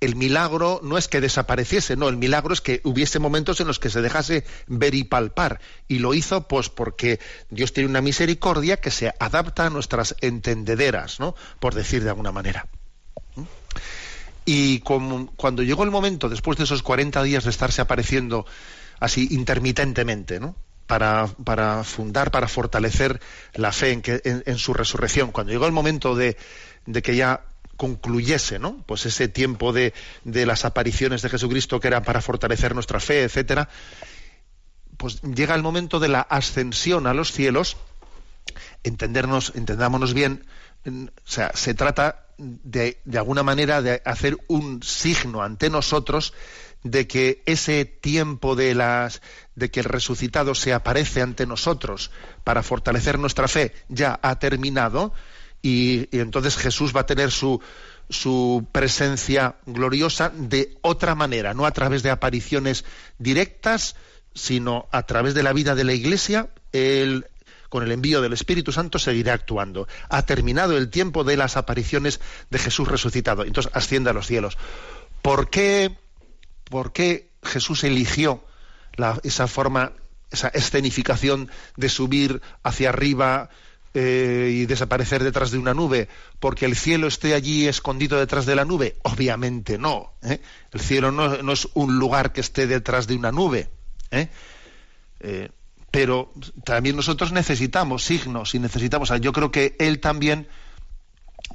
el 0.00 0.14
milagro 0.14 0.80
no 0.82 0.98
es 0.98 1.08
que 1.08 1.20
desapareciese, 1.20 1.96
no, 1.96 2.08
el 2.08 2.16
milagro 2.16 2.52
es 2.52 2.60
que 2.60 2.80
hubiese 2.84 3.18
momentos 3.18 3.60
en 3.60 3.66
los 3.66 3.78
que 3.78 3.88
se 3.88 4.02
dejase 4.02 4.44
ver 4.66 4.94
y 4.94 5.04
palpar. 5.04 5.60
Y 5.88 6.00
lo 6.00 6.12
hizo 6.12 6.46
pues 6.46 6.68
porque 6.68 7.18
Dios 7.50 7.72
tiene 7.72 7.88
una 7.88 8.02
misericordia 8.02 8.76
que 8.76 8.90
se 8.90 9.14
adapta 9.18 9.66
a 9.66 9.70
nuestras 9.70 10.14
entendederas, 10.20 11.18
¿no? 11.18 11.34
Por 11.60 11.74
decir 11.74 12.04
de 12.04 12.10
alguna 12.10 12.32
manera. 12.32 12.66
Y 14.44 14.80
cuando 14.80 15.62
llegó 15.62 15.82
el 15.82 15.90
momento, 15.90 16.28
después 16.28 16.58
de 16.58 16.64
esos 16.64 16.82
40 16.82 17.22
días 17.22 17.44
de 17.44 17.50
estarse 17.50 17.80
apareciendo 17.80 18.46
así 19.00 19.28
intermitentemente, 19.30 20.38
¿no? 20.38 20.54
Para, 20.86 21.26
fundar, 21.82 22.30
para 22.30 22.46
fortalecer 22.46 23.20
la 23.54 23.72
fe 23.72 24.00
en, 24.24 24.58
su 24.58 24.72
resurrección. 24.72 25.32
Cuando 25.32 25.52
llegó 25.52 25.66
el 25.66 25.72
momento 25.72 26.14
de 26.14 26.36
que 27.02 27.16
ya 27.16 27.42
concluyese, 27.76 28.58
¿no? 28.58 28.82
Pues 28.86 29.06
ese 29.06 29.28
tiempo 29.28 29.72
de, 29.72 29.94
de, 30.24 30.46
las 30.46 30.64
apariciones 30.64 31.22
de 31.22 31.28
Jesucristo 31.28 31.80
que 31.80 31.88
era 31.88 32.02
para 32.02 32.20
fortalecer 32.20 32.74
nuestra 32.74 33.00
fe, 33.00 33.24
etcétera, 33.24 33.68
pues 34.96 35.20
llega 35.22 35.54
el 35.54 35.62
momento 35.62 36.00
de 36.00 36.08
la 36.08 36.20
ascensión 36.20 37.06
a 37.06 37.14
los 37.14 37.32
cielos, 37.32 37.76
entendernos, 38.82 39.52
entendámonos 39.54 40.14
bien, 40.14 40.46
o 40.86 41.10
sea, 41.24 41.50
se 41.54 41.74
trata 41.74 42.26
de, 42.38 43.00
de 43.04 43.18
alguna 43.18 43.42
manera 43.42 43.82
de 43.82 44.02
hacer 44.04 44.36
un 44.46 44.82
signo 44.82 45.42
ante 45.42 45.70
nosotros 45.70 46.32
de 46.82 47.06
que 47.06 47.42
ese 47.46 47.84
tiempo 47.84 48.54
de 48.54 48.74
las 48.74 49.22
de 49.54 49.70
que 49.70 49.80
el 49.80 49.86
resucitado 49.86 50.54
se 50.54 50.72
aparece 50.72 51.22
ante 51.22 51.46
nosotros 51.46 52.10
para 52.44 52.62
fortalecer 52.62 53.18
nuestra 53.18 53.48
fe 53.48 53.72
ya 53.88 54.18
ha 54.22 54.38
terminado 54.38 55.12
y, 55.66 56.08
entonces 56.12 56.56
Jesús 56.56 56.94
va 56.94 57.00
a 57.00 57.06
tener 57.06 57.30
su 57.30 57.60
su 58.08 58.68
presencia 58.70 59.56
gloriosa 59.66 60.30
de 60.32 60.78
otra 60.80 61.16
manera, 61.16 61.54
no 61.54 61.66
a 61.66 61.72
través 61.72 62.04
de 62.04 62.10
apariciones 62.10 62.84
directas, 63.18 63.96
sino 64.32 64.86
a 64.92 65.02
través 65.06 65.34
de 65.34 65.42
la 65.42 65.52
vida 65.52 65.74
de 65.74 65.82
la 65.82 65.92
Iglesia, 65.92 66.50
él, 66.70 67.26
con 67.68 67.82
el 67.82 67.90
envío 67.90 68.22
del 68.22 68.32
Espíritu 68.32 68.70
Santo 68.70 69.00
seguirá 69.00 69.32
actuando. 69.32 69.88
Ha 70.08 70.22
terminado 70.22 70.76
el 70.78 70.88
tiempo 70.88 71.24
de 71.24 71.36
las 71.36 71.56
apariciones 71.56 72.20
de 72.48 72.60
Jesús 72.60 72.86
resucitado. 72.86 73.44
Entonces 73.44 73.72
asciende 73.74 74.10
a 74.10 74.12
los 74.12 74.28
cielos. 74.28 74.56
¿Por 75.20 75.50
qué 75.50 75.96
¿Por 76.70 76.92
qué 76.92 77.30
Jesús 77.42 77.84
eligió 77.84 78.44
esa 79.22 79.46
forma, 79.46 79.92
esa 80.30 80.48
escenificación 80.48 81.50
de 81.76 81.88
subir 81.88 82.42
hacia 82.62 82.88
arriba 82.88 83.50
eh, 83.96 84.50
y 84.52 84.66
desaparecer 84.66 85.24
detrás 85.24 85.50
de 85.50 85.58
una 85.58 85.74
nube? 85.74 86.08
¿Porque 86.38 86.66
el 86.66 86.76
cielo 86.76 87.06
esté 87.06 87.34
allí 87.34 87.66
escondido 87.66 88.18
detrás 88.18 88.44
de 88.44 88.54
la 88.54 88.64
nube? 88.64 88.96
Obviamente 89.02 89.78
no. 89.78 90.12
¿eh? 90.22 90.40
El 90.72 90.80
cielo 90.80 91.10
no, 91.12 91.52
es 91.52 91.68
un 91.74 91.98
lugar 91.98 92.32
que 92.32 92.42
esté 92.42 92.66
detrás 92.66 93.06
de 93.06 93.16
una 93.16 93.32
nube. 93.32 93.70
¿eh? 94.10 94.28
pero 95.90 96.30
también 96.64 96.94
nosotros 96.94 97.32
necesitamos 97.32 98.04
signos 98.04 98.54
y 98.54 98.58
necesitamos. 98.58 99.10
Yo 99.20 99.32
creo 99.32 99.50
que 99.50 99.76
él 99.78 99.98
también 99.98 100.46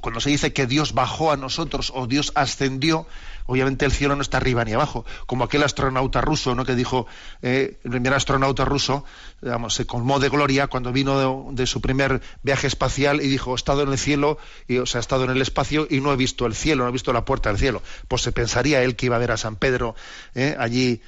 cuando 0.00 0.20
se 0.20 0.30
dice 0.30 0.52
que 0.52 0.66
Dios 0.66 0.94
bajó 0.94 1.32
a 1.32 1.36
nosotros 1.36 1.92
o 1.94 2.06
Dios 2.06 2.32
ascendió, 2.34 3.06
obviamente 3.46 3.84
el 3.84 3.92
cielo 3.92 4.16
no 4.16 4.22
está 4.22 4.38
arriba 4.38 4.64
ni 4.64 4.72
abajo, 4.72 5.04
como 5.26 5.44
aquel 5.44 5.62
astronauta 5.62 6.20
ruso, 6.20 6.54
¿no? 6.54 6.64
que 6.64 6.74
dijo, 6.74 7.06
eh, 7.42 7.78
el 7.84 7.90
primer 7.90 8.14
astronauta 8.14 8.64
ruso, 8.64 9.04
digamos, 9.40 9.74
se 9.74 9.86
colmó 9.86 10.18
de 10.18 10.28
gloria 10.28 10.66
cuando 10.66 10.92
vino 10.92 11.50
de, 11.52 11.66
su 11.66 11.80
primer 11.80 12.20
viaje 12.42 12.66
espacial 12.66 13.20
y 13.20 13.28
dijo, 13.28 13.52
he 13.52 13.54
estado 13.54 13.82
en 13.82 13.90
el 13.90 13.98
cielo, 13.98 14.38
y, 14.66 14.78
o 14.78 14.86
sea, 14.86 14.98
he 14.98 15.02
estado 15.02 15.24
en 15.24 15.30
el 15.30 15.42
espacio 15.42 15.86
y 15.88 16.00
no 16.00 16.12
he 16.12 16.16
visto 16.16 16.46
el 16.46 16.54
cielo, 16.54 16.84
no 16.84 16.88
he 16.88 16.92
visto 16.92 17.12
la 17.12 17.24
puerta 17.24 17.50
del 17.50 17.58
cielo. 17.58 17.82
Pues 18.08 18.22
se 18.22 18.32
pensaría 18.32 18.82
él 18.82 18.96
que 18.96 19.06
iba 19.06 19.16
a 19.16 19.20
ver 19.20 19.32
a 19.32 19.36
San 19.36 19.56
Pedro 19.56 19.94
eh, 20.34 20.56
allí 20.58 21.02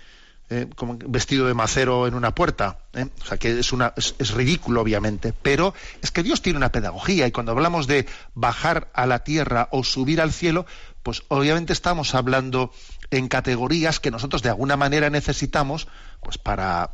eh, 0.51 0.69
como 0.77 0.99
vestido 0.99 1.47
de 1.47 1.55
macero 1.55 2.07
en 2.07 2.15
una 2.15 2.35
puerta. 2.35 2.79
¿eh? 2.93 3.07
O 3.23 3.25
sea, 3.25 3.39
que 3.39 3.59
es, 3.59 3.73
una, 3.73 3.95
es, 3.97 4.31
ridículo, 4.33 4.83
obviamente. 4.83 5.33
Pero 5.33 5.73
es 6.03 6.11
que 6.11 6.23
Dios 6.23 6.43
tiene 6.43 6.59
una 6.59 6.71
pedagogía 6.71 7.27
y 7.27 7.33
cuando 7.33 7.53
hablamos 7.53 7.87
de 7.87 8.07
bajar 8.35 8.91
a 8.93 9.07
la 9.07 9.21
tierra 9.21 9.69
o 9.71 9.85
subir 9.85 10.21
al 10.21 10.33
cielo, 10.33 10.67
pues 11.03 11.23
obviamente 11.29 11.73
estamos 11.73 12.15
hablando 12.15 12.73
en 13.11 13.29
categorías 13.29 14.01
que 14.01 14.11
nosotros 14.11 14.43
de 14.43 14.51
alguna 14.51 14.77
manera 14.77 15.09
necesitamos 15.09 15.89
pues 16.21 16.37
para, 16.37 16.91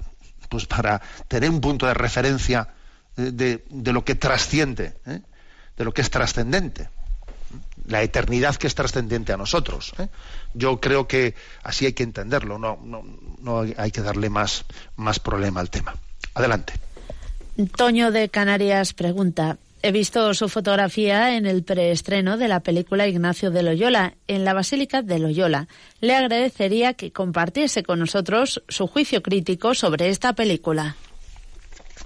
pues 0.49 0.67
para 0.67 1.01
tener 1.27 1.51
un 1.51 1.61
punto 1.61 1.87
de 1.87 1.95
referencia 1.95 2.69
eh, 3.17 3.31
de, 3.33 3.65
de 3.69 3.93
lo 3.93 4.05
que 4.05 4.15
trasciende, 4.15 4.97
de 5.77 5.85
lo 5.85 5.93
que 5.93 6.03
es 6.03 6.11
trascendente 6.11 6.89
la 7.91 8.03
eternidad 8.03 8.57
que 8.57 8.67
es 8.67 8.75
trascendente 8.75 9.33
a 9.33 9.37
nosotros. 9.37 9.93
¿eh? 9.99 10.09
Yo 10.55 10.81
creo 10.81 11.07
que 11.07 11.35
así 11.63 11.87
hay 11.87 11.93
que 11.93 12.03
entenderlo, 12.03 12.59
no, 12.59 12.79
no, 12.83 13.03
no 13.41 13.61
hay 13.77 13.91
que 13.91 14.01
darle 14.01 14.31
más, 14.31 14.65
más 14.97 15.19
problema 15.19 15.61
al 15.61 15.71
tema. 15.71 15.95
Adelante. 16.35 16.75
Toño 17.77 18.11
de 18.11 18.29
Canarias 18.29 18.95
pregunta. 18.95 19.59
He 19.83 19.93
visto 19.93 20.35
su 20.35 20.49
fotografía 20.49 21.37
en 21.37 21.47
el 21.47 21.63
preestreno 21.63 22.37
de 22.37 22.49
la 22.49 22.61
película 22.61 23.09
Ignacio 23.09 23.51
de 23.51 23.63
Loyola, 23.63 24.15
en 24.29 24.45
la 24.45 24.53
Basílica 24.53 25.01
de 25.01 25.19
Loyola. 25.19 25.69
Le 26.01 26.15
agradecería 26.15 26.93
que 26.93 27.13
compartiese 27.13 27.83
con 27.83 27.99
nosotros 27.99 28.63
su 28.69 28.87
juicio 28.87 29.23
crítico 29.23 29.75
sobre 29.75 30.11
esta 30.11 30.35
película. 30.35 30.97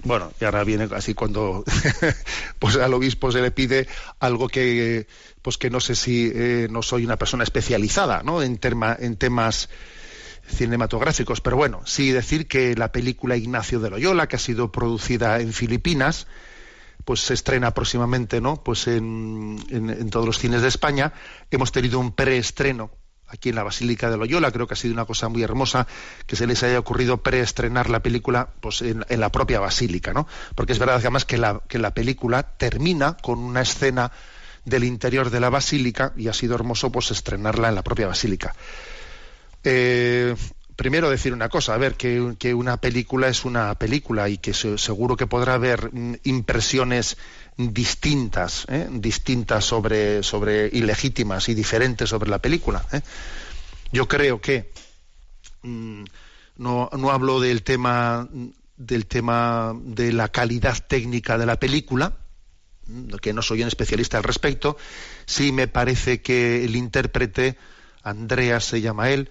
Bueno, 0.03 0.31
y 0.39 0.45
ahora 0.45 0.63
viene 0.63 0.87
así 0.91 1.13
cuando 1.13 1.65
pues 2.59 2.77
al 2.77 2.93
obispo 2.93 3.31
se 3.31 3.41
le 3.41 3.51
pide 3.51 3.87
algo 4.19 4.47
que 4.47 5.07
pues 5.45 5.59
que 5.59 5.69
no 5.69 5.79
sé 5.79 5.93
si 5.93 6.31
eh, 6.33 6.67
no 6.71 6.81
soy 6.81 7.05
una 7.05 7.17
persona 7.17 7.43
especializada 7.43 8.23
¿no? 8.23 8.41
en, 8.41 8.59
en 8.63 9.15
temas 9.15 9.69
cinematográficos, 10.47 11.39
pero 11.39 11.55
bueno, 11.55 11.81
sí 11.85 12.09
decir 12.09 12.47
que 12.47 12.73
la 12.73 12.91
película 12.91 13.37
Ignacio 13.37 13.79
de 13.79 13.91
Loyola, 13.91 14.27
que 14.27 14.37
ha 14.37 14.39
sido 14.39 14.71
producida 14.71 15.39
en 15.39 15.53
Filipinas, 15.53 16.25
pues 17.03 17.19
se 17.19 17.35
estrena 17.35 17.75
próximamente, 17.75 18.41
¿no? 18.41 18.63
Pues 18.63 18.87
en, 18.87 19.63
en 19.69 20.09
todos 20.09 20.25
los 20.25 20.39
cines 20.39 20.63
de 20.63 20.67
España. 20.67 21.13
Hemos 21.51 21.71
tenido 21.71 21.99
un 21.99 22.13
preestreno 22.13 22.89
aquí 23.27 23.49
en 23.49 23.55
la 23.55 23.63
Basílica 23.63 24.09
de 24.09 24.17
Loyola. 24.17 24.51
Creo 24.51 24.65
que 24.65 24.73
ha 24.73 24.77
sido 24.77 24.95
una 24.95 25.05
cosa 25.05 25.29
muy 25.29 25.43
hermosa 25.43 25.85
que 26.25 26.35
se 26.35 26.47
les 26.47 26.63
haya 26.63 26.79
ocurrido 26.79 27.17
preestrenar 27.21 27.91
la 27.91 28.01
película 28.01 28.49
pues, 28.61 28.81
en, 28.81 29.05
la 29.07 29.31
propia 29.31 29.59
Basílica, 29.59 30.11
¿no? 30.11 30.27
Porque 30.55 30.73
es 30.73 30.79
verdad 30.79 30.95
además 30.95 31.25
que 31.25 31.37
la, 31.37 31.61
que 31.67 31.77
la 31.77 31.93
película 31.93 32.41
termina 32.57 33.17
con 33.17 33.37
una 33.37 33.61
escena 33.61 34.11
del 34.65 34.83
interior 34.83 35.29
de 35.29 35.39
la 35.39 35.49
basílica 35.49 36.13
y 36.17 36.27
ha 36.27 36.33
sido 36.33 36.55
hermoso 36.55 36.91
pues 36.91 37.11
estrenarla 37.11 37.69
en 37.69 37.75
la 37.75 37.83
propia 37.83 38.07
basílica. 38.07 38.55
Eh, 39.63 40.35
primero 40.75 41.09
decir 41.09 41.33
una 41.33 41.49
cosa, 41.49 41.73
a 41.73 41.77
ver, 41.77 41.95
que, 41.95 42.53
una 42.53 42.77
película 42.77 43.27
es 43.27 43.45
una 43.45 43.73
película 43.75 44.27
y 44.29 44.37
que 44.37 44.53
seguro 44.53 45.15
que 45.15 45.27
podrá 45.27 45.55
haber 45.55 45.93
mm, 45.93 46.15
impresiones 46.23 47.17
distintas, 47.57 48.65
¿eh? 48.67 48.87
distintas 48.91 49.63
sobre, 49.63 50.23
sobre 50.23 50.67
ilegítimas 50.67 51.47
y 51.49 51.53
diferentes 51.53 52.09
sobre 52.09 52.29
la 52.29 52.39
película. 52.39 52.85
¿eh? 52.91 53.01
Yo 53.91 54.07
creo 54.07 54.41
que 54.41 54.71
mm, 55.61 56.03
no, 56.57 56.89
no 56.91 57.11
hablo 57.11 57.39
del 57.39 57.63
tema 57.63 58.27
del 58.77 59.05
tema 59.05 59.73
de 59.81 60.11
la 60.11 60.27
calidad 60.27 60.77
técnica 60.85 61.37
de 61.37 61.45
la 61.45 61.57
película, 61.57 62.17
que 63.21 63.33
no 63.33 63.41
soy 63.41 63.61
un 63.61 63.67
especialista 63.67 64.17
al 64.17 64.23
respecto, 64.23 64.77
sí 65.25 65.51
me 65.51 65.67
parece 65.67 66.21
que 66.21 66.63
el 66.65 66.75
intérprete, 66.75 67.57
Andreas 68.03 68.65
se 68.65 68.81
llama 68.81 69.09
él, 69.09 69.29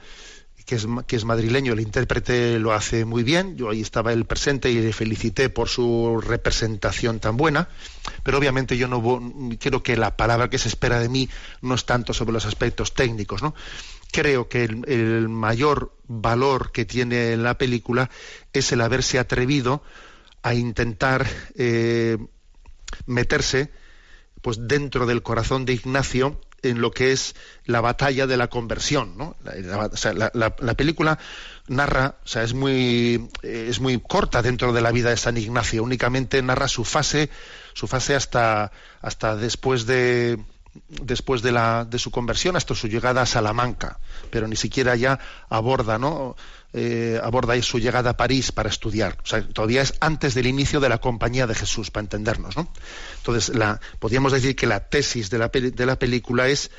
que 0.65 0.77
es, 0.77 0.87
que 1.07 1.17
es 1.17 1.25
madrileño, 1.25 1.75
el 1.75 1.81
intérprete 1.81 2.59
lo 2.59 2.73
hace 2.73 3.05
muy 3.05 3.23
bien, 3.23 3.57
yo 3.57 3.71
ahí 3.71 3.81
estaba 3.81 4.13
él 4.13 4.25
presente 4.25 4.71
y 4.71 4.81
le 4.81 4.93
felicité 4.93 5.51
por 5.51 5.69
su 5.69 6.21
representación 6.21 7.21
tan 7.21 7.37
buena, 7.37 7.69
pero 8.23 8.39
obviamente 8.39 8.77
yo 8.77 8.89
no 8.89 9.03
creo 9.61 9.83
que 9.83 9.97
la 9.97 10.17
palabra 10.17 10.49
que 10.49 10.59
se 10.59 10.69
espera 10.69 10.99
de 10.99 11.09
mí 11.09 11.29
no 11.61 11.75
es 11.75 11.85
tanto 11.85 12.15
sobre 12.15 12.33
los 12.33 12.47
aspectos 12.47 12.95
técnicos, 12.95 13.43
¿no? 13.43 13.55
Creo 14.11 14.49
que 14.49 14.65
el, 14.65 15.29
mayor 15.29 15.93
valor 16.07 16.71
que 16.71 16.85
tiene 16.85 17.37
la 17.37 17.59
película 17.59 18.11
es 18.53 18.71
el 18.73 18.81
haberse 18.81 19.19
atrevido 19.19 19.83
a 20.43 20.55
intentar 20.55 21.27
eh, 21.57 22.17
meterse 23.07 23.71
pues 24.43 24.59
dentro 24.69 25.07
del 25.07 25.23
corazón 25.23 25.65
de 25.65 25.73
Ignacio 25.73 26.41
en 26.63 26.81
lo 26.81 26.91
que 26.91 27.13
es 27.13 27.35
la 27.65 27.81
batalla 27.81 28.27
de 28.27 28.37
la 28.37 28.49
conversión. 28.49 29.17
¿no? 29.17 29.37
La, 29.43 30.75
película 30.75 31.19
narra, 31.69 32.17
o 32.25 32.29
sea, 32.29 32.43
es 32.43 32.55
muy, 32.55 33.29
es 33.43 33.81
muy 33.81 34.01
corta 34.01 34.43
dentro 34.43 34.73
de 34.73 34.81
la 34.83 34.93
vida 34.93 35.11
de 35.11 35.17
San 35.17 35.37
Ignacio, 35.37 35.83
únicamente 35.83 36.43
narra 36.43 36.69
su 36.69 36.85
fase, 36.85 37.31
su 37.75 37.87
fase 37.87 38.15
hasta, 38.15 38.73
hasta 39.01 39.37
después 39.37 39.87
de 39.87 40.39
después 40.89 41.43
de, 41.43 41.53
la, 41.53 41.85
de 41.85 41.99
su 41.99 42.11
conversión 42.11 42.57
hasta 42.57 42.75
su 42.75 42.89
llegada 42.89 43.23
a 43.23 43.27
Salamanca, 43.27 43.99
pero 44.31 44.49
ni 44.49 44.57
siquiera 44.57 44.97
ya 44.97 45.19
aborda, 45.49 45.99
¿no? 45.99 46.37
Eh, 46.73 47.21
aborda 47.23 47.61
su 47.63 47.79
llegada 47.79 48.11
a 48.11 48.17
París 48.17 48.51
para 48.51 48.69
estudiar. 48.69 49.17
O 49.23 49.27
sea, 49.27 49.47
todavía 49.47 49.83
es 49.83 49.95
antes 50.01 50.35
del 50.35 50.47
inicio 50.47 50.81
de 50.81 50.89
la 50.89 50.99
compañía 50.99 51.47
de 51.47 51.55
Jesús, 51.55 51.93
para 51.93 52.03
entendernos, 52.03 52.57
¿no? 52.57 52.69
Entonces, 53.19 53.55
la, 53.55 53.81
podríamos 54.01 54.33
decir 54.33 54.57
que 54.57 54.67
la 54.67 54.81
tesis 54.81 55.31
de 55.31 55.39
la, 55.39 55.49
de 55.49 55.87
la 55.87 55.97
película 55.97 56.49
es 56.49 56.73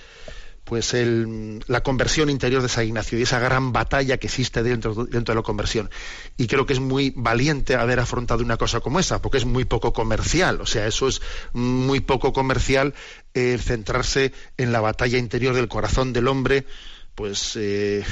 pues 0.66 0.96
el, 0.96 1.64
la 1.68 1.82
conversión 1.82 2.30
interior 2.30 2.62
de 2.62 2.70
San 2.70 2.86
Ignacio 2.86 3.18
y 3.18 3.22
esa 3.22 3.40
gran 3.40 3.72
batalla 3.72 4.18
que 4.18 4.28
existe 4.28 4.64
dentro, 4.64 5.06
dentro 5.06 5.34
de 5.34 5.36
la 5.40 5.44
conversión. 5.44 5.92
Y 6.38 6.48
creo 6.48 6.66
que 6.66 6.74
es 6.74 6.80
muy 6.80 7.14
valiente 7.16 7.76
haber 7.76 8.00
afrontado 8.00 8.44
una 8.44 8.58
cosa 8.58 8.82
como 8.82 9.00
esa, 9.00 9.22
porque 9.22 9.38
es 9.38 9.46
muy 9.46 9.66
poco 9.66 9.94
comercial. 9.94 10.60
O 10.62 10.66
sea, 10.66 10.88
eso 10.88 11.08
es 11.08 11.22
muy 11.54 12.00
poco 12.00 12.34
comercial 12.34 12.96
eh, 13.36 13.60
centrarse 13.62 14.34
en 14.58 14.72
la 14.72 14.82
batalla 14.82 15.20
interior 15.20 15.54
del 15.54 15.68
corazón 15.68 16.14
del 16.14 16.28
hombre, 16.28 16.66
pues 17.14 17.56
eh, 17.56 18.04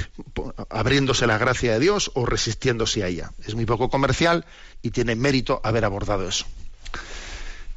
abriéndose 0.70 1.26
la 1.26 1.39
gracia 1.39 1.74
de 1.74 1.80
Dios 1.80 2.12
o 2.14 2.28
resistiéndose 2.28 3.04
a 3.04 3.08
ella. 3.08 3.32
Es 3.45 3.56
muy 3.56 3.66
poco 3.66 3.89
comercial 3.89 4.45
y 4.84 4.91
tiene 4.91 5.16
mérito 5.16 5.60
haber 5.64 5.86
abordado 5.86 6.30
eso. 6.30 6.45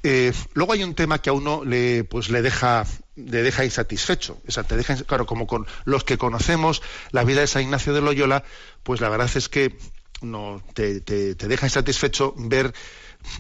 Eh, 0.09 0.33
luego 0.55 0.73
hay 0.73 0.85
un 0.85 0.95
tema 0.95 1.21
que 1.21 1.31
a 1.31 1.33
uno 1.33 1.65
le, 1.65 2.05
pues, 2.05 2.31
le 2.31 2.41
deja 2.41 2.87
le 3.17 3.43
deja 3.43 3.65
insatisfecho. 3.65 4.41
O 4.47 4.53
sea, 4.53 4.63
te 4.63 4.77
deja, 4.77 4.95
claro, 5.03 5.27
como 5.27 5.49
con 5.49 5.67
los 5.85 6.05
que 6.05 6.17
conocemos 6.17 6.81
la 7.11 7.25
vida 7.25 7.41
de 7.41 7.49
San 7.49 7.63
Ignacio 7.63 7.93
de 7.93 8.03
Loyola, 8.03 8.45
pues 8.85 9.01
la 9.01 9.09
verdad 9.09 9.29
es 9.35 9.49
que 9.49 9.77
no 10.21 10.63
te, 10.75 11.01
te, 11.01 11.35
deja 11.35 11.67
insatisfecho 11.67 12.35
ver 12.37 12.73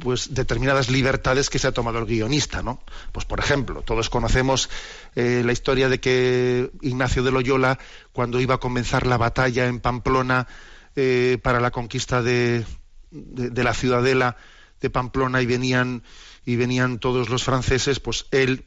pues 0.02 0.34
determinadas 0.34 0.90
libertades 0.90 1.50
que 1.50 1.60
se 1.60 1.68
ha 1.68 1.72
tomado 1.72 2.00
el 2.00 2.06
guionista, 2.06 2.62
¿no? 2.62 2.82
Pues 3.12 3.24
por 3.26 3.38
ejemplo, 3.38 3.82
todos 3.82 4.10
conocemos 4.10 4.68
eh, 5.14 5.42
la 5.44 5.52
historia 5.52 5.88
de 5.88 6.00
que 6.00 6.72
Ignacio 6.82 7.22
de 7.22 7.30
Loyola, 7.30 7.78
cuando 8.12 8.40
iba 8.40 8.56
a 8.56 8.58
comenzar 8.58 9.06
la 9.06 9.18
batalla 9.18 9.66
en 9.66 9.78
Pamplona 9.78 10.48
eh, 10.96 11.38
para 11.40 11.60
la 11.60 11.70
conquista 11.70 12.22
de, 12.22 12.64
de, 13.12 13.64
la 13.64 13.72
ciudadela 13.72 14.36
de 14.80 14.90
Pamplona 14.90 15.40
y 15.40 15.46
venían 15.46 16.02
y 16.46 16.56
venían 16.56 16.98
todos 16.98 17.28
los 17.28 17.44
franceses, 17.44 18.00
pues 18.00 18.26
él 18.30 18.64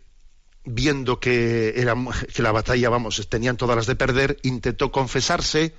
viendo 0.65 1.19
que, 1.19 1.73
era, 1.77 1.95
que 2.33 2.43
la 2.43 2.51
batalla, 2.51 2.89
vamos, 2.89 3.27
tenían 3.29 3.57
todas 3.57 3.77
las 3.77 3.87
de 3.87 3.95
perder, 3.95 4.37
intentó 4.43 4.91
confesarse, 4.91 5.73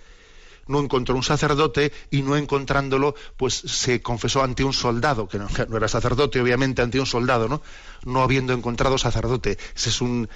no 0.70 0.80
encontró 0.80 1.16
un 1.16 1.22
sacerdote 1.22 1.92
y 2.10 2.22
no 2.22 2.36
encontrándolo, 2.36 3.14
pues 3.36 3.54
se 3.54 4.00
confesó 4.00 4.42
ante 4.42 4.64
un 4.64 4.72
soldado, 4.72 5.28
que 5.28 5.38
no, 5.38 5.48
era 5.76 5.88
sacerdote, 5.88 6.40
obviamente, 6.40 6.80
ante 6.80 7.00
un 7.00 7.06
soldado, 7.06 7.48
¿no? 7.48 7.60
No 8.04 8.22
habiendo 8.22 8.52
encontrado 8.52 8.96
sacerdote. 8.96 9.58
Ese 9.74 9.90
es 9.90 10.00
un, 10.00 10.28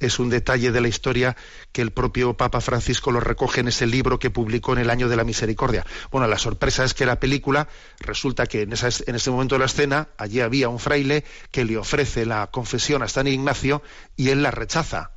es 0.00 0.18
un 0.18 0.30
detalle 0.30 0.72
de 0.72 0.80
la 0.80 0.88
historia 0.88 1.36
que 1.72 1.82
el 1.82 1.92
propio 1.92 2.36
Papa 2.36 2.60
Francisco 2.60 3.12
lo 3.12 3.20
recoge 3.20 3.60
en 3.60 3.68
ese 3.68 3.86
libro 3.86 4.18
que 4.18 4.30
publicó 4.30 4.72
en 4.72 4.78
el 4.78 4.90
año 4.90 5.08
de 5.08 5.16
la 5.16 5.24
misericordia. 5.24 5.84
Bueno, 6.10 6.26
la 6.26 6.38
sorpresa 6.38 6.84
es 6.84 6.94
que 6.94 7.06
la 7.06 7.20
película 7.20 7.68
resulta 8.00 8.46
que 8.46 8.62
en, 8.62 8.72
en 8.72 9.14
ese 9.14 9.30
momento 9.30 9.54
de 9.54 9.60
la 9.60 9.66
escena 9.66 10.08
allí 10.16 10.40
había 10.40 10.68
un 10.68 10.78
fraile 10.78 11.24
que 11.50 11.64
le 11.64 11.76
ofrece 11.76 12.26
la 12.26 12.48
confesión 12.50 13.02
a 13.02 13.08
San 13.08 13.26
Ignacio 13.26 13.82
y 14.16 14.30
él 14.30 14.42
la 14.42 14.50
rechaza. 14.50 15.12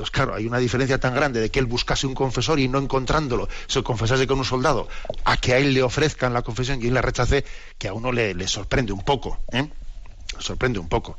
Entonces, 0.00 0.12
claro, 0.12 0.34
hay 0.34 0.46
una 0.46 0.56
diferencia 0.56 0.98
tan 0.98 1.14
grande 1.14 1.40
de 1.40 1.50
que 1.50 1.58
él 1.58 1.66
buscase 1.66 2.06
un 2.06 2.14
confesor 2.14 2.58
y 2.58 2.68
no 2.68 2.78
encontrándolo 2.78 3.50
se 3.66 3.82
confesase 3.82 4.26
con 4.26 4.38
un 4.38 4.46
soldado, 4.46 4.88
a 5.26 5.36
que 5.36 5.52
a 5.52 5.58
él 5.58 5.74
le 5.74 5.82
ofrezcan 5.82 6.32
la 6.32 6.40
confesión 6.40 6.82
y 6.82 6.86
él 6.86 6.94
la 6.94 7.02
rechace, 7.02 7.44
que 7.76 7.86
a 7.86 7.92
uno 7.92 8.10
le, 8.10 8.48
sorprende 8.48 8.94
un 8.94 9.02
poco. 9.02 9.38
¿eh? 9.52 9.68
Sorprende 10.38 10.78
un 10.78 10.88
poco. 10.88 11.18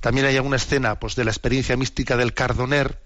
También 0.00 0.26
hay 0.26 0.36
alguna 0.36 0.56
escena 0.56 0.98
pues, 0.98 1.14
de 1.14 1.24
la 1.24 1.30
experiencia 1.30 1.76
mística 1.76 2.16
del 2.16 2.34
Cardoner, 2.34 2.98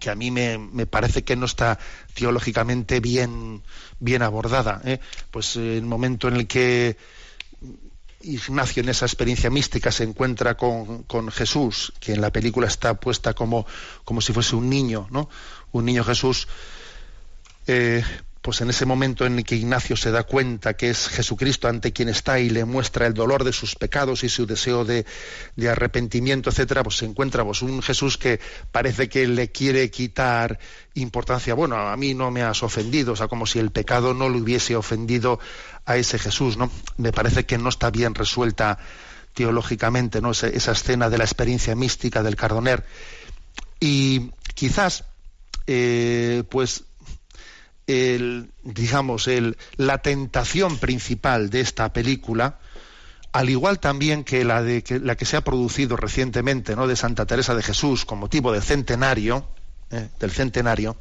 que 0.00 0.10
a 0.10 0.16
mí 0.16 0.32
me, 0.32 0.58
parece 0.86 1.22
que 1.22 1.36
no 1.36 1.46
está 1.46 1.78
teológicamente 2.14 2.98
bien, 2.98 3.62
bien 4.00 4.22
abordada. 4.22 4.80
¿eh? 4.84 4.98
Pues 5.30 5.54
el 5.54 5.82
momento 5.82 6.26
en 6.26 6.34
el 6.34 6.48
que 6.48 6.96
Ignacio 8.20 8.82
en 8.82 8.88
esa 8.88 9.06
experiencia 9.06 9.50
mística 9.50 9.92
se 9.92 10.04
encuentra 10.04 10.56
con, 10.56 11.30
Jesús, 11.30 11.92
que 12.00 12.12
en 12.12 12.20
la 12.20 12.32
película 12.32 12.66
está 12.66 12.94
puesta 12.94 13.34
como, 13.34 13.66
como 14.04 14.20
si 14.20 14.32
fuese 14.32 14.56
un 14.56 14.68
niño, 14.68 15.06
¿no? 15.10 15.28
Un 15.72 15.84
niño 15.84 16.02
Jesús. 16.04 16.48
Eh, 17.66 18.02
pues 18.48 18.62
en 18.62 18.70
ese 18.70 18.86
momento 18.86 19.26
en 19.26 19.36
el 19.36 19.44
que 19.44 19.56
Ignacio 19.56 19.94
se 19.94 20.10
da 20.10 20.22
cuenta 20.22 20.72
que 20.72 20.88
es 20.88 21.08
Jesucristo 21.08 21.68
ante 21.68 21.92
quien 21.92 22.08
está 22.08 22.40
y 22.40 22.48
le 22.48 22.64
muestra 22.64 23.06
el 23.06 23.12
dolor 23.12 23.44
de 23.44 23.52
sus 23.52 23.74
pecados 23.74 24.24
y 24.24 24.30
su 24.30 24.46
deseo 24.46 24.86
de, 24.86 25.04
arrepentimiento, 25.70 26.48
etcétera, 26.48 26.82
pues 26.82 26.96
se 26.96 27.04
encuentra 27.04 27.44
pues, 27.44 27.60
un 27.60 27.82
Jesús 27.82 28.16
que 28.16 28.40
parece 28.72 29.10
que 29.10 29.28
le 29.28 29.52
quiere 29.52 29.90
quitar 29.90 30.58
importancia. 30.94 31.52
Bueno, 31.52 31.76
a 31.76 31.94
mí 31.98 32.14
no 32.14 32.30
me 32.30 32.40
has 32.40 32.62
ofendido, 32.62 33.12
o 33.12 33.16
sea, 33.16 33.28
como 33.28 33.44
si 33.44 33.58
el 33.58 33.70
pecado 33.70 34.14
no 34.14 34.30
le 34.30 34.38
hubiese 34.38 34.76
ofendido 34.76 35.38
a 35.84 35.98
ese 35.98 36.18
Jesús, 36.18 36.56
¿no? 36.56 36.70
Me 36.96 37.12
parece 37.12 37.44
que 37.44 37.58
no 37.58 37.68
está 37.68 37.90
bien 37.90 38.14
resuelta 38.14 38.78
teológicamente, 39.34 40.22
¿no? 40.22 40.30
Esa, 40.30 40.72
escena 40.72 41.10
de 41.10 41.18
la 41.18 41.24
experiencia 41.24 41.74
mística 41.74 42.22
del 42.22 42.36
Cardoner. 42.36 42.86
Y 43.78 44.30
quizás, 44.54 45.04
eh, 45.66 46.44
pues 46.48 46.84
el, 47.88 48.50
digamos, 48.62 49.26
el, 49.26 49.56
la 49.76 49.98
tentación 49.98 50.78
principal 50.78 51.50
de 51.50 51.60
esta 51.60 51.92
película, 51.92 52.58
al 53.32 53.50
igual 53.50 53.80
también 53.80 54.24
que 54.24 54.44
la, 54.44 54.62
de, 54.62 54.84
que, 54.84 55.00
la 55.00 55.16
que 55.16 55.24
se 55.24 55.36
ha 55.36 55.40
producido 55.40 55.96
recientemente, 55.96 56.76
¿no? 56.76 56.86
de 56.86 56.96
Santa 56.96 57.26
Teresa 57.26 57.54
de 57.54 57.62
Jesús, 57.62 58.04
con 58.04 58.18
motivo 58.18 58.52
del 58.52 58.62
centenario, 58.62 59.48
¿eh? 59.90 60.08
del 60.20 60.30
centenario, 60.30 60.96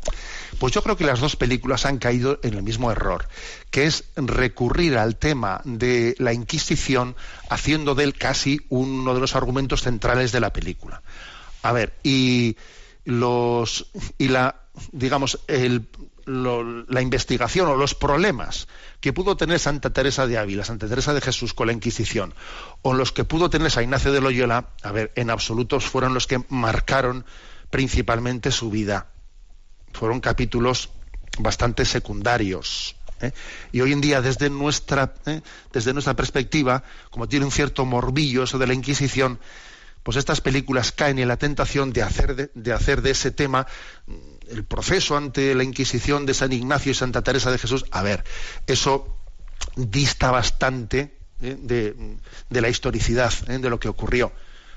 pues 0.60 0.74
yo 0.74 0.82
creo 0.82 0.96
que 0.96 1.04
las 1.04 1.20
dos 1.20 1.36
películas 1.36 1.86
han 1.86 1.98
caído 1.98 2.40
en 2.42 2.54
el 2.54 2.64
mismo 2.64 2.90
error, 2.90 3.28
que 3.70 3.86
es 3.86 4.06
recurrir 4.16 4.98
al 4.98 5.18
tema 5.18 5.62
de 5.66 6.16
la 6.20 6.32
Inquisición 6.32 7.18
haciendo 7.50 7.96
de 7.96 8.06
él 8.06 8.14
casi 8.14 8.62
uno 8.70 9.14
de 9.14 9.20
los 9.20 9.36
argumentos 9.36 9.84
centrales 9.84 10.32
de 10.32 10.40
la 10.40 10.54
película. 10.54 11.02
A 11.64 11.74
ver, 11.74 11.94
y 12.02 12.56
los 13.04 13.90
y 14.18 14.30
la 14.30 14.64
digamos 14.92 15.40
el 15.48 15.88
la 16.28 17.02
investigación 17.02 17.70
o 17.70 17.76
los 17.76 17.96
problemas 17.96 18.68
que 19.00 19.14
pudo 19.14 19.38
tener 19.38 19.60
Santa 19.60 19.92
Teresa 19.92 20.28
de 20.28 20.38
Ávila, 20.38 20.66
Santa 20.66 20.88
Teresa 20.88 21.14
de 21.14 21.22
Jesús 21.22 21.54
con 21.54 21.68
la 21.68 21.74
Inquisición, 21.74 22.34
o 22.82 22.94
los 22.94 23.12
que 23.12 23.24
pudo 23.24 23.50
tener 23.50 23.72
San 23.72 23.84
Ignacio 23.84 24.12
de 24.12 24.22
Loyola, 24.22 24.70
a 24.84 24.92
ver, 24.92 25.14
en 25.16 25.30
absolutos 25.30 25.86
fueron 25.86 26.14
los 26.14 26.28
que 26.28 26.44
marcaron 26.50 27.26
principalmente 27.70 28.52
su 28.52 28.70
vida. 28.70 29.08
Fueron 29.94 30.20
capítulos 30.20 30.90
bastante 31.40 31.86
secundarios. 31.86 32.96
¿eh? 33.22 33.32
Y 33.72 33.82
hoy 33.82 33.94
en 33.94 34.02
día, 34.02 34.22
desde 34.22 34.50
nuestra, 34.50 35.14
¿eh? 35.26 35.42
desde 35.72 35.94
nuestra 35.94 36.16
perspectiva, 36.16 36.84
como 37.10 37.28
tiene 37.28 37.46
un 37.46 37.52
cierto 37.52 37.86
morbillo 37.86 38.44
eso 38.44 38.58
de 38.58 38.68
la 38.68 38.74
Inquisición, 38.74 39.40
pues 40.04 40.18
estas 40.18 40.42
películas 40.42 40.92
caen 40.92 41.20
en 41.20 41.28
la 41.28 41.38
tentación 41.38 41.92
de 41.92 42.02
hacer 42.02 42.52
de, 42.54 42.74
hacer 42.74 43.02
de 43.02 43.12
ese 43.12 43.32
tema 43.32 43.68
el 44.50 44.64
proceso 44.64 45.18
ante 45.18 45.56
la 45.56 45.64
Inquisición 45.64 46.26
de 46.26 46.34
San 46.34 46.52
Ignacio 46.52 46.92
y 46.92 46.96
Santa 46.96 47.22
Teresa 47.22 47.52
de 47.52 47.58
Jesús. 47.58 47.86
A 47.92 48.02
ver, 48.02 48.24
eso 48.66 49.18
dista 49.76 50.32
bastante 50.32 51.18
¿eh? 51.42 51.58
de, 52.50 52.62
la 52.62 52.70
historicidad 52.70 53.34
¿eh? 53.48 53.60
de 53.60 53.70
lo 53.70 53.80
que 53.80 53.90
ocurrió. 53.90 54.32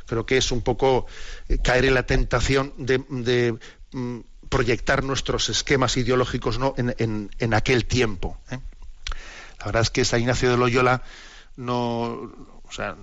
Creo 0.06 0.26
que 0.26 0.36
es 0.36 0.50
un 0.50 0.62
poco 0.62 1.06
eh, 1.48 1.58
caer 1.58 1.84
en 1.84 1.94
la 1.94 2.04
tentación 2.04 2.74
de, 2.76 3.58
mm, 3.92 4.18
proyectar 4.48 5.04
nuestros 5.04 5.48
esquemas 5.48 5.96
ideológicos 5.96 6.58
¿no? 6.58 6.74
en, 6.76 7.54
aquel 7.54 7.86
tiempo. 7.86 8.36
La 8.50 9.66
verdad 9.66 9.82
es 9.82 9.90
que 9.90 10.04
San 10.04 10.20
Ignacio 10.20 10.50
de 10.50 10.56
Loyola 10.56 11.02
no, 11.56 12.32
o 12.64 12.72
sea, 12.72 12.96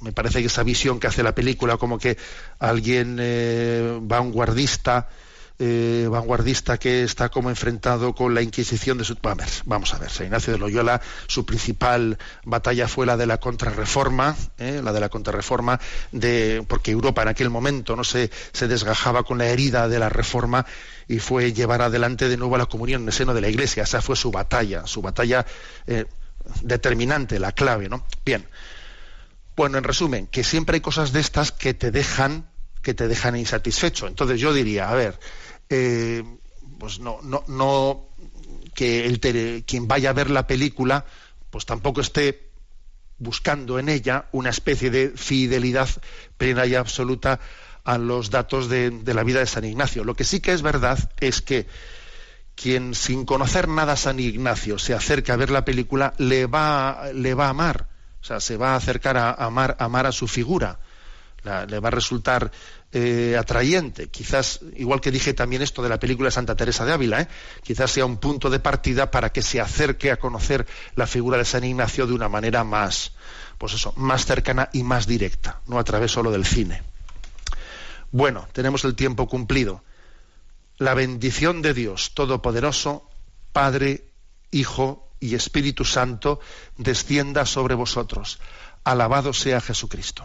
me 0.00 0.10
parece 0.10 0.40
que 0.40 0.46
esa 0.46 0.64
visión 0.64 0.98
que 0.98 1.06
hace 1.06 1.22
la 1.22 1.32
película, 1.32 1.76
como 1.76 1.98
que 1.98 2.16
alguien 2.58 3.20
vanguardista 4.02 5.08
eh, 5.62 6.08
vanguardista 6.10 6.78
que 6.78 7.02
está 7.02 7.28
como 7.28 7.50
enfrentado 7.50 8.14
con 8.14 8.34
la 8.34 8.40
Inquisición 8.40 8.96
de 8.96 9.04
su... 9.04 9.14
Vamos 9.66 9.92
a 9.92 9.98
ver, 9.98 10.10
San 10.10 10.24
Ignacio 10.24 10.54
de 10.54 10.58
Loyola, 10.58 11.02
su 11.26 11.44
principal 11.44 12.16
batalla 12.44 12.88
fue 12.88 13.04
la 13.04 13.18
de 13.18 13.26
la 13.26 13.36
contrarreforma, 13.38 14.34
¿eh? 14.56 14.80
la 14.82 14.94
de 14.94 15.00
la 15.00 15.10
contrarreforma, 15.10 15.78
de, 16.12 16.64
porque 16.66 16.92
Europa 16.92 17.20
en 17.20 17.28
aquel 17.28 17.50
momento 17.50 17.94
no 17.94 18.04
se, 18.04 18.30
se 18.52 18.68
desgajaba 18.68 19.22
con 19.22 19.36
la 19.36 19.48
herida 19.48 19.86
de 19.86 19.98
la 19.98 20.08
reforma 20.08 20.64
y 21.06 21.18
fue 21.18 21.52
llevar 21.52 21.82
adelante 21.82 22.30
de 22.30 22.38
nuevo 22.38 22.56
la 22.56 22.64
comunión 22.64 23.02
en 23.02 23.08
el 23.08 23.12
seno 23.12 23.34
de 23.34 23.42
la 23.42 23.48
Iglesia. 23.50 23.82
Esa 23.82 24.00
fue 24.00 24.16
su 24.16 24.30
batalla, 24.30 24.86
su 24.86 25.02
batalla 25.02 25.44
eh, 25.86 26.06
determinante, 26.62 27.38
la 27.38 27.52
clave, 27.52 27.90
¿no? 27.90 28.06
Bien. 28.24 28.48
Bueno, 29.56 29.76
en 29.76 29.84
resumen, 29.84 30.26
que 30.26 30.42
siempre 30.42 30.76
hay 30.76 30.80
cosas 30.80 31.12
de 31.12 31.20
estas 31.20 31.52
que 31.52 31.74
te 31.74 31.90
dejan 31.90 32.46
que 32.82 32.94
te 32.94 33.08
dejan 33.08 33.36
insatisfecho. 33.36 34.06
Entonces 34.06 34.40
yo 34.40 34.52
diría, 34.52 34.88
a 34.88 34.94
ver, 34.94 35.18
eh, 35.70 36.22
pues 36.78 36.98
no, 36.98 37.20
no, 37.22 37.44
no 37.48 38.08
que 38.74 39.06
el 39.06 39.64
quien 39.64 39.88
vaya 39.88 40.10
a 40.10 40.14
ver 40.14 40.30
la 40.30 40.46
película, 40.46 41.04
pues 41.50 41.66
tampoco 41.66 42.00
esté 42.00 42.50
buscando 43.18 43.78
en 43.78 43.88
ella 43.88 44.26
una 44.32 44.50
especie 44.50 44.90
de 44.90 45.12
fidelidad 45.14 45.88
plena 46.36 46.66
y 46.66 46.74
absoluta 46.74 47.38
a 47.84 47.98
los 47.98 48.30
datos 48.30 48.68
de, 48.68 49.02
la 49.04 49.22
vida 49.22 49.40
de 49.40 49.46
San 49.46 49.64
Ignacio. 49.64 50.04
Lo 50.04 50.14
que 50.14 50.24
sí 50.24 50.40
que 50.40 50.52
es 50.52 50.62
verdad 50.62 50.98
es 51.20 51.42
que 51.42 51.66
quien 52.54 52.94
sin 52.94 53.24
conocer 53.24 53.68
nada 53.68 53.92
a 53.92 53.96
San 53.96 54.18
Ignacio 54.18 54.78
se 54.78 54.94
acerca 54.94 55.34
a 55.34 55.36
ver 55.36 55.50
la 55.50 55.64
película 55.64 56.14
le 56.18 56.46
va, 56.46 57.10
le 57.14 57.34
va 57.34 57.46
a 57.46 57.50
amar, 57.50 57.88
o 58.20 58.24
sea, 58.24 58.40
se 58.40 58.56
va 58.56 58.72
a 58.72 58.76
acercar 58.76 59.16
a 59.16 59.32
amar, 59.32 59.76
a 59.78 59.84
amar 59.84 60.06
a 60.06 60.12
su 60.12 60.26
figura, 60.28 60.80
le 61.42 61.80
va 61.80 61.88
a 61.88 61.92
resultar 61.92 62.52
eh, 62.92 63.36
atrayente. 63.38 64.08
Quizás, 64.08 64.60
igual 64.76 65.00
que 65.00 65.10
dije 65.10 65.32
también 65.32 65.62
esto 65.62 65.82
de 65.82 65.88
la 65.88 66.00
película 66.00 66.30
Santa 66.30 66.56
Teresa 66.56 66.84
de 66.84 66.92
Ávila, 66.92 67.20
¿eh? 67.20 67.28
quizás 67.62 67.90
sea 67.90 68.04
un 68.04 68.16
punto 68.16 68.50
de 68.50 68.58
partida 68.58 69.10
para 69.10 69.30
que 69.30 69.42
se 69.42 69.60
acerque 69.60 70.10
a 70.10 70.18
conocer 70.18 70.66
la 70.96 71.06
figura 71.06 71.38
de 71.38 71.44
San 71.44 71.62
Ignacio 71.64 72.06
de 72.06 72.14
una 72.14 72.28
manera 72.28 72.64
más, 72.64 73.12
pues 73.58 73.74
eso, 73.74 73.92
más 73.96 74.26
cercana 74.26 74.70
y 74.72 74.82
más 74.82 75.06
directa, 75.06 75.60
no 75.66 75.78
a 75.78 75.84
través 75.84 76.10
solo 76.10 76.32
del 76.32 76.44
cine. 76.44 76.82
Bueno, 78.10 78.48
tenemos 78.52 78.84
el 78.84 78.96
tiempo 78.96 79.28
cumplido. 79.28 79.84
La 80.76 80.94
bendición 80.94 81.62
de 81.62 81.74
Dios 81.74 82.12
Todopoderoso, 82.14 83.08
Padre, 83.52 84.04
Hijo 84.50 85.08
y 85.20 85.36
Espíritu 85.36 85.84
Santo, 85.84 86.40
descienda 86.76 87.46
sobre 87.46 87.76
vosotros. 87.76 88.40
Alabado 88.82 89.32
sea 89.32 89.60
Jesucristo. 89.60 90.24